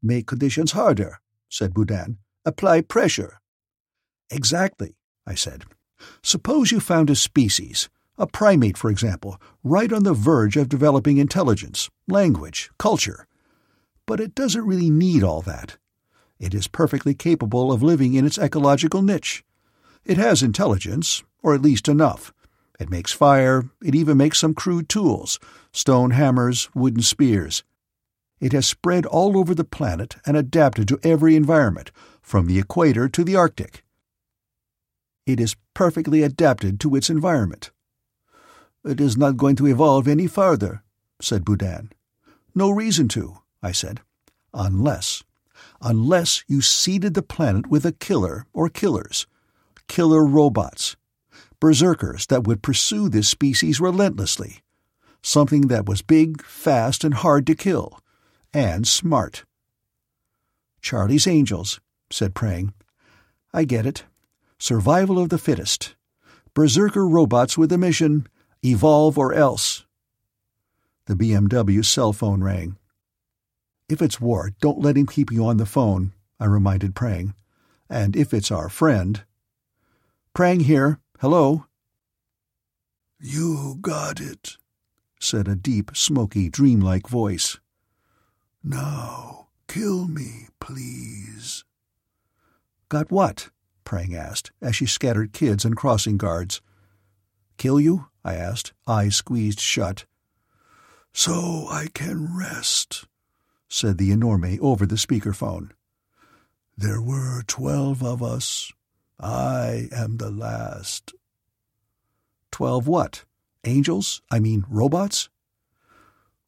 Make 0.05 0.27
conditions 0.27 0.73
harder, 0.73 1.21
said 1.49 1.73
Boudin. 1.73 2.17
Apply 2.45 2.81
pressure. 2.81 3.39
Exactly, 4.29 4.97
I 5.25 5.35
said. 5.35 5.63
Suppose 6.21 6.71
you 6.73 6.81
found 6.81 7.09
a 7.09 7.15
species, 7.15 7.87
a 8.17 8.27
primate, 8.27 8.77
for 8.77 8.91
example, 8.91 9.39
right 9.63 9.93
on 9.93 10.03
the 10.03 10.13
verge 10.13 10.57
of 10.57 10.67
developing 10.67 11.19
intelligence, 11.19 11.89
language, 12.05 12.69
culture. 12.77 13.27
But 14.05 14.19
it 14.19 14.35
doesn't 14.35 14.67
really 14.67 14.89
need 14.89 15.23
all 15.23 15.41
that. 15.43 15.77
It 16.37 16.53
is 16.53 16.67
perfectly 16.67 17.13
capable 17.13 17.71
of 17.71 17.81
living 17.81 18.13
in 18.13 18.25
its 18.25 18.37
ecological 18.37 19.01
niche. 19.01 19.45
It 20.03 20.17
has 20.17 20.43
intelligence, 20.43 21.23
or 21.41 21.55
at 21.55 21.61
least 21.61 21.87
enough. 21.87 22.33
It 22.77 22.89
makes 22.89 23.13
fire, 23.13 23.69
it 23.81 23.95
even 23.95 24.17
makes 24.17 24.39
some 24.39 24.53
crude 24.53 24.89
tools 24.89 25.39
stone 25.71 26.11
hammers, 26.11 26.69
wooden 26.75 27.01
spears. 27.01 27.63
It 28.43 28.51
has 28.51 28.67
spread 28.67 29.05
all 29.05 29.37
over 29.37 29.55
the 29.55 29.63
planet 29.63 30.17
and 30.25 30.35
adapted 30.35 30.89
to 30.89 30.99
every 31.01 31.37
environment, 31.37 31.93
from 32.21 32.45
the 32.45 32.59
equator 32.59 33.07
to 33.07 33.23
the 33.23 33.37
Arctic. 33.37 33.85
It 35.25 35.39
is 35.39 35.55
perfectly 35.73 36.23
adapted 36.23 36.77
to 36.81 36.93
its 36.97 37.09
environment. 37.09 37.71
It 38.83 38.99
is 38.99 39.15
not 39.15 39.37
going 39.37 39.55
to 39.55 39.67
evolve 39.67 40.09
any 40.09 40.27
farther, 40.27 40.83
said 41.21 41.45
Boudin. 41.45 41.93
No 42.53 42.69
reason 42.69 43.07
to, 43.15 43.37
I 43.61 43.71
said. 43.71 44.01
Unless. 44.53 45.23
Unless 45.81 46.43
you 46.45 46.59
seeded 46.59 47.13
the 47.13 47.23
planet 47.23 47.67
with 47.67 47.85
a 47.85 47.93
killer 47.93 48.45
or 48.51 48.67
killers. 48.67 49.25
Killer 49.87 50.25
robots. 50.25 50.97
Berserkers 51.61 52.25
that 52.25 52.45
would 52.45 52.61
pursue 52.61 53.07
this 53.07 53.29
species 53.29 53.79
relentlessly. 53.79 54.63
Something 55.21 55.69
that 55.69 55.85
was 55.85 56.01
big, 56.01 56.43
fast, 56.43 57.05
and 57.05 57.13
hard 57.13 57.47
to 57.47 57.55
kill 57.55 58.02
and 58.53 58.87
smart. 58.87 59.45
Charlie's 60.81 61.27
Angels, 61.27 61.79
said 62.09 62.35
Prang. 62.35 62.73
I 63.53 63.63
get 63.63 63.85
it. 63.85 64.03
Survival 64.59 65.19
of 65.19 65.29
the 65.29 65.37
fittest. 65.37 65.95
Berserker 66.53 67.07
robots 67.07 67.57
with 67.57 67.71
a 67.71 67.77
mission 67.77 68.27
evolve 68.63 69.17
or 69.17 69.33
else. 69.33 69.85
The 71.05 71.15
BMW 71.15 71.83
cell 71.83 72.13
phone 72.13 72.43
rang. 72.43 72.77
If 73.89 74.01
it's 74.01 74.21
Ward, 74.21 74.55
don't 74.61 74.79
let 74.79 74.95
him 74.95 75.05
keep 75.05 75.31
you 75.31 75.45
on 75.45 75.57
the 75.57 75.65
phone, 75.65 76.13
I 76.39 76.45
reminded 76.45 76.95
Prang. 76.95 77.33
And 77.89 78.15
if 78.15 78.33
it's 78.33 78.51
our 78.51 78.69
friend. 78.69 79.23
Prang 80.33 80.61
here. 80.61 80.99
Hello? 81.19 81.65
You 83.19 83.77
got 83.81 84.19
it, 84.19 84.57
said 85.19 85.47
a 85.47 85.55
deep, 85.55 85.91
smoky, 85.93 86.49
dreamlike 86.49 87.07
voice. 87.07 87.59
Now, 88.63 89.47
kill 89.67 90.07
me, 90.07 90.47
please. 90.59 91.65
Got 92.87 93.11
what? 93.11 93.49
Prang 93.83 94.15
asked, 94.15 94.51
as 94.61 94.75
she 94.75 94.85
scattered 94.85 95.33
kids 95.33 95.65
and 95.65 95.75
crossing 95.75 96.17
guards. 96.17 96.61
Kill 97.57 97.79
you? 97.79 98.07
I 98.23 98.35
asked, 98.35 98.71
eyes 98.87 99.17
squeezed 99.17 99.59
shut. 99.59 100.05
So 101.11 101.67
I 101.69 101.87
can 101.93 102.37
rest, 102.37 103.05
said 103.67 103.97
the 103.97 104.11
enorme 104.11 104.57
over 104.61 104.85
the 104.85 104.95
speakerphone. 104.95 105.71
There 106.77 107.01
were 107.01 107.43
twelve 107.45 108.01
of 108.01 108.23
us. 108.23 108.71
I 109.19 109.89
am 109.91 110.17
the 110.17 110.31
last. 110.31 111.13
Twelve 112.51 112.87
what? 112.87 113.25
Angels? 113.65 114.21
I 114.31 114.39
mean 114.39 114.65
robots? 114.69 115.29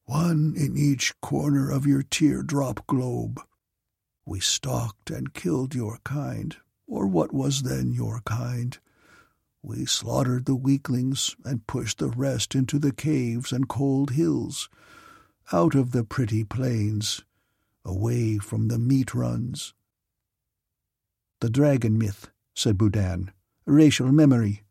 One 0.05 0.53
in 0.55 0.77
each 0.77 1.19
corner 1.21 1.71
of 1.71 1.87
your 1.87 2.03
teardrop 2.03 2.85
globe. 2.85 3.41
We 4.23 4.39
stalked 4.39 5.09
and 5.09 5.33
killed 5.33 5.73
your 5.73 5.99
kind, 6.03 6.55
or 6.87 7.07
what 7.07 7.33
was 7.33 7.63
then 7.63 7.91
your 7.91 8.21
kind. 8.25 8.77
We 9.63 9.85
slaughtered 9.85 10.45
the 10.45 10.55
weaklings 10.55 11.35
and 11.43 11.65
pushed 11.65 11.97
the 11.97 12.09
rest 12.09 12.53
into 12.53 12.77
the 12.77 12.93
caves 12.93 13.51
and 13.51 13.67
cold 13.67 14.11
hills, 14.11 14.69
out 15.51 15.73
of 15.73 15.91
the 15.91 16.03
pretty 16.03 16.43
plains, 16.43 17.23
away 17.83 18.37
from 18.37 18.67
the 18.67 18.77
meat 18.77 19.15
runs. 19.15 19.73
The 21.41 21.49
dragon 21.49 21.97
myth, 21.97 22.29
said 22.53 22.77
Boudin. 22.77 23.31
Racial 23.65 24.11
memory. 24.11 24.61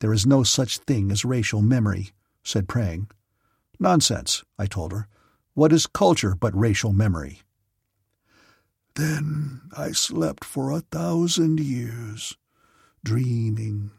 There 0.00 0.12
is 0.12 0.26
no 0.26 0.42
such 0.42 0.78
thing 0.78 1.12
as 1.12 1.24
racial 1.24 1.62
memory, 1.62 2.10
said 2.42 2.66
Prang. 2.66 3.08
Nonsense, 3.82 4.44
I 4.60 4.66
told 4.66 4.92
her. 4.92 5.08
What 5.54 5.72
is 5.72 5.88
culture 5.88 6.36
but 6.36 6.56
racial 6.56 6.92
memory? 6.92 7.42
Then 8.94 9.62
I 9.76 9.90
slept 9.90 10.44
for 10.44 10.70
a 10.70 10.82
thousand 10.82 11.58
years, 11.58 12.36
dreaming, 13.04 13.90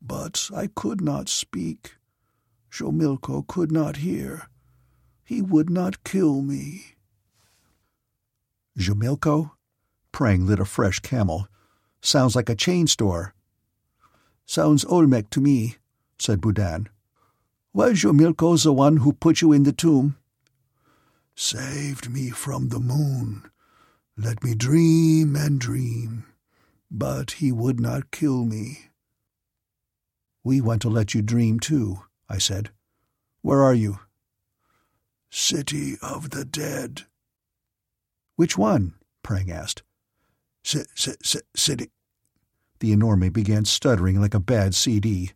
but 0.00 0.48
I 0.54 0.68
could 0.68 1.00
not 1.00 1.28
speak. 1.28 1.96
Shomilko 2.70 3.44
could 3.48 3.72
not 3.72 3.96
hear. 3.96 4.48
He 5.24 5.42
would 5.42 5.68
not 5.68 6.04
kill 6.04 6.40
me. 6.40 6.94
Jumilko? 8.78 9.50
Prang 10.12 10.46
lit 10.46 10.60
a 10.60 10.64
fresh 10.64 11.00
camel. 11.00 11.48
Sounds 12.00 12.36
like 12.36 12.48
a 12.48 12.54
chain 12.54 12.86
store. 12.86 13.34
Sounds 14.46 14.84
Olmec 14.84 15.28
to 15.30 15.40
me, 15.40 15.74
said 16.20 16.40
Boudin. 16.40 16.88
Was 17.72 18.02
Jumilko 18.02 18.62
the 18.62 18.72
one 18.72 18.98
who 18.98 19.12
put 19.12 19.40
you 19.40 19.52
in 19.52 19.62
the 19.62 19.72
tomb? 19.72 20.16
Saved 21.34 22.10
me 22.10 22.30
from 22.30 22.70
the 22.70 22.80
moon. 22.80 23.50
Let 24.16 24.42
me 24.42 24.54
dream 24.54 25.36
and 25.36 25.60
dream. 25.60 26.24
But 26.90 27.32
he 27.32 27.52
would 27.52 27.78
not 27.78 28.10
kill 28.10 28.44
me. 28.44 28.90
We 30.42 30.60
want 30.60 30.82
to 30.82 30.88
let 30.88 31.14
you 31.14 31.22
dream 31.22 31.60
too, 31.60 32.02
I 32.28 32.38
said. 32.38 32.70
Where 33.42 33.62
are 33.62 33.74
you? 33.74 34.00
City 35.30 35.96
of 36.00 36.30
the 36.30 36.44
Dead. 36.44 37.02
Which 38.36 38.56
one? 38.56 38.94
Prang 39.22 39.50
asked. 39.50 39.82
City. 40.62 41.90
The 42.80 42.92
enorme 42.92 43.30
began 43.30 43.64
stuttering 43.64 44.20
like 44.20 44.34
a 44.34 44.40
bad 44.40 44.74
CD. 44.74 45.32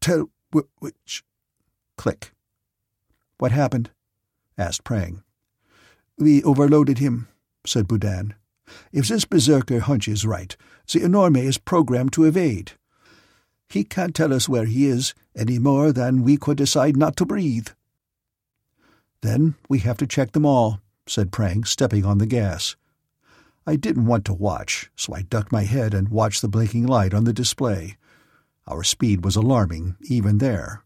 Tell 0.00 0.30
which. 0.50 1.24
Click. 1.96 2.32
What 3.38 3.52
happened? 3.52 3.90
asked 4.58 4.84
Prang. 4.84 5.22
We 6.18 6.42
overloaded 6.42 6.98
him, 6.98 7.28
said 7.64 7.88
Boudin. 7.88 8.34
If 8.92 9.08
this 9.08 9.24
berserker 9.24 9.80
hunch 9.80 10.08
is 10.08 10.26
right, 10.26 10.56
the 10.92 11.02
enorme 11.02 11.36
is 11.36 11.58
programmed 11.58 12.12
to 12.14 12.24
evade. 12.24 12.72
He 13.68 13.84
can't 13.84 14.14
tell 14.14 14.32
us 14.32 14.48
where 14.48 14.64
he 14.64 14.86
is 14.86 15.14
any 15.36 15.58
more 15.58 15.92
than 15.92 16.22
we 16.22 16.36
could 16.36 16.56
decide 16.56 16.96
not 16.96 17.16
to 17.16 17.26
breathe. 17.26 17.68
Then 19.22 19.54
we 19.68 19.78
have 19.80 19.98
to 19.98 20.06
check 20.06 20.32
them 20.32 20.46
all, 20.46 20.80
said 21.06 21.32
Prang, 21.32 21.64
stepping 21.64 22.04
on 22.04 22.18
the 22.18 22.26
gas. 22.26 22.76
I 23.66 23.76
didn't 23.76 24.06
want 24.06 24.24
to 24.24 24.32
watch, 24.32 24.90
so 24.96 25.14
I 25.14 25.22
ducked 25.22 25.52
my 25.52 25.64
head 25.64 25.94
and 25.94 26.08
watched 26.08 26.42
the 26.42 26.48
blinking 26.48 26.86
light 26.86 27.14
on 27.14 27.24
the 27.24 27.32
display. 27.32 27.96
Our 28.66 28.82
speed 28.82 29.24
was 29.24 29.36
alarming, 29.36 29.96
even 30.02 30.38
there. 30.38 30.84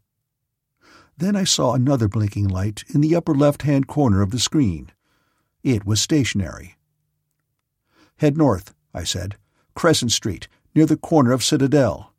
Then 1.16 1.36
I 1.36 1.44
saw 1.44 1.74
another 1.74 2.08
blinking 2.08 2.48
light 2.48 2.82
in 2.92 3.00
the 3.00 3.14
upper 3.14 3.34
left-hand 3.34 3.86
corner 3.86 4.22
of 4.22 4.30
the 4.30 4.38
screen. 4.38 4.90
It 5.62 5.86
was 5.86 6.00
stationary. 6.00 6.76
Head 8.16 8.36
north, 8.36 8.74
I 8.92 9.04
said. 9.04 9.36
Crescent 9.74 10.12
Street, 10.12 10.48
near 10.74 10.86
the 10.86 10.96
corner 10.96 11.32
of 11.32 11.44
Citadel. 11.44 12.12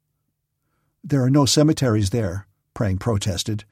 There 1.04 1.24
are 1.24 1.30
no 1.30 1.46
cemeteries 1.46 2.10
there, 2.10 2.48
Prang 2.74 2.98
protested. 2.98 3.64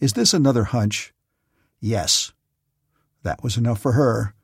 Is 0.00 0.12
this 0.12 0.34
another 0.34 0.64
hunch? 0.64 1.12
Yes. 1.80 2.32
That 3.22 3.42
was 3.42 3.56
enough 3.56 3.80
for 3.80 3.92
her. 3.92 4.34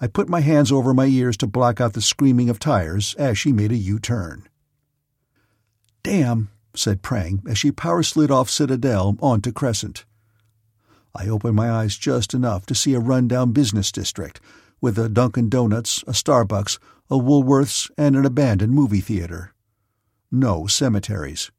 I 0.00 0.06
put 0.06 0.28
my 0.28 0.40
hands 0.40 0.72
over 0.72 0.92
my 0.92 1.06
ears 1.06 1.36
to 1.38 1.46
block 1.46 1.80
out 1.80 1.92
the 1.92 2.02
screaming 2.02 2.50
of 2.50 2.58
tires 2.58 3.14
as 3.14 3.38
she 3.38 3.52
made 3.52 3.72
a 3.72 3.76
U-turn. 3.76 4.48
Damn, 6.02 6.50
said 6.74 7.02
Prang 7.02 7.42
as 7.48 7.58
she 7.58 7.70
power 7.70 8.02
slid 8.02 8.30
off 8.30 8.50
Citadel 8.50 9.16
onto 9.20 9.52
Crescent. 9.52 10.04
I 11.14 11.28
opened 11.28 11.56
my 11.56 11.70
eyes 11.70 11.96
just 11.96 12.34
enough 12.34 12.66
to 12.66 12.74
see 12.74 12.94
a 12.94 13.00
rundown 13.00 13.52
business 13.52 13.92
district 13.92 14.40
with 14.80 14.98
a 14.98 15.08
Dunkin' 15.08 15.48
Donuts, 15.48 16.02
a 16.08 16.12
Starbucks, 16.12 16.78
a 17.10 17.16
Woolworths, 17.16 17.90
and 17.96 18.16
an 18.16 18.24
abandoned 18.24 18.72
movie 18.72 19.00
theater. 19.00 19.52
No 20.30 20.66
cemeteries. 20.66 21.50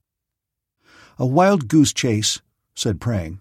A 1.18 1.26
wild 1.26 1.68
goose 1.68 1.94
chase, 1.94 2.42
said 2.76 3.00
Prang. 3.00 3.40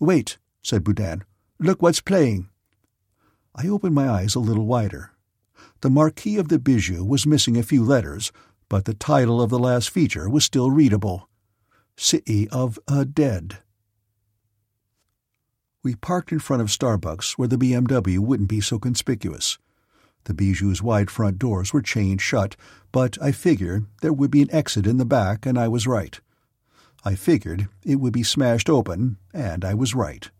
Wait, 0.00 0.38
said 0.62 0.82
Boudin. 0.82 1.22
Look 1.60 1.82
what's 1.82 2.00
playing. 2.00 2.48
I 3.54 3.68
opened 3.68 3.94
my 3.94 4.08
eyes 4.08 4.34
a 4.34 4.40
little 4.40 4.66
wider. 4.66 5.12
The 5.80 5.90
Marquee 5.90 6.38
of 6.38 6.48
the 6.48 6.58
Bijou 6.58 7.04
was 7.04 7.26
missing 7.26 7.56
a 7.56 7.62
few 7.62 7.84
letters, 7.84 8.32
but 8.68 8.84
the 8.84 8.94
title 8.94 9.40
of 9.40 9.50
the 9.50 9.58
last 9.58 9.90
feature 9.90 10.28
was 10.28 10.44
still 10.44 10.70
readable. 10.70 11.28
City 11.96 12.48
of 12.50 12.78
a 12.86 13.04
Dead. 13.04 13.58
We 15.82 15.94
parked 15.94 16.32
in 16.32 16.38
front 16.38 16.62
of 16.62 16.68
Starbucks 16.68 17.32
where 17.32 17.48
the 17.48 17.56
BMW 17.56 18.18
wouldn't 18.18 18.48
be 18.48 18.60
so 18.60 18.78
conspicuous. 18.78 19.58
The 20.24 20.34
Bijou's 20.34 20.82
wide 20.82 21.10
front 21.10 21.38
doors 21.38 21.72
were 21.72 21.80
chained 21.80 22.20
shut, 22.20 22.56
but 22.92 23.16
I 23.22 23.32
figured 23.32 23.86
there 24.02 24.12
would 24.12 24.30
be 24.30 24.42
an 24.42 24.52
exit 24.52 24.86
in 24.86 24.98
the 24.98 25.06
back, 25.06 25.46
and 25.46 25.58
I 25.58 25.68
was 25.68 25.86
right. 25.86 26.20
I 27.04 27.14
figured 27.14 27.68
it 27.84 27.96
would 27.96 28.12
be 28.12 28.22
smashed 28.22 28.68
open, 28.68 29.16
and 29.32 29.64
I 29.64 29.74
was 29.74 29.94
right. 29.94 30.30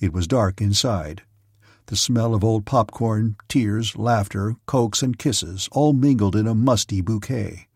It 0.00 0.12
was 0.12 0.26
dark 0.26 0.60
inside. 0.60 1.22
The 1.86 1.96
smell 1.96 2.34
of 2.34 2.44
old 2.44 2.64
popcorn, 2.64 3.36
tears, 3.48 3.96
laughter, 3.96 4.56
cokes, 4.66 5.02
and 5.02 5.18
kisses 5.18 5.68
all 5.72 5.92
mingled 5.92 6.36
in 6.36 6.46
a 6.46 6.54
musty 6.54 7.00
bouquet. 7.00 7.68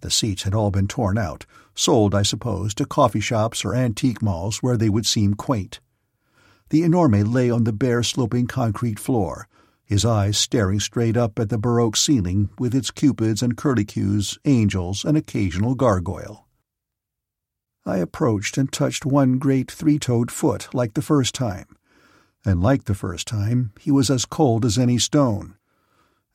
The 0.00 0.10
seats 0.10 0.44
had 0.44 0.54
all 0.54 0.70
been 0.70 0.88
torn 0.88 1.18
out, 1.18 1.46
sold, 1.74 2.14
I 2.14 2.22
suppose, 2.22 2.74
to 2.74 2.86
coffee 2.86 3.20
shops 3.20 3.64
or 3.64 3.74
antique 3.74 4.22
malls 4.22 4.58
where 4.62 4.76
they 4.76 4.88
would 4.88 5.06
seem 5.06 5.34
quaint. 5.34 5.80
The 6.70 6.82
enorme 6.82 7.32
lay 7.32 7.50
on 7.50 7.64
the 7.64 7.72
bare 7.72 8.02
sloping 8.02 8.46
concrete 8.46 8.98
floor, 8.98 9.48
his 9.84 10.04
eyes 10.04 10.36
staring 10.36 10.80
straight 10.80 11.16
up 11.16 11.38
at 11.38 11.48
the 11.48 11.58
Baroque 11.58 11.96
ceiling 11.96 12.50
with 12.58 12.74
its 12.74 12.90
cupids 12.90 13.42
and 13.42 13.56
curlicues, 13.56 14.36
angels, 14.44 15.04
and 15.04 15.16
occasional 15.16 15.76
gargoyle. 15.76 16.46
I 17.84 17.98
approached 17.98 18.58
and 18.58 18.72
touched 18.72 19.06
one 19.06 19.38
great 19.38 19.70
three-toed 19.70 20.32
foot 20.32 20.74
like 20.74 20.94
the 20.94 21.02
first 21.02 21.36
time, 21.36 21.75
and 22.46 22.62
like 22.62 22.84
the 22.84 22.94
first 22.94 23.26
time 23.26 23.72
he 23.78 23.90
was 23.90 24.08
as 24.08 24.24
cold 24.24 24.64
as 24.64 24.78
any 24.78 24.96
stone. 24.96 25.56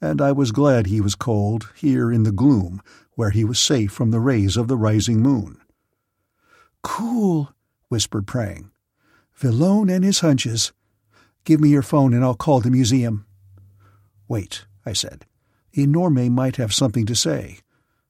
And 0.02 0.22
I 0.22 0.32
was 0.34 0.52
glad 0.52 0.88
he 0.88 1.00
was 1.00 1.16
cold 1.16 1.72
here 1.76 2.12
in 2.12 2.24
the 2.24 2.32
gloom 2.32 2.82
where 3.16 3.30
he 3.30 3.46
was 3.46 3.60
safe 3.60 3.92
from 3.92 4.12
the 4.12 4.20
rays 4.20 4.58
of 4.58 4.68
the 4.68 4.78
rising 4.78 5.22
moon. 5.22 5.62
Cool, 6.84 7.54
whispered 7.88 8.28
Prang. 8.28 8.72
Villone 9.40 9.90
and 9.90 10.04
his 10.04 10.20
hunches. 10.20 10.74
Give 11.46 11.62
me 11.62 11.70
your 11.70 11.82
phone 11.82 12.14
and 12.14 12.24
I'll 12.24 12.36
call 12.36 12.60
the 12.60 12.70
museum. 12.70 13.26
Wait, 14.28 14.66
I 14.86 14.94
said. 14.94 15.26
Enorme 15.74 16.30
might 16.30 16.58
have 16.58 16.74
something 16.74 17.06
to 17.06 17.16
say. 17.16 17.60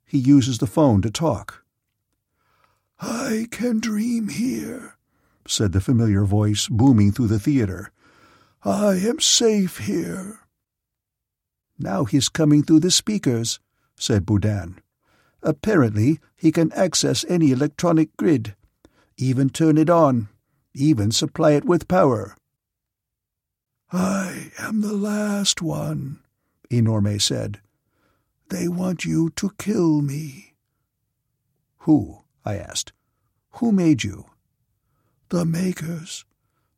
He 0.06 0.18
uses 0.18 0.58
the 0.58 0.68
phone 0.68 1.02
to 1.04 1.12
talk. 1.12 1.64
I 2.99 3.47
can 3.52 3.80
dream 3.80 4.30
here, 4.30 4.97
said 5.48 5.72
the 5.72 5.82
familiar 5.82 6.24
voice 6.24 6.68
booming 6.68 7.12
through 7.12 7.28
the 7.28 7.39
theater. 7.39 7.92
I 8.64 8.96
am 8.96 9.20
safe 9.20 9.80
here. 9.80 10.39
Now 11.80 12.06
he's 12.06 12.30
coming 12.30 12.64
through 12.64 12.82
the 12.82 12.92
speakers, 12.92 13.60
said 13.96 14.26
Boudin. 14.26 14.80
Apparently 15.42 16.20
he 16.36 16.52
can 16.52 16.72
access 16.74 17.26
any 17.28 17.52
electronic 17.52 18.16
grid, 18.18 18.56
even 19.18 19.50
turn 19.50 19.78
it 19.78 19.89
on, 19.89 20.30
even 20.74 21.12
supply 21.12 21.52
it 21.52 21.66
with 21.66 21.88
power. 21.88 22.36
I 23.92 24.52
am 24.60 24.82
the 24.82 24.94
last 24.94 25.62
one, 25.62 26.20
Enorme 26.70 27.20
said. 27.20 27.60
They 28.50 28.68
want 28.68 29.06
you 29.06 29.30
to 29.38 29.52
kill 29.58 30.02
me. 30.02 30.54
Who? 31.80 32.22
I 32.46 32.58
asked. 32.58 32.94
Who 33.56 33.72
made 33.72 34.04
you? 34.04 34.31
The 35.32 35.46
makers 35.46 36.26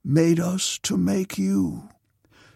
made 0.04 0.40
us 0.40 0.78
to 0.84 0.96
make 0.96 1.40
you. 1.40 1.90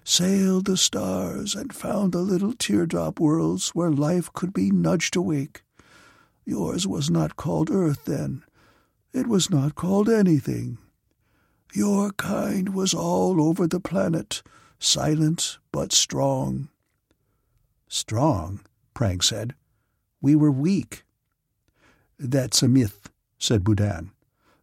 Sailed 0.03 0.65
the 0.65 0.77
stars 0.77 1.55
and 1.55 1.73
found 1.73 2.11
the 2.11 2.19
little 2.19 2.53
teardrop 2.53 3.19
worlds 3.19 3.69
where 3.69 3.89
life 3.89 4.31
could 4.31 4.53
be 4.53 4.69
nudged 4.69 5.15
awake. 5.15 5.63
Yours 6.45 6.85
was 6.85 7.09
not 7.09 7.35
called 7.35 7.71
Earth 7.71 8.05
then. 8.05 8.43
It 9.11 9.25
was 9.25 9.49
not 9.49 9.73
called 9.73 10.07
anything. 10.07 10.77
Your 11.73 12.11
kind 12.11 12.75
was 12.75 12.93
all 12.93 13.41
over 13.41 13.65
the 13.65 13.79
planet, 13.79 14.43
silent 14.77 15.57
but 15.71 15.91
strong. 15.91 16.69
Strong, 17.87 18.61
Prang 18.93 19.19
said. 19.19 19.55
We 20.21 20.35
were 20.35 20.51
weak. 20.51 21.05
That's 22.19 22.61
a 22.61 22.67
myth, 22.67 23.09
said 23.39 23.63
Boudin. 23.63 24.11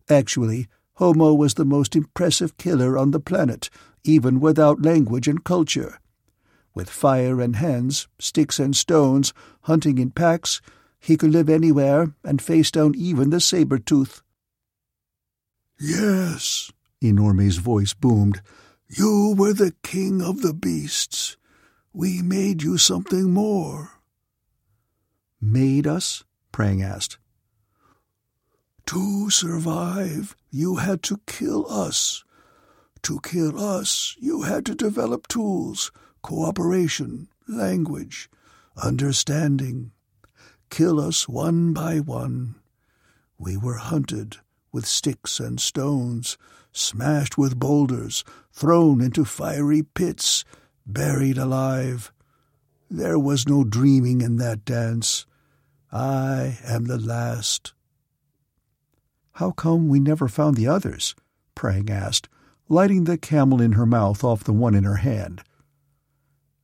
Actually, 0.09 0.69
Homo 0.95 1.35
was 1.35 1.55
the 1.55 1.65
most 1.65 1.97
impressive 1.97 2.57
killer 2.57 2.97
on 2.97 3.11
the 3.11 3.21
planet, 3.21 3.71
even 4.05 4.41
without 4.41 4.83
language 4.83 5.27
and 5.27 5.43
culture. 5.43 5.99
With 6.75 6.91
fire 6.91 7.41
and 7.41 7.57
hands, 7.57 8.09
sticks 8.19 8.59
and 8.59 8.77
stones, 8.77 9.33
hunting 9.63 9.99
in 9.99 10.11
packs, 10.11 10.61
he 10.99 11.17
could 11.17 11.31
live 11.31 11.49
anywhere 11.49 12.15
and 12.25 12.41
face 12.41 12.71
down 12.71 12.95
even 12.97 13.31
the 13.31 13.41
saber 13.41 13.79
tooth. 13.79 14.23
Yes, 15.79 16.71
Enorme's 17.01 17.59
voice 17.59 17.93
boomed. 17.93 18.41
You 18.89 19.35
were 19.37 19.53
the 19.53 19.75
king 19.83 20.23
of 20.23 20.43
the 20.43 20.55
beasts. 20.55 21.37
We 21.93 22.23
made 22.23 22.63
you 22.63 22.79
something 22.79 23.33
more. 23.33 24.01
Made 25.41 25.87
us? 25.87 26.25
Prang 26.53 26.83
asked. 26.83 27.19
To 28.87 29.31
survive, 29.31 30.37
you 30.55 30.77
had 30.77 31.03
to 31.03 31.21
kill 31.27 31.67
us. 31.69 32.23
To 33.03 33.19
kill 33.25 33.59
us, 33.61 34.17
you 34.21 34.43
had 34.43 34.65
to 34.67 34.77
develop 34.77 35.27
tools, 35.27 35.91
cooperation, 36.23 37.27
language, 37.49 38.31
understanding. 38.81 39.91
Kill 40.71 41.01
us 41.01 41.29
one 41.29 41.73
by 41.73 41.99
one. 41.99 42.55
We 43.37 43.57
were 43.57 43.79
hunted 43.79 44.37
with 44.71 44.87
sticks 44.87 45.41
and 45.41 45.59
stones, 45.59 46.39
smashed 46.71 47.37
with 47.37 47.59
boulders, 47.59 48.23
thrown 48.53 49.01
into 49.01 49.25
fiery 49.25 49.83
pits, 49.83 50.45
buried 50.87 51.37
alive. 51.37 52.13
There 52.89 53.19
was 53.19 53.49
no 53.49 53.65
dreaming 53.65 54.21
in 54.21 54.37
that 54.37 54.65
dance. 54.65 55.27
I 55.91 56.59
am 56.65 56.85
the 56.85 56.99
last. 56.99 57.73
How 59.35 59.51
come 59.51 59.89
we 59.89 59.99
never 59.99 60.29
found 60.29 60.57
the 60.57 60.69
others? 60.69 61.15
Prang 61.57 61.91
asked, 61.91 62.29
lighting 62.69 63.05
the 63.05 63.19
camel 63.19 63.61
in 63.61 63.73
her 63.73 63.87
mouth 63.87 64.23
off 64.23 64.45
the 64.45 64.53
one 64.53 64.75
in 64.75 64.85
her 64.85 64.97
hand. 64.97 65.43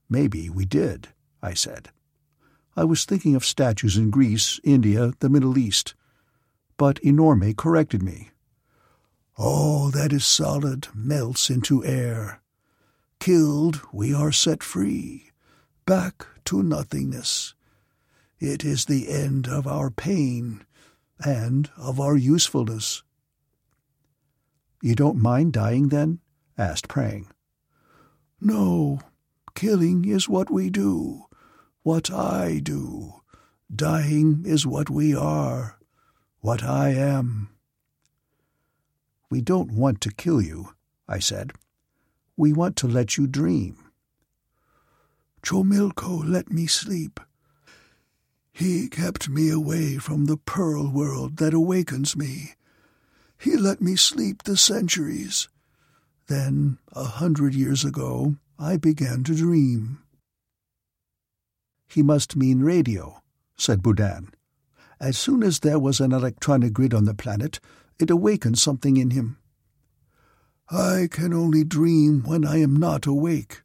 Maybe 0.08 0.48
we 0.48 0.64
did, 0.64 1.08
I 1.42 1.54
said. 1.54 1.90
I 2.76 2.84
was 2.84 3.04
thinking 3.04 3.34
of 3.34 3.44
statues 3.44 3.96
in 3.96 4.10
Greece, 4.10 4.60
India, 4.62 5.12
the 5.18 5.28
Middle 5.28 5.58
East. 5.58 5.94
But 6.76 7.00
Enorme 7.02 7.56
corrected 7.56 8.02
me. 8.02 8.30
All 9.36 9.90
that 9.90 10.12
is 10.12 10.24
solid 10.24 10.86
melts 10.94 11.50
into 11.50 11.84
air. 11.84 12.40
Killed, 13.18 13.82
we 13.92 14.14
are 14.14 14.32
set 14.32 14.62
free, 14.62 15.30
back 15.86 16.26
to 16.44 16.62
nothingness. 16.62 17.54
It 18.38 18.64
is 18.64 18.84
the 18.84 19.08
end 19.10 19.48
of 19.48 19.66
our 19.66 19.90
pain, 19.90 20.64
and 21.24 21.70
of 21.76 22.00
our 22.00 22.16
usefulness. 22.16 23.02
You 24.82 24.94
don't 24.94 25.18
mind 25.18 25.52
dying, 25.52 25.88
then? 25.88 26.20
asked 26.56 26.88
Prang. 26.88 27.28
No, 28.40 29.00
killing 29.54 30.06
is 30.06 30.28
what 30.28 30.50
we 30.50 30.70
do, 30.70 31.26
what 31.82 32.10
I 32.10 32.60
do. 32.62 33.14
Dying 33.74 34.44
is 34.46 34.66
what 34.66 34.88
we 34.88 35.14
are, 35.14 35.78
what 36.40 36.62
I 36.62 36.90
am. 36.90 37.50
We 39.30 39.40
don't 39.42 39.72
want 39.72 40.00
to 40.00 40.12
kill 40.12 40.42
you, 40.42 40.74
I 41.06 41.18
said. 41.18 41.52
We 42.36 42.52
want 42.52 42.76
to 42.76 42.88
let 42.88 43.16
you 43.16 43.26
dream. 43.26 43.76
Chomilko 45.42 46.22
let 46.26 46.50
me 46.50 46.66
sleep. 46.66 47.20
He 48.52 48.88
kept 48.88 49.28
me 49.28 49.50
away 49.50 49.96
from 49.96 50.26
the 50.26 50.36
pearl 50.36 50.90
world 50.90 51.36
that 51.38 51.54
awakens 51.54 52.16
me. 52.16 52.54
He 53.38 53.56
let 53.56 53.80
me 53.80 53.96
sleep 53.96 54.42
the 54.42 54.56
centuries. 54.56 55.48
Then, 56.26 56.78
a 56.92 57.04
hundred 57.04 57.54
years 57.54 57.84
ago, 57.84 58.36
I 58.58 58.76
began 58.76 59.24
to 59.24 59.34
dream. 59.34 60.00
He 61.88 62.02
must 62.02 62.36
mean 62.36 62.60
radio, 62.60 63.22
said 63.56 63.82
Boudin. 63.82 64.32
As 65.00 65.16
soon 65.16 65.42
as 65.42 65.60
there 65.60 65.78
was 65.78 65.98
an 65.98 66.12
electronic 66.12 66.72
grid 66.74 66.92
on 66.92 67.06
the 67.06 67.14
planet, 67.14 67.58
it 67.98 68.10
awakened 68.10 68.58
something 68.58 68.96
in 68.96 69.10
him. 69.10 69.38
I 70.70 71.08
can 71.10 71.32
only 71.32 71.64
dream 71.64 72.22
when 72.22 72.44
I 72.44 72.58
am 72.58 72.76
not 72.76 73.06
awake. 73.06 73.62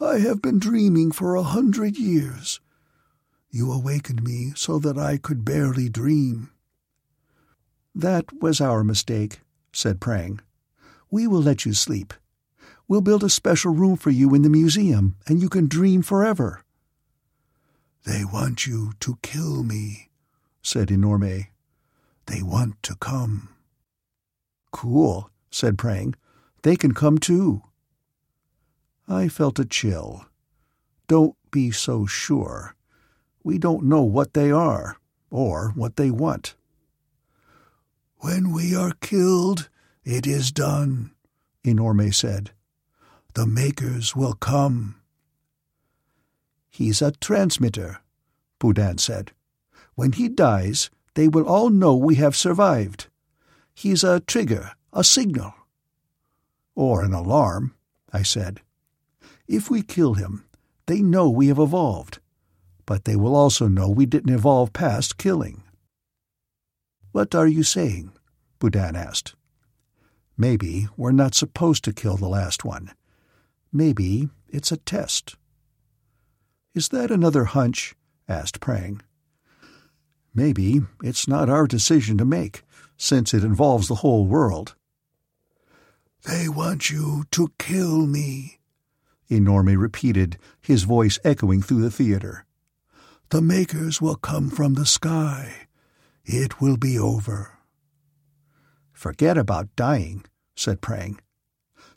I 0.00 0.18
have 0.18 0.42
been 0.42 0.58
dreaming 0.58 1.12
for 1.12 1.34
a 1.34 1.42
hundred 1.42 1.96
years. 1.96 2.60
You 3.56 3.72
awakened 3.72 4.22
me 4.22 4.52
so 4.54 4.78
that 4.80 4.98
I 4.98 5.16
could 5.16 5.42
barely 5.42 5.88
dream. 5.88 6.50
That 7.94 8.26
was 8.42 8.60
our 8.60 8.84
mistake, 8.84 9.40
said 9.72 9.98
Prang. 9.98 10.40
We 11.10 11.26
will 11.26 11.40
let 11.40 11.64
you 11.64 11.72
sleep. 11.72 12.12
We'll 12.86 13.00
build 13.00 13.24
a 13.24 13.30
special 13.30 13.72
room 13.72 13.96
for 13.96 14.10
you 14.10 14.34
in 14.34 14.42
the 14.42 14.50
museum, 14.50 15.16
and 15.26 15.40
you 15.40 15.48
can 15.48 15.68
dream 15.68 16.02
forever. 16.02 16.64
They 18.04 18.26
want 18.26 18.66
you 18.66 18.92
to 19.00 19.18
kill 19.22 19.62
me, 19.62 20.10
said 20.60 20.88
Enorme. 20.88 21.46
They 22.26 22.42
want 22.42 22.82
to 22.82 22.94
come. 22.96 23.56
Cool, 24.70 25.30
said 25.50 25.78
Prang. 25.78 26.14
They 26.60 26.76
can 26.76 26.92
come 26.92 27.16
too. 27.16 27.62
I 29.08 29.28
felt 29.28 29.58
a 29.58 29.64
chill. 29.64 30.26
Don't 31.08 31.36
be 31.50 31.70
so 31.70 32.04
sure. 32.04 32.75
We 33.46 33.58
don't 33.58 33.84
know 33.84 34.02
what 34.02 34.34
they 34.34 34.50
are, 34.50 34.96
or 35.30 35.70
what 35.76 35.94
they 35.94 36.10
want. 36.10 36.56
When 38.16 38.52
we 38.52 38.74
are 38.74 38.94
killed, 39.00 39.68
it 40.02 40.26
is 40.26 40.50
done, 40.50 41.12
Enorme 41.62 42.12
said. 42.12 42.50
The 43.34 43.46
makers 43.46 44.16
will 44.16 44.32
come. 44.32 44.96
He's 46.68 47.00
a 47.00 47.12
transmitter, 47.12 48.00
Boudin 48.58 48.98
said. 48.98 49.30
When 49.94 50.10
he 50.10 50.28
dies, 50.28 50.90
they 51.14 51.28
will 51.28 51.46
all 51.46 51.70
know 51.70 51.94
we 51.94 52.16
have 52.16 52.34
survived. 52.34 53.06
He's 53.72 54.02
a 54.02 54.18
trigger, 54.18 54.72
a 54.92 55.04
signal. 55.04 55.54
Or 56.74 57.04
an 57.04 57.14
alarm, 57.14 57.76
I 58.12 58.24
said. 58.24 58.60
If 59.46 59.70
we 59.70 59.84
kill 59.84 60.14
him, 60.14 60.46
they 60.86 61.00
know 61.00 61.30
we 61.30 61.46
have 61.46 61.60
evolved 61.60 62.18
but 62.86 63.04
they 63.04 63.16
will 63.16 63.34
also 63.34 63.68
know 63.68 63.88
we 63.88 64.06
didn't 64.06 64.34
evolve 64.34 64.72
past 64.72 65.18
killing. 65.18 65.62
What 67.12 67.34
are 67.34 67.46
you 67.46 67.62
saying? 67.62 68.12
Boudin 68.58 68.96
asked. 68.96 69.34
Maybe 70.38 70.86
we're 70.96 71.12
not 71.12 71.34
supposed 71.34 71.82
to 71.84 71.92
kill 71.92 72.16
the 72.16 72.28
last 72.28 72.64
one. 72.64 72.92
Maybe 73.72 74.28
it's 74.48 74.70
a 74.70 74.76
test. 74.76 75.34
Is 76.74 76.88
that 76.88 77.10
another 77.10 77.44
hunch? 77.44 77.94
asked 78.28 78.60
Prang. 78.60 79.00
Maybe 80.34 80.82
it's 81.02 81.26
not 81.26 81.48
our 81.48 81.66
decision 81.66 82.18
to 82.18 82.24
make, 82.24 82.62
since 82.96 83.32
it 83.32 83.44
involves 83.44 83.88
the 83.88 83.96
whole 83.96 84.26
world. 84.26 84.74
They 86.24 86.48
want 86.48 86.90
you 86.90 87.24
to 87.30 87.52
kill 87.58 88.06
me, 88.06 88.58
Enorme 89.30 89.76
repeated, 89.78 90.38
his 90.60 90.84
voice 90.84 91.18
echoing 91.24 91.62
through 91.62 91.82
the 91.82 91.90
theater. 91.90 92.45
The 93.30 93.42
makers 93.42 94.00
will 94.00 94.14
come 94.14 94.50
from 94.50 94.74
the 94.74 94.86
sky. 94.86 95.66
It 96.24 96.60
will 96.60 96.76
be 96.76 96.98
over. 96.98 97.58
Forget 98.92 99.36
about 99.36 99.74
dying, 99.76 100.24
said 100.54 100.80
Prang. 100.80 101.18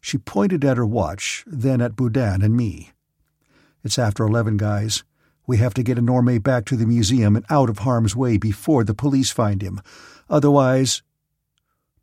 She 0.01 0.17
pointed 0.17 0.65
at 0.65 0.77
her 0.77 0.85
watch, 0.85 1.43
then 1.45 1.81
at 1.81 1.95
Boudin 1.95 2.41
and 2.41 2.57
me. 2.57 2.91
It's 3.83 3.99
after 3.99 4.23
eleven, 4.23 4.57
guys. 4.57 5.03
We 5.45 5.57
have 5.57 5.73
to 5.75 5.83
get 5.83 5.97
Enorme 5.97 6.41
back 6.43 6.65
to 6.65 6.75
the 6.75 6.85
museum 6.85 7.35
and 7.35 7.45
out 7.49 7.69
of 7.69 7.79
harm's 7.79 8.15
way 8.15 8.37
before 8.37 8.83
the 8.83 8.93
police 8.93 9.31
find 9.31 9.61
him. 9.61 9.81
Otherwise... 10.29 11.01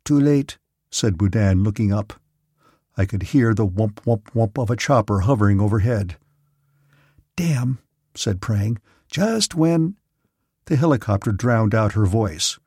Too 0.03 0.19
late, 0.19 0.57
said 0.89 1.17
Boudin, 1.17 1.63
looking 1.63 1.91
up. 1.91 2.13
I 2.95 3.05
could 3.05 3.23
hear 3.23 3.53
the 3.53 3.65
whump 3.65 4.01
whump 4.05 4.31
whump 4.33 4.57
of 4.57 4.69
a 4.69 4.77
chopper 4.77 5.19
hovering 5.19 5.59
overhead. 5.59 6.15
Damn, 7.35 7.79
said 8.15 8.41
Prang. 8.41 8.79
Just 9.07 9.55
when... 9.55 9.95
The 10.65 10.75
helicopter 10.75 11.31
drowned 11.31 11.73
out 11.73 11.93
her 11.93 12.05
voice. 12.05 12.59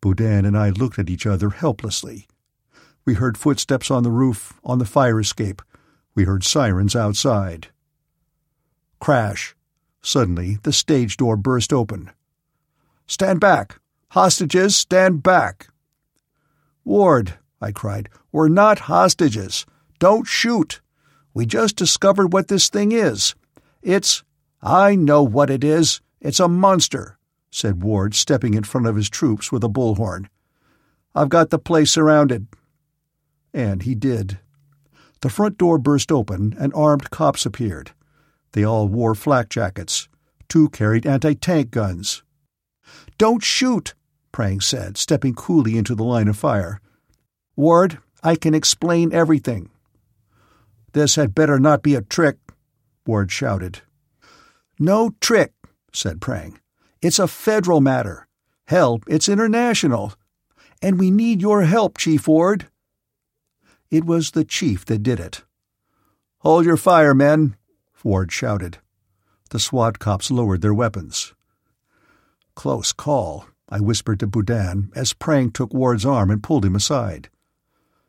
Boudin 0.00 0.44
and 0.44 0.58
I 0.58 0.70
looked 0.70 0.98
at 0.98 1.08
each 1.08 1.26
other 1.26 1.50
helplessly. 1.50 2.26
We 3.04 3.14
heard 3.14 3.38
footsteps 3.38 3.90
on 3.90 4.02
the 4.02 4.10
roof, 4.10 4.54
on 4.64 4.78
the 4.78 4.84
fire 4.84 5.20
escape. 5.20 5.62
We 6.14 6.24
heard 6.24 6.42
sirens 6.42 6.96
outside. 6.96 7.68
Crash. 9.00 9.54
Suddenly, 10.02 10.58
the 10.62 10.72
stage 10.72 11.16
door 11.16 11.36
burst 11.36 11.72
open. 11.72 12.10
Stand 13.06 13.40
back! 13.40 13.80
Hostages, 14.10 14.76
stand 14.76 15.22
back! 15.22 15.68
Ward, 16.84 17.34
I 17.60 17.72
cried, 17.72 18.08
we're 18.32 18.48
not 18.48 18.80
hostages. 18.80 19.66
Don't 19.98 20.26
shoot. 20.26 20.80
We 21.34 21.46
just 21.46 21.76
discovered 21.76 22.32
what 22.32 22.48
this 22.48 22.68
thing 22.68 22.92
is. 22.92 23.34
It's. 23.82 24.22
I 24.62 24.96
know 24.96 25.22
what 25.22 25.50
it 25.50 25.62
is. 25.62 26.00
It's 26.20 26.40
a 26.40 26.48
monster, 26.48 27.18
said 27.50 27.82
Ward, 27.82 28.14
stepping 28.14 28.54
in 28.54 28.64
front 28.64 28.86
of 28.86 28.96
his 28.96 29.10
troops 29.10 29.52
with 29.52 29.62
a 29.62 29.68
bullhorn. 29.68 30.28
I've 31.14 31.28
got 31.28 31.50
the 31.50 31.58
place 31.58 31.90
surrounded. 31.90 32.46
And 33.54 33.82
he 33.82 33.94
did. 33.94 34.38
The 35.20 35.30
front 35.30 35.56
door 35.56 35.78
burst 35.78 36.12
open 36.12 36.54
and 36.58 36.74
armed 36.74 37.10
cops 37.10 37.46
appeared. 37.46 37.92
They 38.52 38.64
all 38.64 38.88
wore 38.88 39.14
flak 39.14 39.48
jackets. 39.48 40.08
Two 40.48 40.68
carried 40.68 41.06
anti 41.06 41.34
tank 41.34 41.70
guns. 41.70 42.22
Don't 43.18 43.42
shoot, 43.42 43.94
Prang 44.30 44.60
said, 44.60 44.96
stepping 44.96 45.34
coolly 45.34 45.78
into 45.78 45.94
the 45.94 46.04
line 46.04 46.28
of 46.28 46.36
fire. 46.36 46.80
Ward, 47.56 47.98
I 48.22 48.36
can 48.36 48.54
explain 48.54 49.12
everything. 49.12 49.70
This 50.92 51.16
had 51.16 51.34
better 51.34 51.58
not 51.58 51.82
be 51.82 51.94
a 51.94 52.02
trick, 52.02 52.36
Ward 53.06 53.32
shouted. 53.32 53.80
No 54.78 55.14
trick, 55.20 55.52
said 55.92 56.20
Prang. 56.20 56.58
It's 57.00 57.18
a 57.18 57.28
federal 57.28 57.80
matter. 57.80 58.26
Hell, 58.66 59.00
it's 59.06 59.28
international. 59.28 60.12
And 60.82 60.98
we 60.98 61.10
need 61.10 61.40
your 61.40 61.62
help, 61.62 61.96
Chief 61.98 62.28
Ward. 62.28 62.68
It 63.90 64.04
was 64.04 64.32
the 64.32 64.44
chief 64.44 64.84
that 64.86 65.02
did 65.02 65.20
it. 65.20 65.42
Hold 66.40 66.66
your 66.66 66.76
fire, 66.76 67.14
men, 67.14 67.56
Ward 68.06 68.30
shouted. 68.30 68.78
The 69.50 69.58
SWAT 69.58 69.98
cops 69.98 70.30
lowered 70.30 70.60
their 70.60 70.74
weapons. 70.74 71.34
Close 72.54 72.92
call, 72.92 73.46
I 73.68 73.80
whispered 73.80 74.20
to 74.20 74.26
Boudin 74.26 74.92
as 74.94 75.12
Prang 75.12 75.50
took 75.50 75.74
Ward's 75.74 76.06
arm 76.06 76.30
and 76.30 76.42
pulled 76.42 76.64
him 76.64 76.76
aside. 76.76 77.28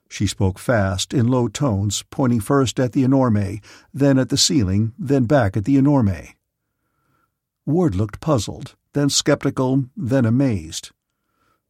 She 0.09 0.27
spoke 0.27 0.59
fast, 0.59 1.13
in 1.13 1.27
low 1.27 1.47
tones, 1.47 2.03
pointing 2.09 2.39
first 2.39 2.79
at 2.79 2.91
the 2.91 3.03
enorme, 3.03 3.59
then 3.93 4.19
at 4.19 4.29
the 4.29 4.37
ceiling, 4.37 4.93
then 4.99 5.25
back 5.25 5.57
at 5.57 5.65
the 5.65 5.77
enorme. 5.77 6.33
Ward 7.67 7.95
looked 7.95 8.21
puzzled, 8.21 8.77
then 8.93 9.09
skeptical, 9.09 9.83
then 9.97 10.25
amazed. 10.25 10.91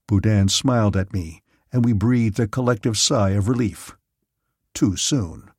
Boudin 0.08 0.48
smiled 0.48 0.96
at 0.96 1.12
me, 1.12 1.42
and 1.74 1.84
we 1.84 1.92
breathed 1.92 2.40
a 2.40 2.48
collective 2.48 2.98
sigh 2.98 3.32
of 3.32 3.50
relief. 3.50 3.98
Too 4.76 4.96
soon. 4.96 5.50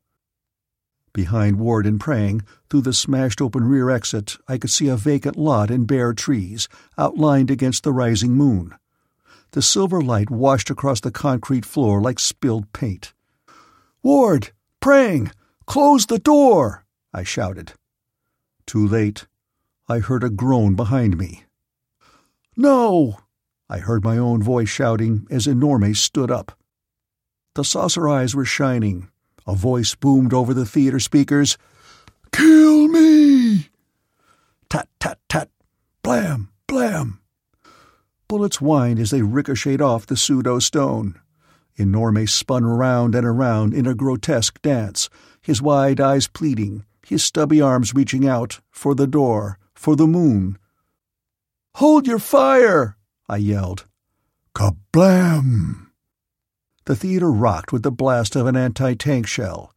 Behind 1.13 1.59
Ward 1.59 1.87
and 1.87 1.99
Prang, 1.99 2.43
through 2.71 2.83
the 2.83 2.93
smashed 2.93 3.43
open 3.43 3.65
rear 3.65 3.91
exit, 3.91 4.37
I 4.47 4.59
could 4.59 4.71
see 4.71 4.87
a 4.87 4.97
vacant 4.97 5.37
lot 5.37 5.73
and 5.73 5.89
bare 5.89 6.15
trees, 6.15 6.69
outlined 6.97 7.51
against 7.51 7.83
the 7.83 7.93
rising 7.93 8.35
moon. 8.35 8.77
The 9.51 9.63
silver 9.63 10.01
light 10.01 10.31
washed 10.31 10.71
across 10.71 11.01
the 11.01 11.11
concrete 11.11 11.67
floor 11.67 12.01
like 12.01 12.21
spilled 12.21 12.73
paint. 12.73 13.13
Ward! 14.05 14.53
Prang! 14.79 15.33
Close 15.67 16.07
the 16.07 16.21
door! 16.21 16.85
I 17.13 17.25
shouted. 17.25 17.73
Too 18.67 18.87
late. 18.87 19.27
I 19.91 20.01
heard 20.01 20.23
a 20.23 20.29
groan 20.29 20.75
behind 20.75 21.17
me. 21.17 21.45
No! 22.57 23.19
I 23.71 23.79
heard 23.79 24.05
my 24.05 24.19
own 24.19 24.43
voice 24.43 24.69
shouting 24.69 25.27
as 25.31 25.47
Enorme 25.47 25.95
stood 25.95 26.31
up. 26.31 26.53
The 27.55 27.65
saucer 27.65 28.07
eyes 28.07 28.35
were 28.35 28.45
shining. 28.45 29.09
A 29.47 29.55
voice 29.55 29.95
boomed 29.95 30.35
over 30.35 30.53
the 30.53 30.67
theater 30.67 31.01
speakers. 31.01 31.57
Kill 32.33 32.89
me! 32.89 33.71
Tat, 34.69 34.89
tat, 35.01 35.19
tat. 35.29 35.49
Blam, 36.03 36.51
blam. 36.67 37.21
Bullets 38.29 38.57
whined 38.57 38.99
as 38.99 39.11
they 39.11 39.23
ricocheted 39.23 39.81
off 39.81 40.05
the 40.05 40.19
pseudo 40.19 40.59
stone. 40.59 41.19
Enorme 41.77 42.27
spun 42.29 42.65
around 42.65 43.15
and 43.15 43.27
around 43.27 43.73
in 43.73 43.87
a 43.87 43.95
grotesque 43.95 44.61
dance, 44.61 45.09
his 45.41 45.63
wide 45.63 45.99
eyes 45.99 46.29
pleading, 46.29 46.85
his 47.07 47.25
stubby 47.25 47.63
arms 47.63 47.95
reaching 47.95 48.29
out 48.29 48.61
for 48.71 48.95
the 48.95 49.07
door, 49.07 49.59
for 49.79 49.95
the 49.95 50.09
moon. 50.09 50.59
Hold 51.77 52.09
your 52.09 52.19
fire! 52.19 52.97
I 53.29 53.37
yelled. 53.37 53.87
Kablam! 54.53 55.91
The 56.87 56.97
theater 56.97 57.31
rocked 57.31 57.73
with 57.73 57.85
the 57.85 57.93
blast 57.93 58.35
of 58.35 58.49
an 58.49 58.57
anti 58.57 58.95
tank 58.95 59.29
shell. 59.29 59.73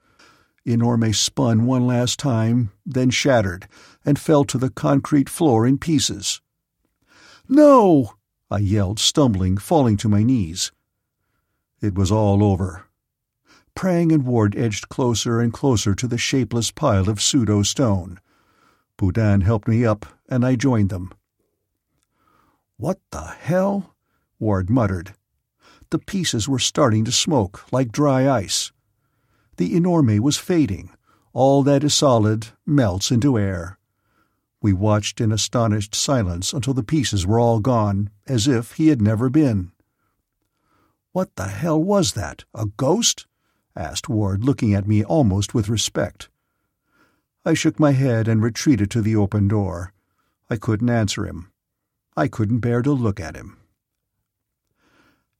Enorme 0.65 1.13
spun 1.13 1.67
one 1.67 1.85
last 1.85 2.17
time, 2.17 2.71
then 2.83 3.11
shattered, 3.11 3.67
and 4.03 4.17
fell 4.17 4.43
to 4.45 4.57
the 4.57 4.71
concrete 4.71 5.29
floor 5.29 5.67
in 5.67 5.77
pieces. 5.77 6.41
No! 7.47 8.15
I 8.49 8.57
yelled, 8.57 8.99
stumbling, 8.99 9.57
falling 9.57 9.97
to 9.97 10.09
my 10.09 10.23
knees. 10.23 10.71
It 11.79 11.93
was 11.93 12.11
all 12.11 12.43
over. 12.43 12.85
Prang 13.75 14.11
and 14.11 14.25
Ward 14.25 14.55
edged 14.57 14.89
closer 14.89 15.39
and 15.39 15.53
closer 15.53 15.93
to 15.93 16.07
the 16.07 16.17
shapeless 16.17 16.71
pile 16.71 17.07
of 17.07 17.21
pseudo 17.21 17.61
stone. 17.61 18.19
Boudin 18.97 19.41
helped 19.41 19.67
me 19.67 19.85
up, 19.85 20.05
and 20.29 20.45
I 20.45 20.55
joined 20.55 20.89
them. 20.89 21.13
What 22.77 22.99
the 23.11 23.21
hell? 23.21 23.95
Ward 24.39 24.69
muttered. 24.69 25.13
The 25.91 25.99
pieces 25.99 26.47
were 26.47 26.57
starting 26.57 27.05
to 27.05 27.11
smoke, 27.11 27.71
like 27.71 27.91
dry 27.91 28.29
ice. 28.29 28.71
The 29.57 29.75
enorme 29.75 30.19
was 30.19 30.37
fading. 30.37 30.89
All 31.33 31.61
that 31.63 31.83
is 31.83 31.93
solid 31.93 32.47
melts 32.65 33.11
into 33.11 33.37
air. 33.37 33.77
We 34.63 34.73
watched 34.73 35.21
in 35.21 35.31
astonished 35.31 35.93
silence 35.93 36.53
until 36.53 36.73
the 36.73 36.83
pieces 36.83 37.27
were 37.27 37.39
all 37.39 37.59
gone, 37.59 38.09
as 38.25 38.47
if 38.47 38.73
he 38.73 38.87
had 38.87 39.01
never 39.01 39.29
been. 39.29 39.71
What 41.11 41.35
the 41.35 41.49
hell 41.49 41.81
was 41.81 42.13
that? 42.13 42.45
A 42.55 42.65
ghost? 42.65 43.27
asked 43.75 44.09
Ward, 44.09 44.43
looking 44.43 44.73
at 44.73 44.87
me 44.87 45.03
almost 45.03 45.53
with 45.53 45.69
respect. 45.69 46.29
I 47.43 47.55
shook 47.55 47.79
my 47.79 47.91
head 47.91 48.27
and 48.27 48.43
retreated 48.43 48.91
to 48.91 49.01
the 49.01 49.15
open 49.15 49.47
door. 49.47 49.93
I 50.49 50.57
couldn't 50.57 50.89
answer 50.89 51.25
him. 51.25 51.51
I 52.15 52.27
couldn't 52.27 52.59
bear 52.59 52.81
to 52.83 52.91
look 52.91 53.19
at 53.19 53.35
him. 53.35 53.57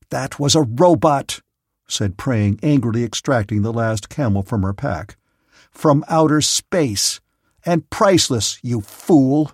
That 0.09 0.39
was 0.39 0.55
a 0.55 0.63
robot, 0.63 1.41
said 1.87 2.17
Prang, 2.17 2.59
angrily 2.63 3.03
extracting 3.03 3.61
the 3.61 3.73
last 3.73 4.09
camel 4.09 4.41
from 4.41 4.63
her 4.63 4.73
pack. 4.73 5.15
From 5.69 6.03
outer 6.07 6.41
space. 6.41 7.21
And 7.65 7.89
priceless, 7.89 8.57
you 8.63 8.81
fool! 8.81 9.51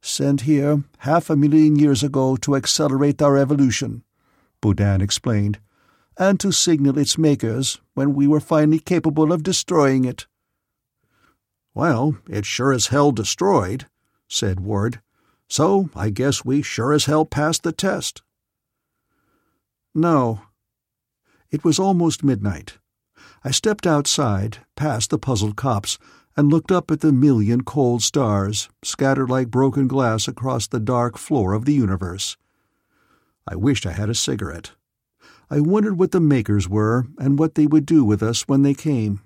Sent 0.00 0.42
here 0.42 0.82
half 0.98 1.30
a 1.30 1.36
million 1.36 1.76
years 1.76 2.02
ago 2.02 2.36
to 2.36 2.56
accelerate 2.56 3.22
our 3.22 3.36
evolution, 3.36 4.02
Boudin 4.60 5.00
explained, 5.00 5.60
and 6.18 6.38
to 6.40 6.52
signal 6.52 6.98
its 6.98 7.16
makers 7.16 7.80
when 7.94 8.14
we 8.14 8.26
were 8.26 8.40
finally 8.40 8.78
capable 8.78 9.32
of 9.32 9.42
destroying 9.42 10.04
it. 10.04 10.26
Well, 11.76 12.16
it 12.26 12.46
sure 12.46 12.72
as 12.72 12.86
hell 12.86 13.12
destroyed, 13.12 13.84
said 14.28 14.60
Ward. 14.60 15.02
So 15.46 15.90
I 15.94 16.08
guess 16.08 16.42
we 16.42 16.62
sure 16.62 16.94
as 16.94 17.04
hell 17.04 17.26
passed 17.26 17.64
the 17.64 17.70
test. 17.70 18.22
No. 19.94 20.40
It 21.50 21.64
was 21.64 21.78
almost 21.78 22.24
midnight. 22.24 22.78
I 23.44 23.50
stepped 23.50 23.86
outside, 23.86 24.60
past 24.74 25.10
the 25.10 25.18
puzzled 25.18 25.56
cops, 25.56 25.98
and 26.34 26.48
looked 26.48 26.72
up 26.72 26.90
at 26.90 27.00
the 27.00 27.12
million 27.12 27.62
cold 27.62 28.02
stars, 28.02 28.70
scattered 28.82 29.28
like 29.28 29.50
broken 29.50 29.86
glass 29.86 30.26
across 30.26 30.66
the 30.66 30.80
dark 30.80 31.18
floor 31.18 31.52
of 31.52 31.66
the 31.66 31.74
universe. 31.74 32.38
I 33.46 33.54
wished 33.54 33.84
I 33.84 33.92
had 33.92 34.08
a 34.08 34.14
cigarette. 34.14 34.70
I 35.50 35.60
wondered 35.60 35.98
what 35.98 36.12
the 36.12 36.20
makers 36.20 36.70
were 36.70 37.06
and 37.18 37.38
what 37.38 37.54
they 37.54 37.66
would 37.66 37.84
do 37.84 38.02
with 38.02 38.22
us 38.22 38.48
when 38.48 38.62
they 38.62 38.72
came. 38.72 39.20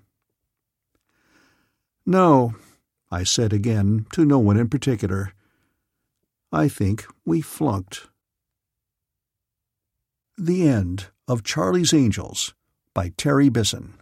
No, 2.07 2.55
I 3.11 3.25
said 3.25 3.53
again, 3.53 4.07
to 4.13 4.25
no 4.25 4.39
one 4.39 4.57
in 4.57 4.69
particular. 4.69 5.33
I 6.53 6.69
think 6.69 7.07
we 7.25 7.41
flunked. 7.41 8.09
The 10.37 10.67
End 10.67 11.07
of 11.29 11.45
Charlie's 11.45 11.93
Angels 11.93 12.55
by 12.95 13.13
Terry 13.17 13.49
Bisson. 13.49 13.95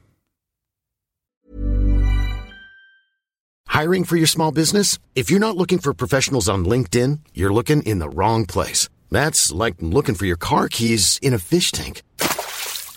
Hiring 3.67 4.05
for 4.05 4.17
your 4.17 4.27
small 4.27 4.51
business? 4.51 4.99
If 5.15 5.31
you're 5.31 5.39
not 5.41 5.57
looking 5.57 5.79
for 5.79 5.95
professionals 5.95 6.49
on 6.49 6.65
LinkedIn, 6.65 7.21
you're 7.35 7.53
looking 7.53 7.83
in 7.83 7.99
the 7.99 8.09
wrong 8.09 8.47
place. 8.47 8.89
That's 9.11 9.53
like 9.53 9.77
looking 9.81 10.15
for 10.15 10.27
your 10.27 10.37
car 10.37 10.69
keys 10.69 11.19
in 11.23 11.33
a 11.33 11.39
fish 11.39 11.71
tank. 11.71 12.03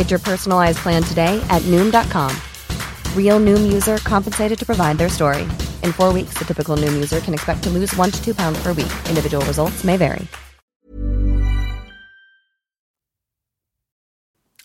Get 0.00 0.10
your 0.10 0.18
personalized 0.18 0.78
plan 0.78 1.02
today 1.02 1.44
at 1.50 1.60
Noom.com. 1.64 2.34
Real 3.14 3.38
Noom 3.38 3.70
user 3.70 3.98
compensated 3.98 4.58
to 4.58 4.64
provide 4.64 4.96
their 4.96 5.10
story. 5.10 5.42
In 5.84 5.92
four 5.92 6.10
weeks, 6.10 6.32
the 6.38 6.46
typical 6.46 6.74
Noom 6.74 6.94
user 6.94 7.20
can 7.20 7.34
expect 7.34 7.62
to 7.64 7.68
lose 7.68 7.94
one 7.96 8.10
to 8.10 8.24
two 8.24 8.34
pounds 8.34 8.62
per 8.62 8.72
week. 8.72 8.90
Individual 9.10 9.44
results 9.44 9.84
may 9.84 9.98
vary. 9.98 10.26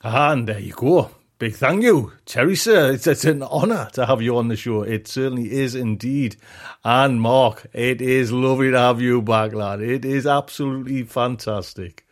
And 0.01 0.47
there 0.47 0.59
you 0.59 0.71
go. 0.71 1.11
Big 1.37 1.55
thank 1.55 1.83
you, 1.83 2.13
Teresa. 2.25 2.93
It's, 2.93 3.05
it's 3.05 3.25
an 3.25 3.43
honour 3.43 3.89
to 3.91 4.05
have 4.05 4.21
you 4.21 4.37
on 4.37 4.47
the 4.47 4.55
show. 4.55 4.83
It 4.83 5.05
certainly 5.05 5.51
is 5.51 5.75
indeed. 5.75 6.37
And 6.85 7.19
Mark, 7.19 7.67
it 7.73 7.99
is 7.99 8.31
lovely 8.31 8.71
to 8.71 8.79
have 8.79 9.01
you 9.01 9.21
back, 9.21 9.51
lad. 9.53 9.81
It 9.81 10.05
is 10.05 10.25
absolutely 10.25 11.03
fantastic. 11.03 12.05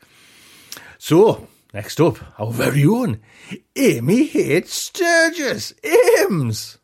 So, 0.98 1.48
next 1.74 2.00
up, 2.00 2.18
our 2.40 2.52
very 2.52 2.86
own 2.86 3.20
Amy 3.76 4.30
H. 4.36 4.68
Sturgis. 4.68 5.74
Ames. 5.84 6.78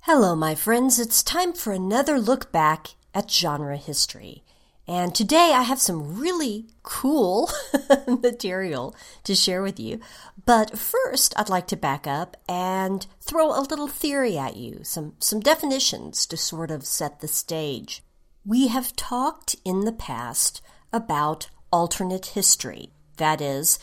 Hello, 0.00 0.34
my 0.34 0.54
friends. 0.54 0.98
It's 0.98 1.22
time 1.22 1.52
for 1.52 1.72
another 1.72 2.18
look 2.18 2.50
back 2.50 2.88
at 3.14 3.30
genre 3.30 3.76
history. 3.76 4.42
And 4.88 5.14
today 5.14 5.52
I 5.52 5.62
have 5.62 5.80
some 5.80 6.20
really 6.20 6.66
cool 6.84 7.50
material 8.06 8.94
to 9.24 9.34
share 9.34 9.60
with 9.60 9.80
you. 9.80 10.00
But 10.44 10.78
first, 10.78 11.34
I'd 11.36 11.48
like 11.48 11.66
to 11.68 11.76
back 11.76 12.06
up 12.06 12.36
and 12.48 13.04
throw 13.20 13.48
a 13.50 13.66
little 13.68 13.88
theory 13.88 14.38
at 14.38 14.56
you, 14.56 14.80
some, 14.84 15.14
some 15.18 15.40
definitions 15.40 16.24
to 16.26 16.36
sort 16.36 16.70
of 16.70 16.86
set 16.86 17.18
the 17.18 17.26
stage. 17.26 18.04
We 18.44 18.68
have 18.68 18.94
talked 18.94 19.56
in 19.64 19.80
the 19.80 19.92
past 19.92 20.62
about 20.92 21.50
alternate 21.72 22.26
history. 22.26 22.90
That 23.16 23.40
is, 23.40 23.80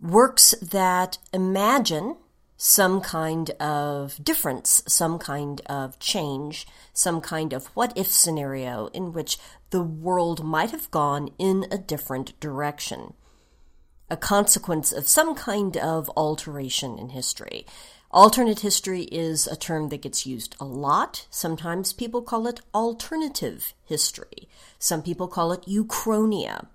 works 0.00 0.54
that 0.62 1.18
imagine 1.32 2.16
some 2.56 3.00
kind 3.00 3.50
of 3.60 4.22
difference, 4.22 4.82
some 4.86 5.18
kind 5.18 5.60
of 5.66 5.98
change, 5.98 6.66
some 6.92 7.20
kind 7.20 7.52
of 7.52 7.66
what 7.68 7.96
if 7.96 8.06
scenario 8.06 8.86
in 8.88 9.12
which 9.12 9.38
the 9.70 9.82
world 9.82 10.44
might 10.44 10.70
have 10.70 10.90
gone 10.90 11.30
in 11.38 11.66
a 11.70 11.78
different 11.78 12.38
direction. 12.40 13.12
A 14.08 14.16
consequence 14.16 14.92
of 14.92 15.08
some 15.08 15.34
kind 15.34 15.76
of 15.76 16.10
alteration 16.16 16.98
in 16.98 17.10
history. 17.10 17.66
Alternate 18.10 18.60
history 18.60 19.02
is 19.04 19.46
a 19.46 19.56
term 19.56 19.88
that 19.88 20.02
gets 20.02 20.24
used 20.24 20.54
a 20.60 20.64
lot. 20.64 21.26
Sometimes 21.28 21.92
people 21.92 22.22
call 22.22 22.46
it 22.46 22.60
alternative 22.72 23.74
history. 23.84 24.48
Some 24.78 25.02
people 25.02 25.28
call 25.28 25.52
it 25.52 25.66
Uchronia. 25.66 26.68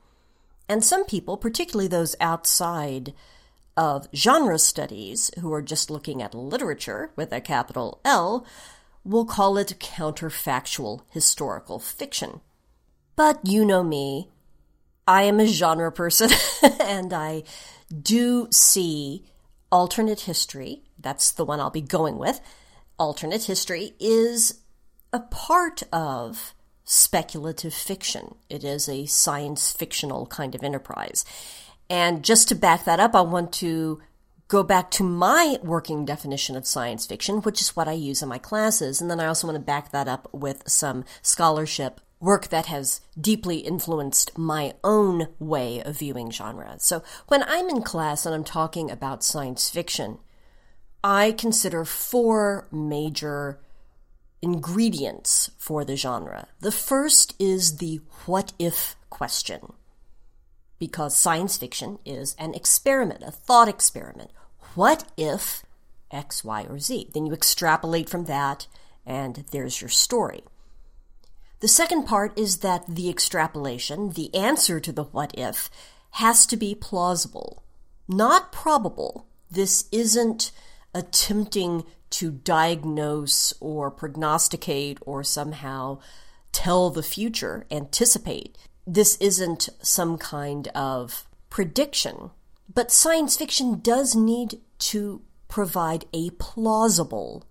And 0.71 0.85
some 0.85 1.03
people, 1.03 1.35
particularly 1.35 1.89
those 1.89 2.15
outside 2.21 3.13
of 3.75 4.07
genre 4.15 4.57
studies 4.57 5.29
who 5.37 5.51
are 5.51 5.61
just 5.61 5.89
looking 5.89 6.21
at 6.21 6.33
literature 6.33 7.11
with 7.17 7.33
a 7.33 7.41
capital 7.41 7.99
L 8.05 8.45
will 9.03 9.25
call 9.25 9.57
it 9.57 9.79
counterfactual 9.81 11.01
historical 11.09 11.77
fiction. 11.77 12.39
But 13.17 13.45
you 13.45 13.65
know 13.65 13.83
me, 13.83 14.29
I 15.05 15.23
am 15.23 15.41
a 15.41 15.45
genre 15.45 15.91
person 15.91 16.29
and 16.79 17.11
I 17.11 17.43
do 17.91 18.47
see 18.49 19.25
alternate 19.73 20.21
history, 20.21 20.83
that's 20.97 21.33
the 21.33 21.43
one 21.43 21.59
I'll 21.59 21.69
be 21.69 21.81
going 21.81 22.17
with. 22.17 22.39
Alternate 22.97 23.43
history 23.43 23.91
is 23.99 24.61
a 25.11 25.19
part 25.19 25.83
of 25.91 26.53
speculative 26.91 27.73
fiction. 27.73 28.35
It 28.49 28.65
is 28.65 28.89
a 28.89 29.05
science 29.05 29.71
fictional 29.71 30.25
kind 30.25 30.53
of 30.53 30.61
enterprise. 30.61 31.23
And 31.89 32.21
just 32.21 32.49
to 32.49 32.55
back 32.55 32.83
that 32.83 32.99
up, 32.99 33.15
I 33.15 33.21
want 33.21 33.53
to 33.53 34.01
go 34.49 34.61
back 34.61 34.91
to 34.91 35.03
my 35.03 35.57
working 35.63 36.03
definition 36.03 36.57
of 36.57 36.67
science 36.67 37.05
fiction, 37.05 37.37
which 37.43 37.61
is 37.61 37.77
what 37.77 37.87
I 37.87 37.93
use 37.93 38.21
in 38.21 38.27
my 38.27 38.37
classes. 38.37 38.99
And 38.99 39.09
then 39.09 39.21
I 39.21 39.27
also 39.27 39.47
want 39.47 39.55
to 39.55 39.63
back 39.63 39.91
that 39.91 40.09
up 40.09 40.27
with 40.33 40.63
some 40.67 41.05
scholarship 41.21 42.01
work 42.19 42.49
that 42.49 42.65
has 42.65 42.99
deeply 43.19 43.59
influenced 43.59 44.37
my 44.37 44.73
own 44.83 45.29
way 45.39 45.81
of 45.81 45.99
viewing 45.99 46.29
genre. 46.29 46.75
So 46.79 47.03
when 47.29 47.43
I'm 47.43 47.69
in 47.69 47.83
class 47.83 48.25
and 48.25 48.35
I'm 48.35 48.43
talking 48.43 48.91
about 48.91 49.23
science 49.23 49.69
fiction, 49.69 50.19
I 51.05 51.31
consider 51.31 51.85
four 51.85 52.67
major 52.69 53.61
ingredients 54.41 55.51
for 55.57 55.85
the 55.85 55.95
genre. 55.95 56.47
The 56.59 56.71
first 56.71 57.35
is 57.39 57.77
the 57.77 58.01
what 58.25 58.53
if 58.59 58.95
question 59.09 59.73
because 60.81 61.15
science 61.15 61.57
fiction 61.57 61.99
is 62.03 62.35
an 62.39 62.55
experiment, 62.55 63.21
a 63.21 63.29
thought 63.29 63.67
experiment. 63.67 64.31
What 64.73 65.03
if 65.15 65.63
X, 66.09 66.43
Y, 66.43 66.65
or 66.67 66.79
Z? 66.79 67.11
Then 67.13 67.27
you 67.27 67.33
extrapolate 67.33 68.09
from 68.09 68.25
that, 68.25 68.65
and 69.05 69.45
there's 69.51 69.79
your 69.79 69.91
story. 69.91 70.43
The 71.59 71.67
second 71.67 72.05
part 72.05 72.35
is 72.35 72.57
that 72.57 72.85
the 72.87 73.11
extrapolation, 73.11 74.13
the 74.13 74.33
answer 74.33 74.79
to 74.79 74.91
the 74.91 75.03
what 75.03 75.31
if, 75.37 75.69
has 76.13 76.47
to 76.47 76.57
be 76.57 76.73
plausible, 76.73 77.61
not 78.07 78.51
probable. 78.51 79.27
This 79.51 79.85
isn't 79.91 80.51
attempting 80.95 81.85
to 82.11 82.31
diagnose 82.31 83.53
or 83.59 83.89
prognosticate 83.89 84.99
or 85.01 85.23
somehow 85.23 85.99
tell 86.51 86.89
the 86.89 87.03
future, 87.03 87.65
anticipate 87.71 88.57
this 88.85 89.15
isn't 89.17 89.69
some 89.81 90.17
kind 90.17 90.67
of 90.69 91.25
prediction, 91.49 92.31
but 92.73 92.91
science 92.91 93.37
fiction 93.37 93.79
does 93.79 94.15
need 94.15 94.59
to 94.79 95.21
provide 95.47 96.05
a 96.13 96.29
plausible 96.31 97.45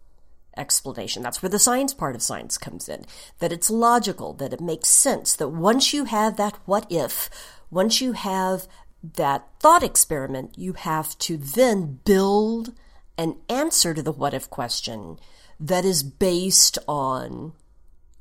explanation. 0.57 1.23
That's 1.23 1.43
where 1.43 1.51
the 1.51 1.59
science 1.59 1.95
part 1.95 2.15
of 2.15 2.23
science 2.23 2.59
comes 2.59 2.89
in. 2.89 3.05
That 3.39 3.53
it's 3.53 3.71
logical, 3.71 4.33
that 4.35 4.53
it 4.53 4.61
makes 4.61 4.89
sense, 4.89 5.37
that 5.37 5.49
once 5.49 5.93
you 5.93 6.07
have 6.07 6.37
that 6.37 6.59
what 6.65 6.87
if, 6.91 7.31
once 7.71 8.01
you 8.01 8.13
have 8.13 8.67
that 9.03 9.47
thought 9.61 9.83
experiment, 9.83 10.59
you 10.59 10.75
have 10.75 11.17
to 11.19 11.37
then 11.37 12.01
build 12.05 12.73
an 13.21 13.37
answer 13.51 13.93
to 13.93 14.03
the 14.03 14.11
what 14.11 14.33
if 14.33 14.49
question 14.49 15.19
that 15.61 15.85
is 15.85 16.03
based 16.03 16.79
on 16.89 17.53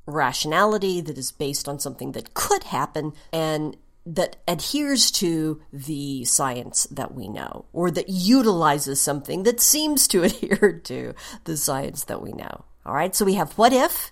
rationality 0.06 1.00
that 1.00 1.18
is 1.18 1.32
based 1.32 1.70
on 1.70 1.80
something 1.80 2.12
that 2.12 2.34
could 2.34 2.66
happen 2.66 3.14
and 3.32 3.78
that 4.06 4.36
adheres 4.46 5.10
to 5.10 5.62
the 5.72 6.26
science 6.26 6.86
that 6.92 7.14
we 7.14 7.30
know, 7.30 7.66
or 7.72 7.90
that 7.92 8.10
utilizes 8.10 9.00
something 9.00 9.44
that 9.44 9.62
seems 9.62 10.06
to 10.08 10.24
adhere 10.24 10.82
to 10.84 11.14
the 11.46 11.56
science 11.56 12.04
that 12.04 12.22
we 12.22 12.34
know. 12.34 12.66
All 12.86 12.94
right, 12.94 13.16
so 13.16 13.24
we 13.24 13.36
have 13.36 13.58
what 13.58 13.72
if, 13.72 14.12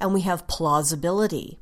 and 0.00 0.12
we 0.12 0.22
have 0.22 0.48
plausibility. 0.48 1.60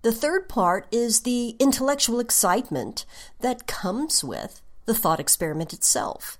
The 0.00 0.12
third 0.12 0.48
part 0.48 0.86
is 0.90 1.20
the 1.20 1.56
intellectual 1.58 2.20
excitement 2.20 3.04
that 3.40 3.66
comes 3.66 4.24
with 4.24 4.62
the 4.86 4.94
thought 4.94 5.20
experiment 5.20 5.74
itself. 5.74 6.38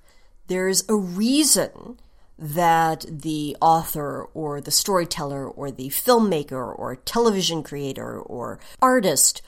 There's 0.49 0.84
a 0.88 0.94
reason 0.94 1.99
that 2.38 3.07
the 3.09 3.57
author 3.61 4.28
or 4.34 4.61
the 4.61 4.70
storyteller 4.70 5.49
or 5.49 5.70
the 5.70 5.88
filmmaker 5.88 6.78
or 6.78 6.97
television 6.97 7.62
creator 7.62 8.18
or 8.18 8.59
artist 8.80 9.42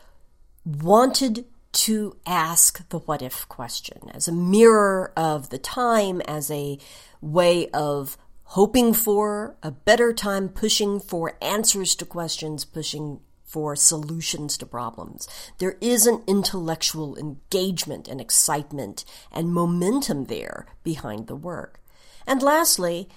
wanted 0.64 1.44
to 1.70 2.16
ask 2.26 2.88
the 2.88 2.98
what 3.00 3.22
if 3.22 3.46
question 3.48 4.10
as 4.12 4.26
a 4.26 4.32
mirror 4.32 5.12
of 5.16 5.50
the 5.50 5.58
time, 5.58 6.20
as 6.22 6.50
a 6.50 6.78
way 7.20 7.68
of 7.70 8.16
hoping 8.44 8.94
for 8.94 9.56
a 9.62 9.70
better 9.70 10.12
time, 10.12 10.48
pushing 10.48 10.98
for 10.98 11.36
answers 11.42 11.94
to 11.94 12.06
questions, 12.06 12.64
pushing 12.64 13.20
for 13.48 13.74
solutions 13.74 14.58
to 14.58 14.66
problems. 14.66 15.26
There 15.58 15.76
is 15.80 16.06
an 16.06 16.22
intellectual 16.26 17.16
engagement 17.16 18.06
and 18.06 18.20
excitement 18.20 19.04
and 19.32 19.52
momentum 19.52 20.26
there 20.26 20.66
behind 20.84 21.26
the 21.26 21.36
work. 21.36 21.80
And 22.26 22.42
lastly, 22.42 23.08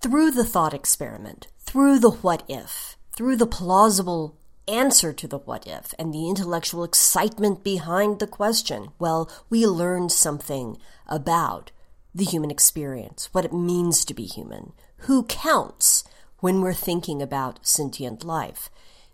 through 0.00 0.30
the 0.30 0.44
thought 0.44 0.72
experiment, 0.72 1.48
through 1.58 1.98
the 1.98 2.10
what 2.10 2.44
if, 2.48 2.96
through 3.12 3.36
the 3.36 3.46
plausible 3.46 4.38
answer 4.68 5.12
to 5.12 5.26
the 5.26 5.38
what 5.38 5.66
if 5.66 5.92
and 5.98 6.14
the 6.14 6.28
intellectual 6.28 6.84
excitement 6.84 7.64
behind 7.64 8.20
the 8.20 8.26
question, 8.26 8.88
well, 8.98 9.30
we 9.50 9.66
learn 9.66 10.08
something 10.08 10.78
about 11.08 11.72
the 12.14 12.24
human 12.24 12.50
experience, 12.50 13.28
what 13.32 13.44
it 13.44 13.52
means 13.52 14.04
to 14.04 14.14
be 14.14 14.24
human, 14.24 14.72
who 14.98 15.24
counts 15.24 16.04
when 16.38 16.60
we're 16.60 16.74
thinking 16.74 17.20
about 17.20 17.66
sentient 17.66 18.22
life 18.24 18.70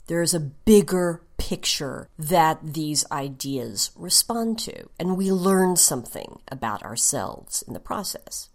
there's 0.06 0.34
a 0.34 0.40
bigger 0.40 1.22
picture 1.36 2.08
that 2.18 2.74
these 2.74 3.04
ideas 3.10 3.90
respond 3.96 4.58
to, 4.60 4.88
and 4.98 5.16
we 5.16 5.32
learn 5.32 5.76
something 5.76 6.40
about 6.48 6.82
ourselves 6.82 7.62
in 7.66 7.72
the 7.72 7.80
process. 7.80 8.50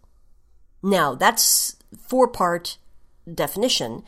Now, 0.83 1.15
that's 1.15 1.77
four 1.97 2.27
part 2.27 2.77
definition 3.31 4.03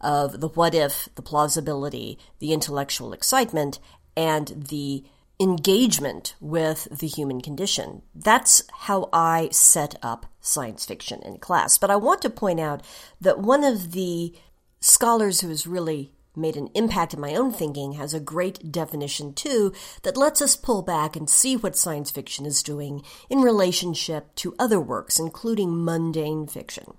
of 0.00 0.40
the 0.40 0.48
what 0.48 0.74
if, 0.74 1.08
the 1.14 1.22
plausibility, 1.22 2.18
the 2.38 2.52
intellectual 2.52 3.12
excitement, 3.12 3.78
and 4.16 4.66
the 4.68 5.04
engagement 5.40 6.34
with 6.40 6.86
the 6.90 7.06
human 7.06 7.40
condition. 7.40 8.02
That's 8.14 8.62
how 8.70 9.08
I 9.12 9.48
set 9.50 9.94
up 10.02 10.26
science 10.40 10.84
fiction 10.84 11.22
in 11.22 11.38
class. 11.38 11.78
But 11.78 11.90
I 11.90 11.96
want 11.96 12.20
to 12.22 12.30
point 12.30 12.60
out 12.60 12.84
that 13.20 13.38
one 13.38 13.64
of 13.64 13.92
the 13.92 14.34
scholars 14.80 15.40
who 15.40 15.50
is 15.50 15.66
really 15.66 16.12
made 16.40 16.56
an 16.56 16.68
impact 16.74 17.14
in 17.14 17.20
my 17.20 17.34
own 17.34 17.52
thinking 17.52 17.92
has 17.92 18.14
a 18.14 18.20
great 18.20 18.72
definition 18.72 19.32
too 19.32 19.72
that 20.02 20.16
lets 20.16 20.40
us 20.40 20.56
pull 20.56 20.82
back 20.82 21.16
and 21.16 21.28
see 21.28 21.56
what 21.56 21.76
science 21.76 22.10
fiction 22.10 22.46
is 22.46 22.62
doing 22.62 23.02
in 23.28 23.40
relationship 23.42 24.34
to 24.36 24.54
other 24.58 24.80
works, 24.80 25.18
including 25.18 25.84
mundane 25.84 26.46
fiction. 26.46 26.94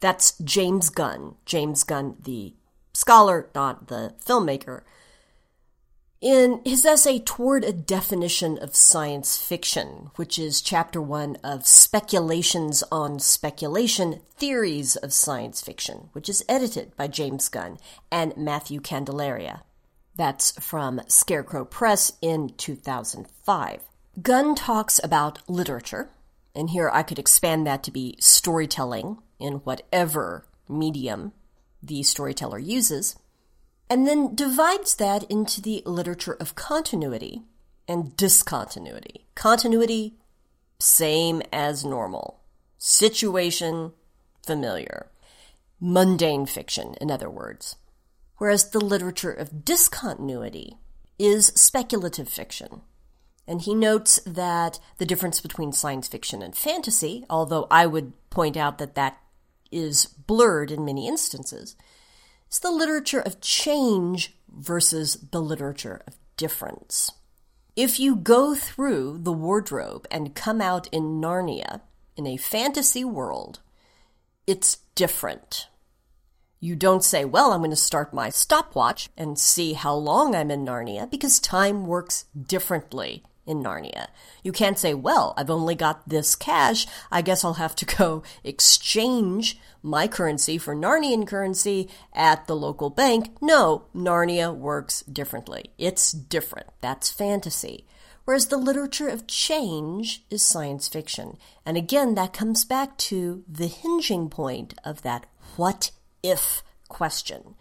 That's 0.00 0.38
James 0.38 0.90
Gunn. 0.90 1.36
James 1.44 1.82
Gunn, 1.84 2.16
the 2.22 2.54
scholar, 2.92 3.50
not 3.54 3.88
the 3.88 4.14
filmmaker, 4.24 4.82
in 6.20 6.60
his 6.64 6.84
essay 6.84 7.18
Toward 7.18 7.64
a 7.64 7.72
Definition 7.72 8.58
of 8.58 8.74
Science 8.74 9.36
Fiction, 9.36 10.10
which 10.16 10.38
is 10.38 10.62
chapter 10.62 11.00
one 11.00 11.36
of 11.44 11.66
Speculations 11.66 12.82
on 12.90 13.18
Speculation 13.18 14.20
Theories 14.36 14.96
of 14.96 15.12
Science 15.12 15.60
Fiction, 15.60 16.08
which 16.12 16.28
is 16.28 16.44
edited 16.48 16.96
by 16.96 17.06
James 17.06 17.48
Gunn 17.48 17.78
and 18.10 18.36
Matthew 18.36 18.80
Candelaria. 18.80 19.62
That's 20.16 20.52
from 20.64 21.02
Scarecrow 21.08 21.66
Press 21.66 22.12
in 22.22 22.50
2005. 22.56 23.82
Gunn 24.22 24.54
talks 24.54 24.98
about 25.04 25.48
literature, 25.48 26.08
and 26.54 26.70
here 26.70 26.90
I 26.90 27.02
could 27.02 27.18
expand 27.18 27.66
that 27.66 27.82
to 27.82 27.90
be 27.90 28.16
storytelling 28.18 29.18
in 29.38 29.56
whatever 29.56 30.46
medium 30.68 31.32
the 31.82 32.02
storyteller 32.02 32.58
uses 32.58 33.16
and 33.88 34.06
then 34.06 34.34
divides 34.34 34.96
that 34.96 35.22
into 35.30 35.60
the 35.60 35.82
literature 35.86 36.36
of 36.40 36.54
continuity 36.54 37.42
and 37.88 38.16
discontinuity. 38.16 39.26
Continuity, 39.34 40.14
same 40.78 41.42
as 41.52 41.84
normal. 41.84 42.40
Situation, 42.78 43.92
familiar. 44.44 45.10
Mundane 45.80 46.46
fiction, 46.46 46.94
in 47.00 47.10
other 47.10 47.30
words. 47.30 47.76
Whereas 48.38 48.70
the 48.70 48.80
literature 48.80 49.32
of 49.32 49.64
discontinuity 49.64 50.76
is 51.18 51.46
speculative 51.48 52.28
fiction. 52.28 52.82
And 53.46 53.62
he 53.62 53.74
notes 53.74 54.18
that 54.26 54.80
the 54.98 55.06
difference 55.06 55.40
between 55.40 55.72
science 55.72 56.08
fiction 56.08 56.42
and 56.42 56.56
fantasy, 56.56 57.24
although 57.30 57.66
I 57.70 57.86
would 57.86 58.12
point 58.30 58.56
out 58.56 58.78
that 58.78 58.96
that 58.96 59.18
is 59.70 60.06
blurred 60.06 60.70
in 60.70 60.84
many 60.84 61.06
instances, 61.06 61.76
it's 62.56 62.62
the 62.62 62.70
literature 62.70 63.20
of 63.20 63.38
change 63.42 64.32
versus 64.48 65.18
the 65.30 65.42
literature 65.42 66.00
of 66.06 66.16
difference. 66.38 67.12
If 67.76 68.00
you 68.00 68.16
go 68.16 68.54
through 68.54 69.18
the 69.24 69.32
wardrobe 69.32 70.06
and 70.10 70.34
come 70.34 70.62
out 70.62 70.88
in 70.90 71.20
Narnia, 71.20 71.82
in 72.16 72.26
a 72.26 72.38
fantasy 72.38 73.04
world, 73.04 73.60
it's 74.46 74.78
different. 74.94 75.68
You 76.58 76.76
don't 76.76 77.04
say, 77.04 77.26
well, 77.26 77.52
I'm 77.52 77.60
going 77.60 77.68
to 77.68 77.76
start 77.76 78.14
my 78.14 78.30
stopwatch 78.30 79.10
and 79.18 79.38
see 79.38 79.74
how 79.74 79.94
long 79.94 80.34
I'm 80.34 80.50
in 80.50 80.64
Narnia, 80.64 81.10
because 81.10 81.38
time 81.38 81.86
works 81.86 82.24
differently 82.40 83.22
in 83.46 83.62
Narnia. 83.62 84.08
You 84.42 84.52
can't 84.52 84.78
say, 84.78 84.94
well, 84.94 85.34
I've 85.36 85.50
only 85.50 85.74
got 85.74 86.08
this 86.08 86.34
cash. 86.34 86.86
I 87.10 87.22
guess 87.22 87.44
I'll 87.44 87.54
have 87.54 87.76
to 87.76 87.84
go 87.96 88.22
exchange 88.44 89.58
my 89.82 90.08
currency 90.08 90.58
for 90.58 90.74
Narnian 90.74 91.26
currency 91.26 91.88
at 92.12 92.46
the 92.46 92.56
local 92.56 92.90
bank. 92.90 93.36
No, 93.40 93.86
Narnia 93.94 94.54
works 94.54 95.02
differently. 95.02 95.70
It's 95.78 96.12
different. 96.12 96.68
That's 96.80 97.10
fantasy. 97.10 97.86
Whereas 98.24 98.48
the 98.48 98.56
literature 98.56 99.08
of 99.08 99.28
change 99.28 100.24
is 100.30 100.44
science 100.44 100.88
fiction. 100.88 101.38
And 101.64 101.76
again, 101.76 102.16
that 102.16 102.32
comes 102.32 102.64
back 102.64 102.98
to 102.98 103.44
the 103.48 103.68
hinging 103.68 104.28
point 104.28 104.74
of 104.84 105.02
that 105.02 105.26
what 105.54 105.92
if 106.24 106.64
question. 106.88 107.54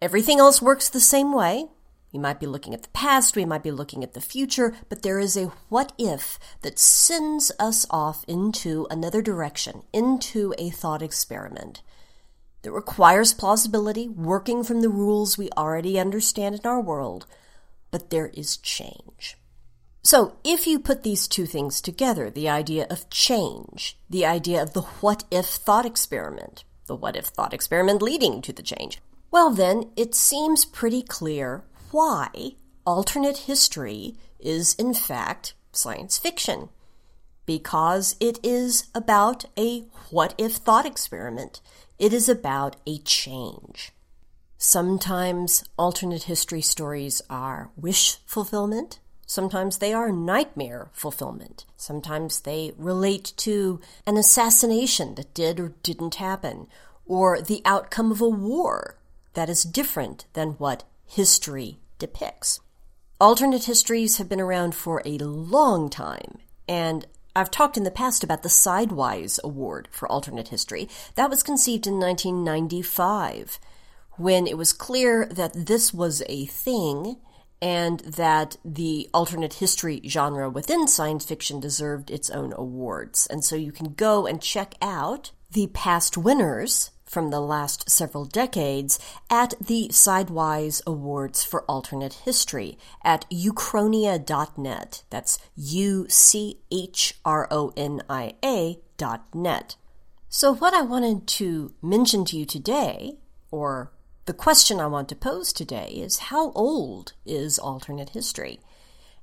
Everything 0.00 0.38
else 0.38 0.62
works 0.62 0.88
the 0.88 1.00
same 1.00 1.32
way. 1.32 1.66
We 2.12 2.18
might 2.18 2.40
be 2.40 2.46
looking 2.46 2.72
at 2.72 2.82
the 2.82 2.88
past, 2.90 3.36
we 3.36 3.44
might 3.44 3.62
be 3.62 3.70
looking 3.70 4.02
at 4.02 4.14
the 4.14 4.20
future, 4.20 4.74
but 4.88 5.02
there 5.02 5.18
is 5.18 5.36
a 5.36 5.52
what 5.68 5.92
if 5.98 6.38
that 6.62 6.78
sends 6.78 7.52
us 7.58 7.84
off 7.90 8.24
into 8.28 8.86
another 8.90 9.20
direction, 9.20 9.82
into 9.92 10.54
a 10.58 10.70
thought 10.70 11.02
experiment 11.02 11.82
that 12.62 12.72
requires 12.72 13.34
plausibility, 13.34 14.08
working 14.08 14.64
from 14.64 14.80
the 14.80 14.88
rules 14.88 15.38
we 15.38 15.50
already 15.56 16.00
understand 16.00 16.54
in 16.54 16.66
our 16.66 16.80
world, 16.80 17.26
but 17.90 18.10
there 18.10 18.30
is 18.34 18.56
change. 18.56 19.36
So, 20.02 20.36
if 20.44 20.66
you 20.66 20.78
put 20.78 21.02
these 21.02 21.26
two 21.26 21.46
things 21.46 21.80
together, 21.80 22.30
the 22.30 22.48
idea 22.48 22.86
of 22.88 23.10
change, 23.10 23.98
the 24.08 24.24
idea 24.24 24.62
of 24.62 24.72
the 24.72 24.82
what 24.82 25.24
if 25.30 25.46
thought 25.46 25.84
experiment, 25.84 26.64
the 26.86 26.94
what 26.94 27.16
if 27.16 27.26
thought 27.26 27.52
experiment 27.52 28.02
leading 28.02 28.40
to 28.42 28.52
the 28.52 28.62
change, 28.62 29.00
well, 29.30 29.50
then 29.50 29.90
it 29.96 30.14
seems 30.14 30.64
pretty 30.64 31.02
clear 31.02 31.64
why 31.90 32.56
alternate 32.84 33.38
history 33.38 34.16
is, 34.38 34.74
in 34.74 34.94
fact, 34.94 35.54
science 35.72 36.18
fiction. 36.18 36.68
Because 37.44 38.16
it 38.20 38.38
is 38.42 38.88
about 38.94 39.44
a 39.58 39.84
what 40.10 40.34
if 40.38 40.54
thought 40.56 40.86
experiment. 40.86 41.60
It 41.98 42.12
is 42.12 42.28
about 42.28 42.76
a 42.86 42.98
change. 42.98 43.92
Sometimes 44.58 45.64
alternate 45.78 46.24
history 46.24 46.62
stories 46.62 47.22
are 47.28 47.70
wish 47.76 48.18
fulfillment. 48.26 48.98
Sometimes 49.26 49.78
they 49.78 49.92
are 49.92 50.10
nightmare 50.12 50.90
fulfillment. 50.92 51.66
Sometimes 51.76 52.40
they 52.40 52.72
relate 52.76 53.32
to 53.38 53.80
an 54.06 54.16
assassination 54.16 55.14
that 55.16 55.34
did 55.34 55.60
or 55.60 55.74
didn't 55.82 56.16
happen, 56.16 56.68
or 57.04 57.40
the 57.40 57.62
outcome 57.64 58.10
of 58.10 58.20
a 58.20 58.28
war 58.28 58.98
that 59.34 59.50
is 59.50 59.62
different 59.62 60.26
than 60.32 60.50
what 60.52 60.84
history 61.06 61.80
depicts. 61.98 62.60
Alternate 63.20 63.64
histories 63.64 64.18
have 64.18 64.28
been 64.28 64.40
around 64.40 64.74
for 64.74 65.00
a 65.04 65.18
long 65.18 65.88
time, 65.88 66.38
and 66.68 67.06
I've 67.34 67.50
talked 67.50 67.76
in 67.76 67.84
the 67.84 67.90
past 67.90 68.24
about 68.24 68.42
the 68.42 68.48
Sidewise 68.48 69.38
Award 69.42 69.88
for 69.90 70.10
Alternate 70.10 70.48
History. 70.48 70.88
That 71.14 71.30
was 71.30 71.42
conceived 71.42 71.86
in 71.86 71.98
1995 71.98 73.58
when 74.12 74.46
it 74.46 74.56
was 74.56 74.72
clear 74.72 75.26
that 75.26 75.66
this 75.66 75.92
was 75.92 76.22
a 76.28 76.46
thing 76.46 77.16
and 77.60 78.00
that 78.00 78.56
the 78.64 79.08
alternate 79.14 79.54
history 79.54 80.00
genre 80.06 80.48
within 80.48 80.86
science 80.86 81.24
fiction 81.24 81.60
deserved 81.60 82.10
its 82.10 82.30
own 82.30 82.52
awards. 82.54 83.26
And 83.26 83.44
so 83.44 83.56
you 83.56 83.72
can 83.72 83.94
go 83.94 84.26
and 84.26 84.42
check 84.42 84.74
out 84.82 85.32
the 85.50 85.68
past 85.68 86.16
winners 86.16 86.90
from 87.06 87.30
the 87.30 87.40
last 87.40 87.88
several 87.88 88.24
decades 88.24 88.98
at 89.30 89.54
the 89.60 89.88
Sidewise 89.90 90.82
Awards 90.86 91.44
for 91.44 91.62
Alternate 91.62 92.14
History 92.14 92.78
at 93.04 93.24
uchronia.net. 93.30 95.02
That's 95.10 95.38
U 95.56 96.06
C 96.08 96.58
H 96.70 97.14
R 97.24 97.48
O 97.50 97.72
N 97.76 98.02
I 98.10 98.34
A 98.44 98.78
dot 98.96 99.24
net. 99.34 99.76
So, 100.28 100.52
what 100.52 100.74
I 100.74 100.82
wanted 100.82 101.26
to 101.28 101.72
mention 101.80 102.24
to 102.26 102.36
you 102.36 102.44
today, 102.44 103.16
or 103.50 103.92
the 104.26 104.34
question 104.34 104.80
I 104.80 104.86
want 104.86 105.08
to 105.10 105.16
pose 105.16 105.52
today, 105.52 105.88
is 105.88 106.18
how 106.18 106.50
old 106.52 107.14
is 107.24 107.58
alternate 107.58 108.10
history? 108.10 108.60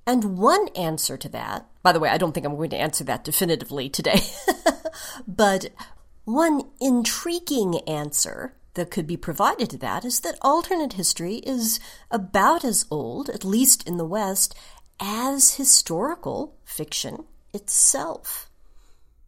And 0.05 0.37
one 0.37 0.69
answer 0.69 1.17
to 1.17 1.29
that, 1.29 1.67
by 1.81 1.91
the 1.91 1.99
way, 1.99 2.09
I 2.09 2.17
don't 2.17 2.33
think 2.33 2.45
I'm 2.45 2.55
going 2.55 2.69
to 2.71 2.77
answer 2.77 3.03
that 3.05 3.23
definitively 3.23 3.89
today, 3.89 4.21
but 5.27 5.67
one 6.25 6.69
intriguing 6.79 7.79
answer 7.87 8.55
that 8.75 8.91
could 8.91 9.05
be 9.05 9.17
provided 9.17 9.69
to 9.69 9.77
that 9.77 10.05
is 10.05 10.21
that 10.21 10.37
alternate 10.41 10.93
history 10.93 11.35
is 11.37 11.79
about 12.09 12.63
as 12.63 12.85
old, 12.89 13.29
at 13.29 13.43
least 13.43 13.87
in 13.87 13.97
the 13.97 14.05
West, 14.05 14.55
as 14.99 15.55
historical 15.55 16.55
fiction 16.63 17.25
itself. 17.53 18.49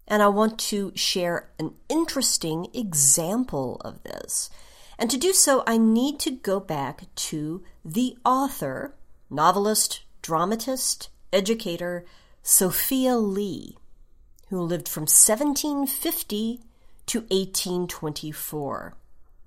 And 0.07 0.21
I 0.21 0.27
want 0.27 0.59
to 0.59 0.91
share 0.95 1.49
an 1.59 1.73
interesting 1.89 2.67
example 2.73 3.81
of 3.83 4.03
this. 4.03 4.49
And 4.97 5.09
to 5.11 5.17
do 5.17 5.33
so, 5.33 5.63
I 5.67 5.77
need 5.77 6.19
to 6.19 6.31
go 6.31 6.59
back 6.59 7.03
to 7.15 7.63
the 7.83 8.17
author, 8.23 8.95
novelist, 9.29 10.03
dramatist, 10.21 11.09
educator, 11.33 12.05
Sophia 12.41 13.17
Lee, 13.17 13.77
who 14.49 14.61
lived 14.61 14.87
from 14.87 15.01
1750 15.01 16.61
to 17.07 17.19
1824. 17.21 18.95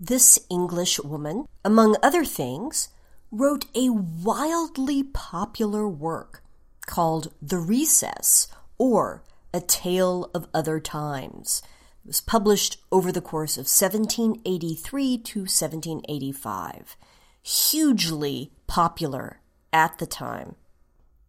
This 0.01 0.39
English 0.49 1.01
woman, 1.01 1.47
among 1.65 1.97
other 2.03 2.25
things, 2.25 2.89
wrote 3.31 3.67
a 3.75 3.91
wildly 3.91 5.03
popular 5.03 5.89
work 5.89 6.43
called 6.87 7.33
The 7.43 7.59
Recess 7.59 8.49
or 8.79 9.23
A 9.53 9.61
Tale 9.61 10.31
of 10.35 10.49
Other 10.55 10.81
Times. 10.81 11.63
It 12.05 12.09
was 12.09 12.21
published 12.21 12.79
over 12.91 13.13
the 13.13 13.21
course 13.21 13.57
of 13.57 13.67
1783 13.67 15.19
to 15.19 15.41
1785. 15.41 16.97
Hugely 17.43 18.53
popular 18.67 19.41
at 19.73 19.99
the 19.99 20.07
time. 20.07 20.55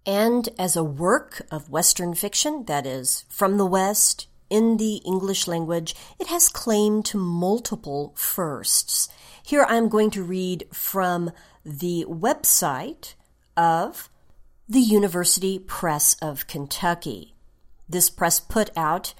And 0.05 0.49
as 0.57 0.75
a 0.75 0.83
work 0.83 1.41
of 1.51 1.69
Western 1.69 2.13
fiction, 2.13 2.65
that 2.65 2.85
is, 2.85 3.25
from 3.29 3.57
the 3.57 3.65
West, 3.65 4.27
in 4.49 4.77
the 4.77 4.97
English 5.05 5.47
language, 5.47 5.95
it 6.19 6.27
has 6.27 6.49
claim 6.49 7.03
to 7.03 7.17
multiple 7.17 8.13
firsts. 8.15 9.09
Here 9.43 9.65
I'm 9.67 9.89
going 9.89 10.11
to 10.11 10.23
read 10.23 10.67
from 10.71 11.31
the 11.65 12.05
website 12.07 13.15
of 13.55 14.09
the 14.67 14.79
University 14.79 15.59
Press 15.59 16.15
of 16.21 16.47
Kentucky. 16.47 17.33
This 17.87 18.09
press 18.09 18.39
put 18.39 18.69
out 18.77 19.13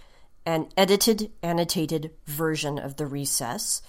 an 0.46 0.70
edited, 0.78 1.32
annotated 1.42 2.12
version 2.26 2.78
of 2.78 2.98
The 2.98 3.08
Recess 3.08 3.82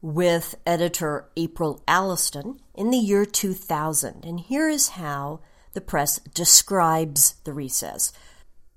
with 0.00 0.54
editor 0.64 1.28
April 1.36 1.82
Alliston 1.88 2.60
in 2.74 2.90
the 2.90 2.98
year 2.98 3.24
2000. 3.24 4.24
And 4.24 4.40
here 4.40 4.68
is 4.68 4.90
how 4.90 5.40
the 5.72 5.80
press 5.80 6.18
describes 6.34 7.34
The 7.44 7.52
Recess. 7.52 8.12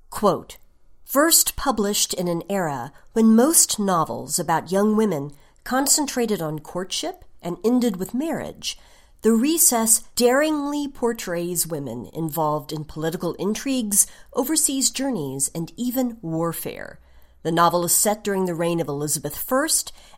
Quote, 0.10 0.58
First 1.12 1.58
published 1.58 2.14
in 2.14 2.30
an 2.30 2.42
era 2.50 2.94
when 3.12 3.36
most 3.36 3.78
novels 3.78 4.40
about 4.40 4.72
young 4.72 4.96
women 4.96 5.34
concentrated 5.66 6.42
on 6.42 6.60
courtship 6.60 7.26
and 7.42 7.58
ended 7.66 7.98
with 7.98 8.14
marriage, 8.14 8.80
The 9.22 9.34
Recess 9.34 10.04
daringly 10.16 10.88
portrays 10.88 11.68
women 11.68 12.10
involved 12.14 12.72
in 12.72 12.86
political 12.86 13.34
intrigues, 13.34 14.08
overseas 14.32 14.90
journeys, 14.90 15.52
and 15.54 15.74
even 15.76 16.16
warfare. 16.22 16.98
The 17.44 17.52
novel 17.52 17.84
is 17.84 17.94
set 17.94 18.24
during 18.24 18.46
the 18.46 18.56
reign 18.56 18.80
of 18.80 18.88
Elizabeth 18.88 19.52
I 19.52 19.68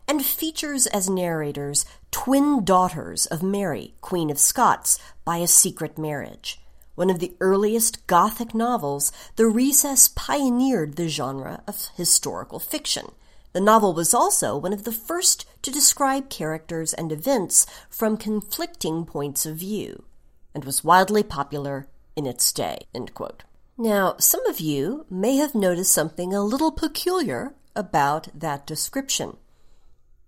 and 0.06 0.24
features 0.24 0.86
as 0.86 1.10
narrators 1.10 1.84
twin 2.12 2.64
daughters 2.64 3.26
of 3.26 3.42
Mary, 3.42 3.96
Queen 4.00 4.30
of 4.30 4.38
Scots, 4.38 5.00
by 5.24 5.38
a 5.38 5.48
secret 5.48 5.98
marriage. 5.98 6.60
One 6.94 7.10
of 7.10 7.18
the 7.18 7.34
earliest 7.40 8.06
Gothic 8.06 8.54
novels, 8.54 9.10
The 9.36 9.46
Recess 9.46 10.08
pioneered 10.08 10.96
the 10.96 11.08
genre 11.08 11.62
of 11.66 11.88
historical 11.96 12.60
fiction. 12.60 13.12
The 13.52 13.60
novel 13.60 13.94
was 13.94 14.14
also 14.14 14.56
one 14.56 14.72
of 14.72 14.84
the 14.84 14.92
first 14.92 15.44
to 15.62 15.70
describe 15.70 16.28
characters 16.28 16.92
and 16.92 17.10
events 17.10 17.66
from 17.88 18.16
conflicting 18.16 19.04
points 19.04 19.44
of 19.46 19.56
view, 19.56 20.04
and 20.54 20.64
was 20.64 20.84
wildly 20.84 21.22
popular 21.22 21.88
in 22.16 22.26
its 22.26 22.52
day. 22.52 22.86
Now, 23.76 24.14
some 24.18 24.46
of 24.46 24.60
you 24.60 25.04
may 25.10 25.36
have 25.36 25.54
noticed 25.54 25.92
something 25.92 26.32
a 26.32 26.42
little 26.42 26.70
peculiar 26.70 27.54
about 27.74 28.28
that 28.32 28.66
description. 28.66 29.36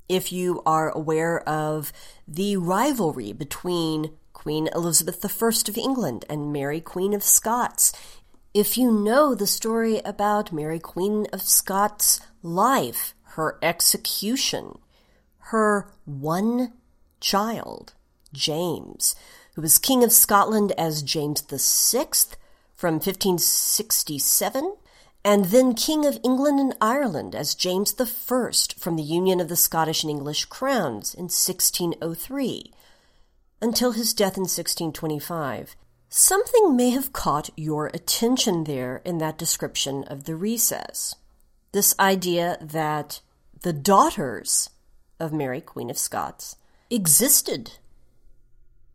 If 0.09 0.33
you 0.33 0.63
are 0.67 0.91
aware 0.91 1.49
of 1.49 1.93
the 2.27 2.57
rivalry 2.57 3.33
between 3.33 4.13
Queen 4.47 4.69
Elizabeth 4.77 5.25
I 5.25 5.49
of 5.49 5.77
England 5.77 6.25
and 6.31 6.53
Mary 6.53 6.81
Queen 6.81 7.13
of 7.15 7.25
Scots. 7.25 7.93
If 8.55 8.79
you 8.79 8.93
know 8.93 9.35
the 9.35 9.45
story 9.45 9.99
about 10.05 10.53
Mary 10.53 10.79
Queen 10.79 11.27
of 11.33 11.43
Scots' 11.43 12.21
life, 12.45 13.17
her 13.35 13.59
execution, 13.61 14.79
her 15.51 15.91
one 16.05 16.75
child, 17.19 17.95
James, 18.33 19.17
who 19.57 19.63
was 19.63 19.79
King 19.81 20.05
of 20.05 20.13
Scotland 20.13 20.71
as 20.79 21.03
James 21.03 21.41
VI 21.41 22.07
from 22.77 23.01
1567, 23.01 24.77
and 25.25 25.47
then 25.47 25.75
King 25.75 26.07
of 26.07 26.21
England 26.23 26.61
and 26.61 26.77
Ireland 26.81 27.35
as 27.35 27.57
James 27.57 27.97
I 28.01 28.05
from 28.79 28.95
the 28.95 29.03
union 29.03 29.41
of 29.41 29.49
the 29.49 29.57
Scottish 29.57 30.05
and 30.05 30.11
English 30.13 30.45
crowns 30.45 31.15
in 31.15 31.25
1603 31.25 32.73
until 33.61 33.93
his 33.93 34.15
death 34.15 34.37
in 34.37 34.43
1625. 34.43 35.77
Something 36.09 36.77
may 36.77 36.91
have 36.91 37.13
caught 37.13 37.51
your 37.57 37.89
attention 37.89 38.65
there 38.65 39.03
in 39.05 39.19
that 39.19 39.39
description 39.39 40.05
of 40.05 40.25
the 40.25 40.37
recess. 40.37 41.15
This 41.73 41.95
idea 41.99 42.59
that 42.61 43.21
the 43.63 43.73
daughters 43.73 44.71
of 45.19 45.33
Mary, 45.33 45.61
Queen 45.61 45.91
of 45.91 45.99
Scots, 45.99 46.57
existed 46.91 47.73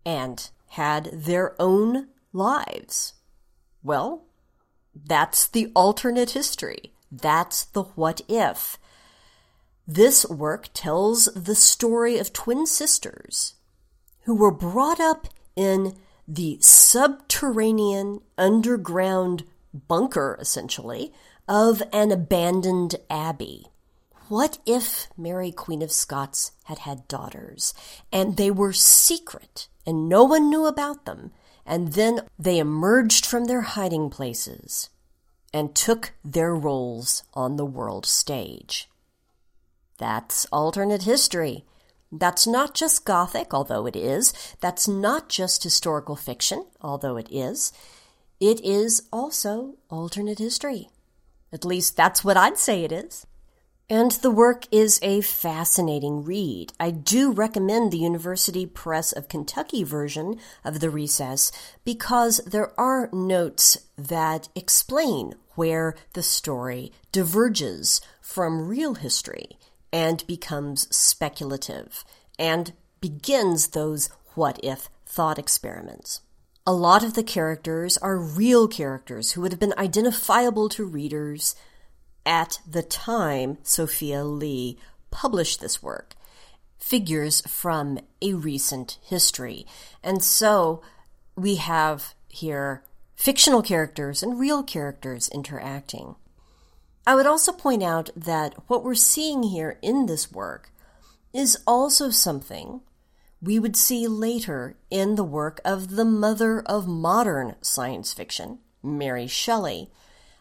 and 0.05 0.49
had 0.69 1.09
their 1.11 1.55
own 1.59 2.07
lives. 2.31 3.13
Well, 3.83 4.23
that's 4.95 5.47
the 5.47 5.71
alternate 5.75 6.31
history. 6.31 6.93
That's 7.11 7.65
the 7.65 7.83
what 7.83 8.21
if. 8.29 8.77
This 9.87 10.25
work 10.25 10.69
tells 10.73 11.25
the 11.35 11.55
story 11.55 12.17
of 12.17 12.31
twin 12.31 12.65
sisters 12.65 13.55
who 14.23 14.35
were 14.35 14.51
brought 14.51 14.99
up 14.99 15.27
in 15.55 15.95
the 16.27 16.57
subterranean 16.61 18.21
underground 18.37 19.43
bunker, 19.87 20.37
essentially, 20.39 21.11
of 21.47 21.81
an 21.91 22.11
abandoned 22.11 22.95
abbey. 23.09 23.65
What 24.29 24.59
if 24.65 25.07
Mary, 25.17 25.51
Queen 25.51 25.81
of 25.81 25.91
Scots, 25.91 26.51
had 26.65 26.79
had 26.79 27.07
daughters 27.07 27.73
and 28.13 28.37
they 28.37 28.49
were 28.49 28.71
secret 28.71 29.67
and 29.85 30.07
no 30.07 30.23
one 30.23 30.49
knew 30.49 30.65
about 30.65 31.05
them, 31.05 31.31
and 31.65 31.93
then 31.93 32.21
they 32.37 32.59
emerged 32.59 33.25
from 33.25 33.45
their 33.45 33.61
hiding 33.61 34.09
places 34.09 34.89
and 35.53 35.75
took 35.75 36.13
their 36.23 36.55
roles 36.55 37.23
on 37.33 37.55
the 37.55 37.65
world 37.65 38.05
stage? 38.05 38.89
That's 39.97 40.45
alternate 40.51 41.03
history. 41.03 41.65
That's 42.11 42.45
not 42.45 42.73
just 42.73 43.05
Gothic, 43.05 43.53
although 43.53 43.85
it 43.85 43.95
is. 43.95 44.33
That's 44.59 44.87
not 44.87 45.29
just 45.29 45.63
historical 45.63 46.15
fiction, 46.15 46.65
although 46.81 47.15
it 47.15 47.27
is. 47.31 47.71
It 48.39 48.59
is 48.65 49.03
also 49.13 49.75
alternate 49.89 50.39
history. 50.39 50.89
At 51.53 51.63
least 51.63 51.95
that's 51.95 52.23
what 52.23 52.37
I'd 52.37 52.57
say 52.57 52.83
it 52.83 52.91
is. 52.91 53.25
And 53.89 54.11
the 54.11 54.31
work 54.31 54.67
is 54.71 54.99
a 55.01 55.21
fascinating 55.21 56.23
read. 56.23 56.71
I 56.79 56.91
do 56.91 57.31
recommend 57.31 57.91
the 57.91 57.97
University 57.97 58.65
Press 58.65 59.11
of 59.11 59.27
Kentucky 59.27 59.83
version 59.83 60.39
of 60.63 60.79
The 60.79 60.89
Recess 60.89 61.51
because 61.83 62.37
there 62.39 62.71
are 62.79 63.09
notes 63.11 63.77
that 63.97 64.47
explain 64.55 65.35
where 65.55 65.95
the 66.13 66.23
story 66.23 66.93
diverges 67.11 67.99
from 68.21 68.67
real 68.67 68.95
history 68.95 69.57
and 69.91 70.25
becomes 70.27 70.93
speculative 70.95 72.03
and 72.39 72.73
begins 72.99 73.67
those 73.67 74.09
what 74.35 74.59
if 74.63 74.89
thought 75.05 75.39
experiments. 75.39 76.21
A 76.65 76.73
lot 76.73 77.03
of 77.03 77.15
the 77.15 77.23
characters 77.23 77.97
are 77.97 78.17
real 78.17 78.67
characters 78.67 79.31
who 79.31 79.41
would 79.41 79.51
have 79.51 79.59
been 79.59 79.73
identifiable 79.77 80.69
to 80.69 80.85
readers 80.85 81.55
at 82.25 82.59
the 82.69 82.83
time 82.83 83.57
Sophia 83.63 84.23
Lee 84.23 84.77
published 85.09 85.59
this 85.59 85.81
work, 85.81 86.13
figures 86.77 87.41
from 87.41 87.99
a 88.21 88.33
recent 88.33 88.99
history. 89.01 89.65
And 90.03 90.23
so 90.23 90.81
we 91.35 91.55
have 91.55 92.13
here 92.29 92.83
fictional 93.15 93.61
characters 93.61 94.23
and 94.23 94.39
real 94.39 94.63
characters 94.63 95.29
interacting. 95.29 96.15
I 97.05 97.15
would 97.15 97.25
also 97.25 97.51
point 97.51 97.81
out 97.81 98.09
that 98.15 98.55
what 98.67 98.83
we're 98.83 98.95
seeing 98.95 99.43
here 99.43 99.77
in 99.81 100.05
this 100.05 100.31
work 100.31 100.71
is 101.33 101.57
also 101.65 102.09
something 102.09 102.81
we 103.41 103.57
would 103.57 103.75
see 103.75 104.07
later 104.07 104.75
in 104.91 105.15
the 105.15 105.23
work 105.23 105.59
of 105.65 105.95
the 105.95 106.05
mother 106.05 106.61
of 106.61 106.87
modern 106.87 107.55
science 107.61 108.13
fiction, 108.13 108.59
Mary 108.83 109.25
Shelley. 109.25 109.89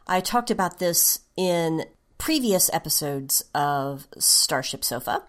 I 0.06 0.20
talked 0.20 0.50
about 0.50 0.78
this 0.78 1.20
in 1.36 1.84
previous 2.18 2.70
episodes 2.72 3.42
of 3.54 4.06
Starship 4.18 4.84
Sofa. 4.84 5.22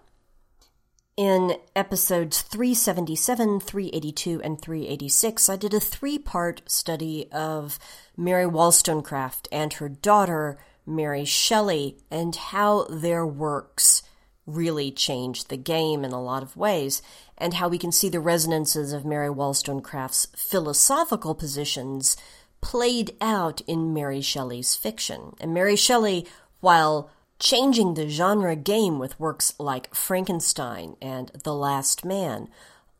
In 1.16 1.56
episodes 1.74 2.42
377, 2.42 3.60
382, 3.60 4.40
and 4.42 4.60
386, 4.60 5.48
I 5.48 5.56
did 5.56 5.72
a 5.72 5.80
three 5.80 6.18
part 6.18 6.62
study 6.66 7.28
of 7.32 7.78
Mary 8.16 8.46
Wollstonecraft 8.46 9.48
and 9.50 9.74
her 9.74 9.88
daughter, 9.88 10.58
Mary 10.86 11.24
Shelley, 11.24 11.96
and 12.10 12.34
how 12.34 12.84
their 12.84 13.26
works 13.26 14.02
really 14.46 14.90
changed 14.90 15.48
the 15.48 15.56
game 15.56 16.04
in 16.04 16.12
a 16.12 16.22
lot 16.22 16.42
of 16.42 16.56
ways, 16.56 17.02
and 17.38 17.54
how 17.54 17.68
we 17.68 17.78
can 17.78 17.92
see 17.92 18.08
the 18.08 18.20
resonances 18.20 18.92
of 18.92 19.04
Mary 19.04 19.30
Wollstonecraft's 19.30 20.26
philosophical 20.36 21.34
positions 21.34 22.16
played 22.60 23.16
out 23.20 23.60
in 23.62 23.94
Mary 23.94 24.20
Shelley's 24.20 24.76
fiction. 24.76 25.34
And 25.40 25.54
Mary 25.54 25.76
Shelley, 25.76 26.26
while 26.60 27.10
changing 27.38 27.94
the 27.94 28.08
genre 28.08 28.54
game 28.56 28.98
with 28.98 29.18
works 29.18 29.52
like 29.58 29.94
Frankenstein 29.94 30.96
and 31.02 31.30
The 31.44 31.54
Last 31.54 32.04
Man, 32.04 32.48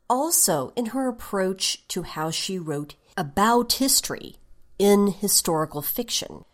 also 0.08 0.72
in 0.76 0.86
her 0.86 1.08
approach 1.08 1.86
to 1.88 2.02
how 2.02 2.30
she 2.30 2.58
wrote 2.58 2.94
about 3.16 3.74
history 3.74 4.36
in 4.78 5.06
historical 5.08 5.82
fiction 5.82 6.44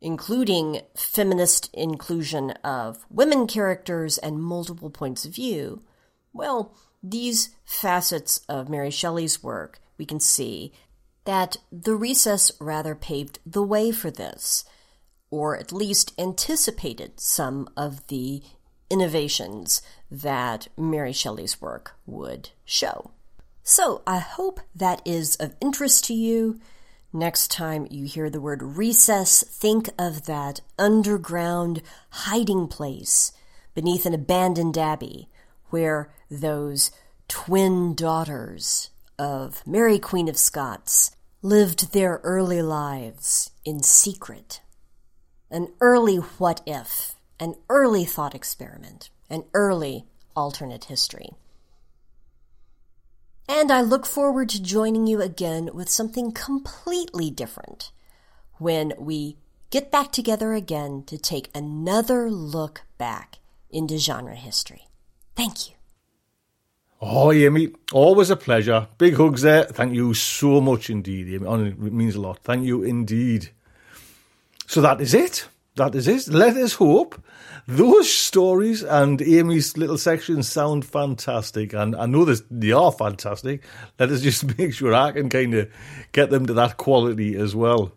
including 0.00 0.80
feminist 0.94 1.70
inclusion 1.74 2.50
of 2.64 3.04
women 3.10 3.46
characters 3.46 4.18
and 4.18 4.42
multiple 4.42 4.90
points 4.90 5.24
of 5.24 5.34
view, 5.34 5.82
well, 6.32 6.74
these 7.02 7.50
facets 7.64 8.40
of 8.48 8.68
Mary 8.68 8.90
Shelley's 8.90 9.42
work, 9.42 9.80
we 9.98 10.04
can 10.04 10.20
see 10.20 10.72
that 11.24 11.56
the 11.70 11.94
recess 11.94 12.52
rather 12.60 12.94
paved 12.94 13.38
the 13.44 13.62
way 13.62 13.90
for 13.92 14.10
this, 14.10 14.64
or 15.30 15.56
at 15.56 15.72
least 15.72 16.12
anticipated 16.18 17.20
some 17.20 17.68
of 17.76 18.06
the 18.06 18.42
innovations 18.90 19.82
that 20.10 20.68
Mary 20.76 21.12
Shelley's 21.12 21.60
work 21.60 21.96
would 22.06 22.50
show. 22.64 23.10
So 23.62 24.00
I 24.06 24.18
hope 24.18 24.60
that 24.74 25.02
is 25.04 25.36
of 25.36 25.54
interest 25.60 26.04
to 26.06 26.14
you. 26.14 26.58
Next 27.12 27.50
time 27.50 27.86
you 27.90 28.04
hear 28.04 28.28
the 28.28 28.40
word 28.40 28.62
recess, 28.62 29.42
think 29.42 29.88
of 29.98 30.26
that 30.26 30.60
underground 30.78 31.80
hiding 32.10 32.68
place 32.68 33.32
beneath 33.74 34.04
an 34.04 34.12
abandoned 34.12 34.76
abbey 34.76 35.30
where 35.70 36.12
those 36.30 36.90
twin 37.26 37.94
daughters 37.94 38.90
of 39.18 39.66
Mary 39.66 39.98
Queen 39.98 40.28
of 40.28 40.36
Scots 40.36 41.12
lived 41.40 41.94
their 41.94 42.20
early 42.24 42.60
lives 42.60 43.52
in 43.64 43.82
secret. 43.82 44.60
An 45.50 45.68
early 45.80 46.16
what 46.16 46.60
if, 46.66 47.14
an 47.40 47.54
early 47.70 48.04
thought 48.04 48.34
experiment, 48.34 49.08
an 49.30 49.44
early 49.54 50.04
alternate 50.36 50.84
history. 50.84 51.30
And 53.48 53.72
I 53.72 53.80
look 53.80 54.04
forward 54.04 54.50
to 54.50 54.62
joining 54.62 55.06
you 55.06 55.22
again 55.22 55.70
with 55.72 55.88
something 55.88 56.32
completely 56.32 57.30
different 57.30 57.90
when 58.58 58.92
we 58.98 59.38
get 59.70 59.90
back 59.90 60.12
together 60.12 60.52
again 60.52 61.02
to 61.06 61.16
take 61.16 61.50
another 61.54 62.30
look 62.30 62.82
back 62.98 63.38
into 63.70 63.96
genre 63.96 64.34
history. 64.34 64.88
Thank 65.34 65.68
you. 65.68 65.74
Oh, 67.00 67.32
Amy, 67.32 67.70
always 67.92 68.28
a 68.28 68.36
pleasure. 68.36 68.88
Big 68.98 69.14
hugs 69.14 69.42
there. 69.42 69.64
Thank 69.64 69.94
you 69.94 70.12
so 70.14 70.60
much 70.60 70.90
indeed, 70.90 71.28
Amy. 71.28 71.46
Oh, 71.46 71.64
it 71.64 71.78
means 71.78 72.16
a 72.16 72.20
lot. 72.20 72.40
Thank 72.40 72.66
you 72.66 72.82
indeed. 72.82 73.50
So 74.66 74.80
that 74.82 75.00
is 75.00 75.14
it. 75.14 75.48
That 75.76 75.94
is 75.94 76.08
it. 76.08 76.28
Let 76.28 76.56
us 76.56 76.74
hope 76.74 77.22
those 77.68 78.10
stories 78.10 78.82
and 78.82 79.20
Amy's 79.20 79.76
little 79.76 79.98
sections 79.98 80.48
sound 80.48 80.86
fantastic, 80.86 81.74
and 81.74 81.94
I 81.94 82.06
know 82.06 82.24
this, 82.24 82.42
they 82.50 82.72
are 82.72 82.90
fantastic. 82.90 83.62
Let 83.98 84.08
us 84.08 84.22
just 84.22 84.58
make 84.58 84.72
sure 84.72 84.94
I 84.94 85.12
can 85.12 85.28
kind 85.28 85.52
of 85.52 85.70
get 86.12 86.30
them 86.30 86.46
to 86.46 86.54
that 86.54 86.78
quality 86.78 87.36
as 87.36 87.54
well. 87.54 87.92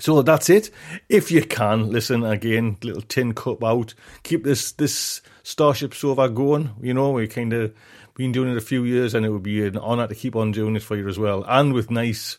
So 0.00 0.20
that's 0.20 0.50
it. 0.50 0.70
If 1.08 1.30
you 1.30 1.42
can 1.42 1.90
listen 1.90 2.24
again, 2.24 2.76
little 2.82 3.00
tin 3.00 3.32
cup 3.32 3.64
out. 3.64 3.94
Keep 4.22 4.44
this 4.44 4.72
this 4.72 5.22
Starship 5.44 5.94
Sofa 5.94 6.28
going. 6.28 6.70
You 6.82 6.92
know, 6.92 7.12
we 7.12 7.26
kind 7.26 7.54
of 7.54 7.74
been 8.16 8.32
doing 8.32 8.50
it 8.50 8.58
a 8.58 8.62
few 8.62 8.84
years, 8.84 9.14
and 9.14 9.24
it 9.24 9.30
would 9.30 9.42
be 9.42 9.66
an 9.66 9.78
honour 9.78 10.08
to 10.08 10.14
keep 10.14 10.36
on 10.36 10.52
doing 10.52 10.76
it 10.76 10.82
for 10.82 10.96
you 10.96 11.08
as 11.08 11.18
well, 11.18 11.42
and 11.48 11.72
with 11.72 11.90
nice 11.90 12.36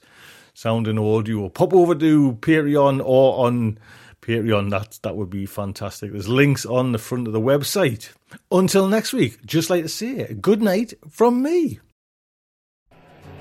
sound 0.54 0.88
and 0.88 1.00
audio. 1.00 1.50
Pop 1.50 1.74
over 1.74 1.96
to 1.96 2.34
Patreon 2.34 3.02
or 3.04 3.48
on 3.48 3.80
Patreon, 4.22 4.70
that 4.70 5.00
that 5.02 5.16
would 5.16 5.30
be 5.30 5.46
fantastic. 5.46 6.12
There's 6.12 6.28
links 6.30 6.66
on 6.66 6.92
the 6.92 7.00
front 7.00 7.28
of 7.28 7.34
the 7.34 7.42
website. 7.42 8.10
Until 8.52 8.88
next 8.88 9.14
week, 9.14 9.44
just 9.46 9.70
like 9.70 9.84
to 9.84 9.90
say, 9.90 10.34
good 10.36 10.62
night 10.62 10.94
from 11.10 11.42
me. 11.42 11.80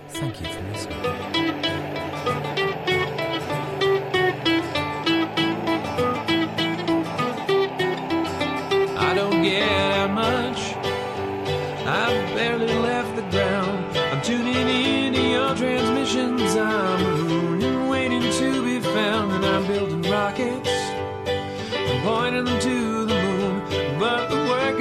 Thank 0.08 0.40
you 0.40 0.46
for 0.46 0.62
listening. 0.62 0.96
I 8.96 9.14
don't 9.14 9.42
get 9.42 9.70
out 9.70 10.10
much. 10.12 10.58
I've 11.86 12.34
barely 12.34 12.59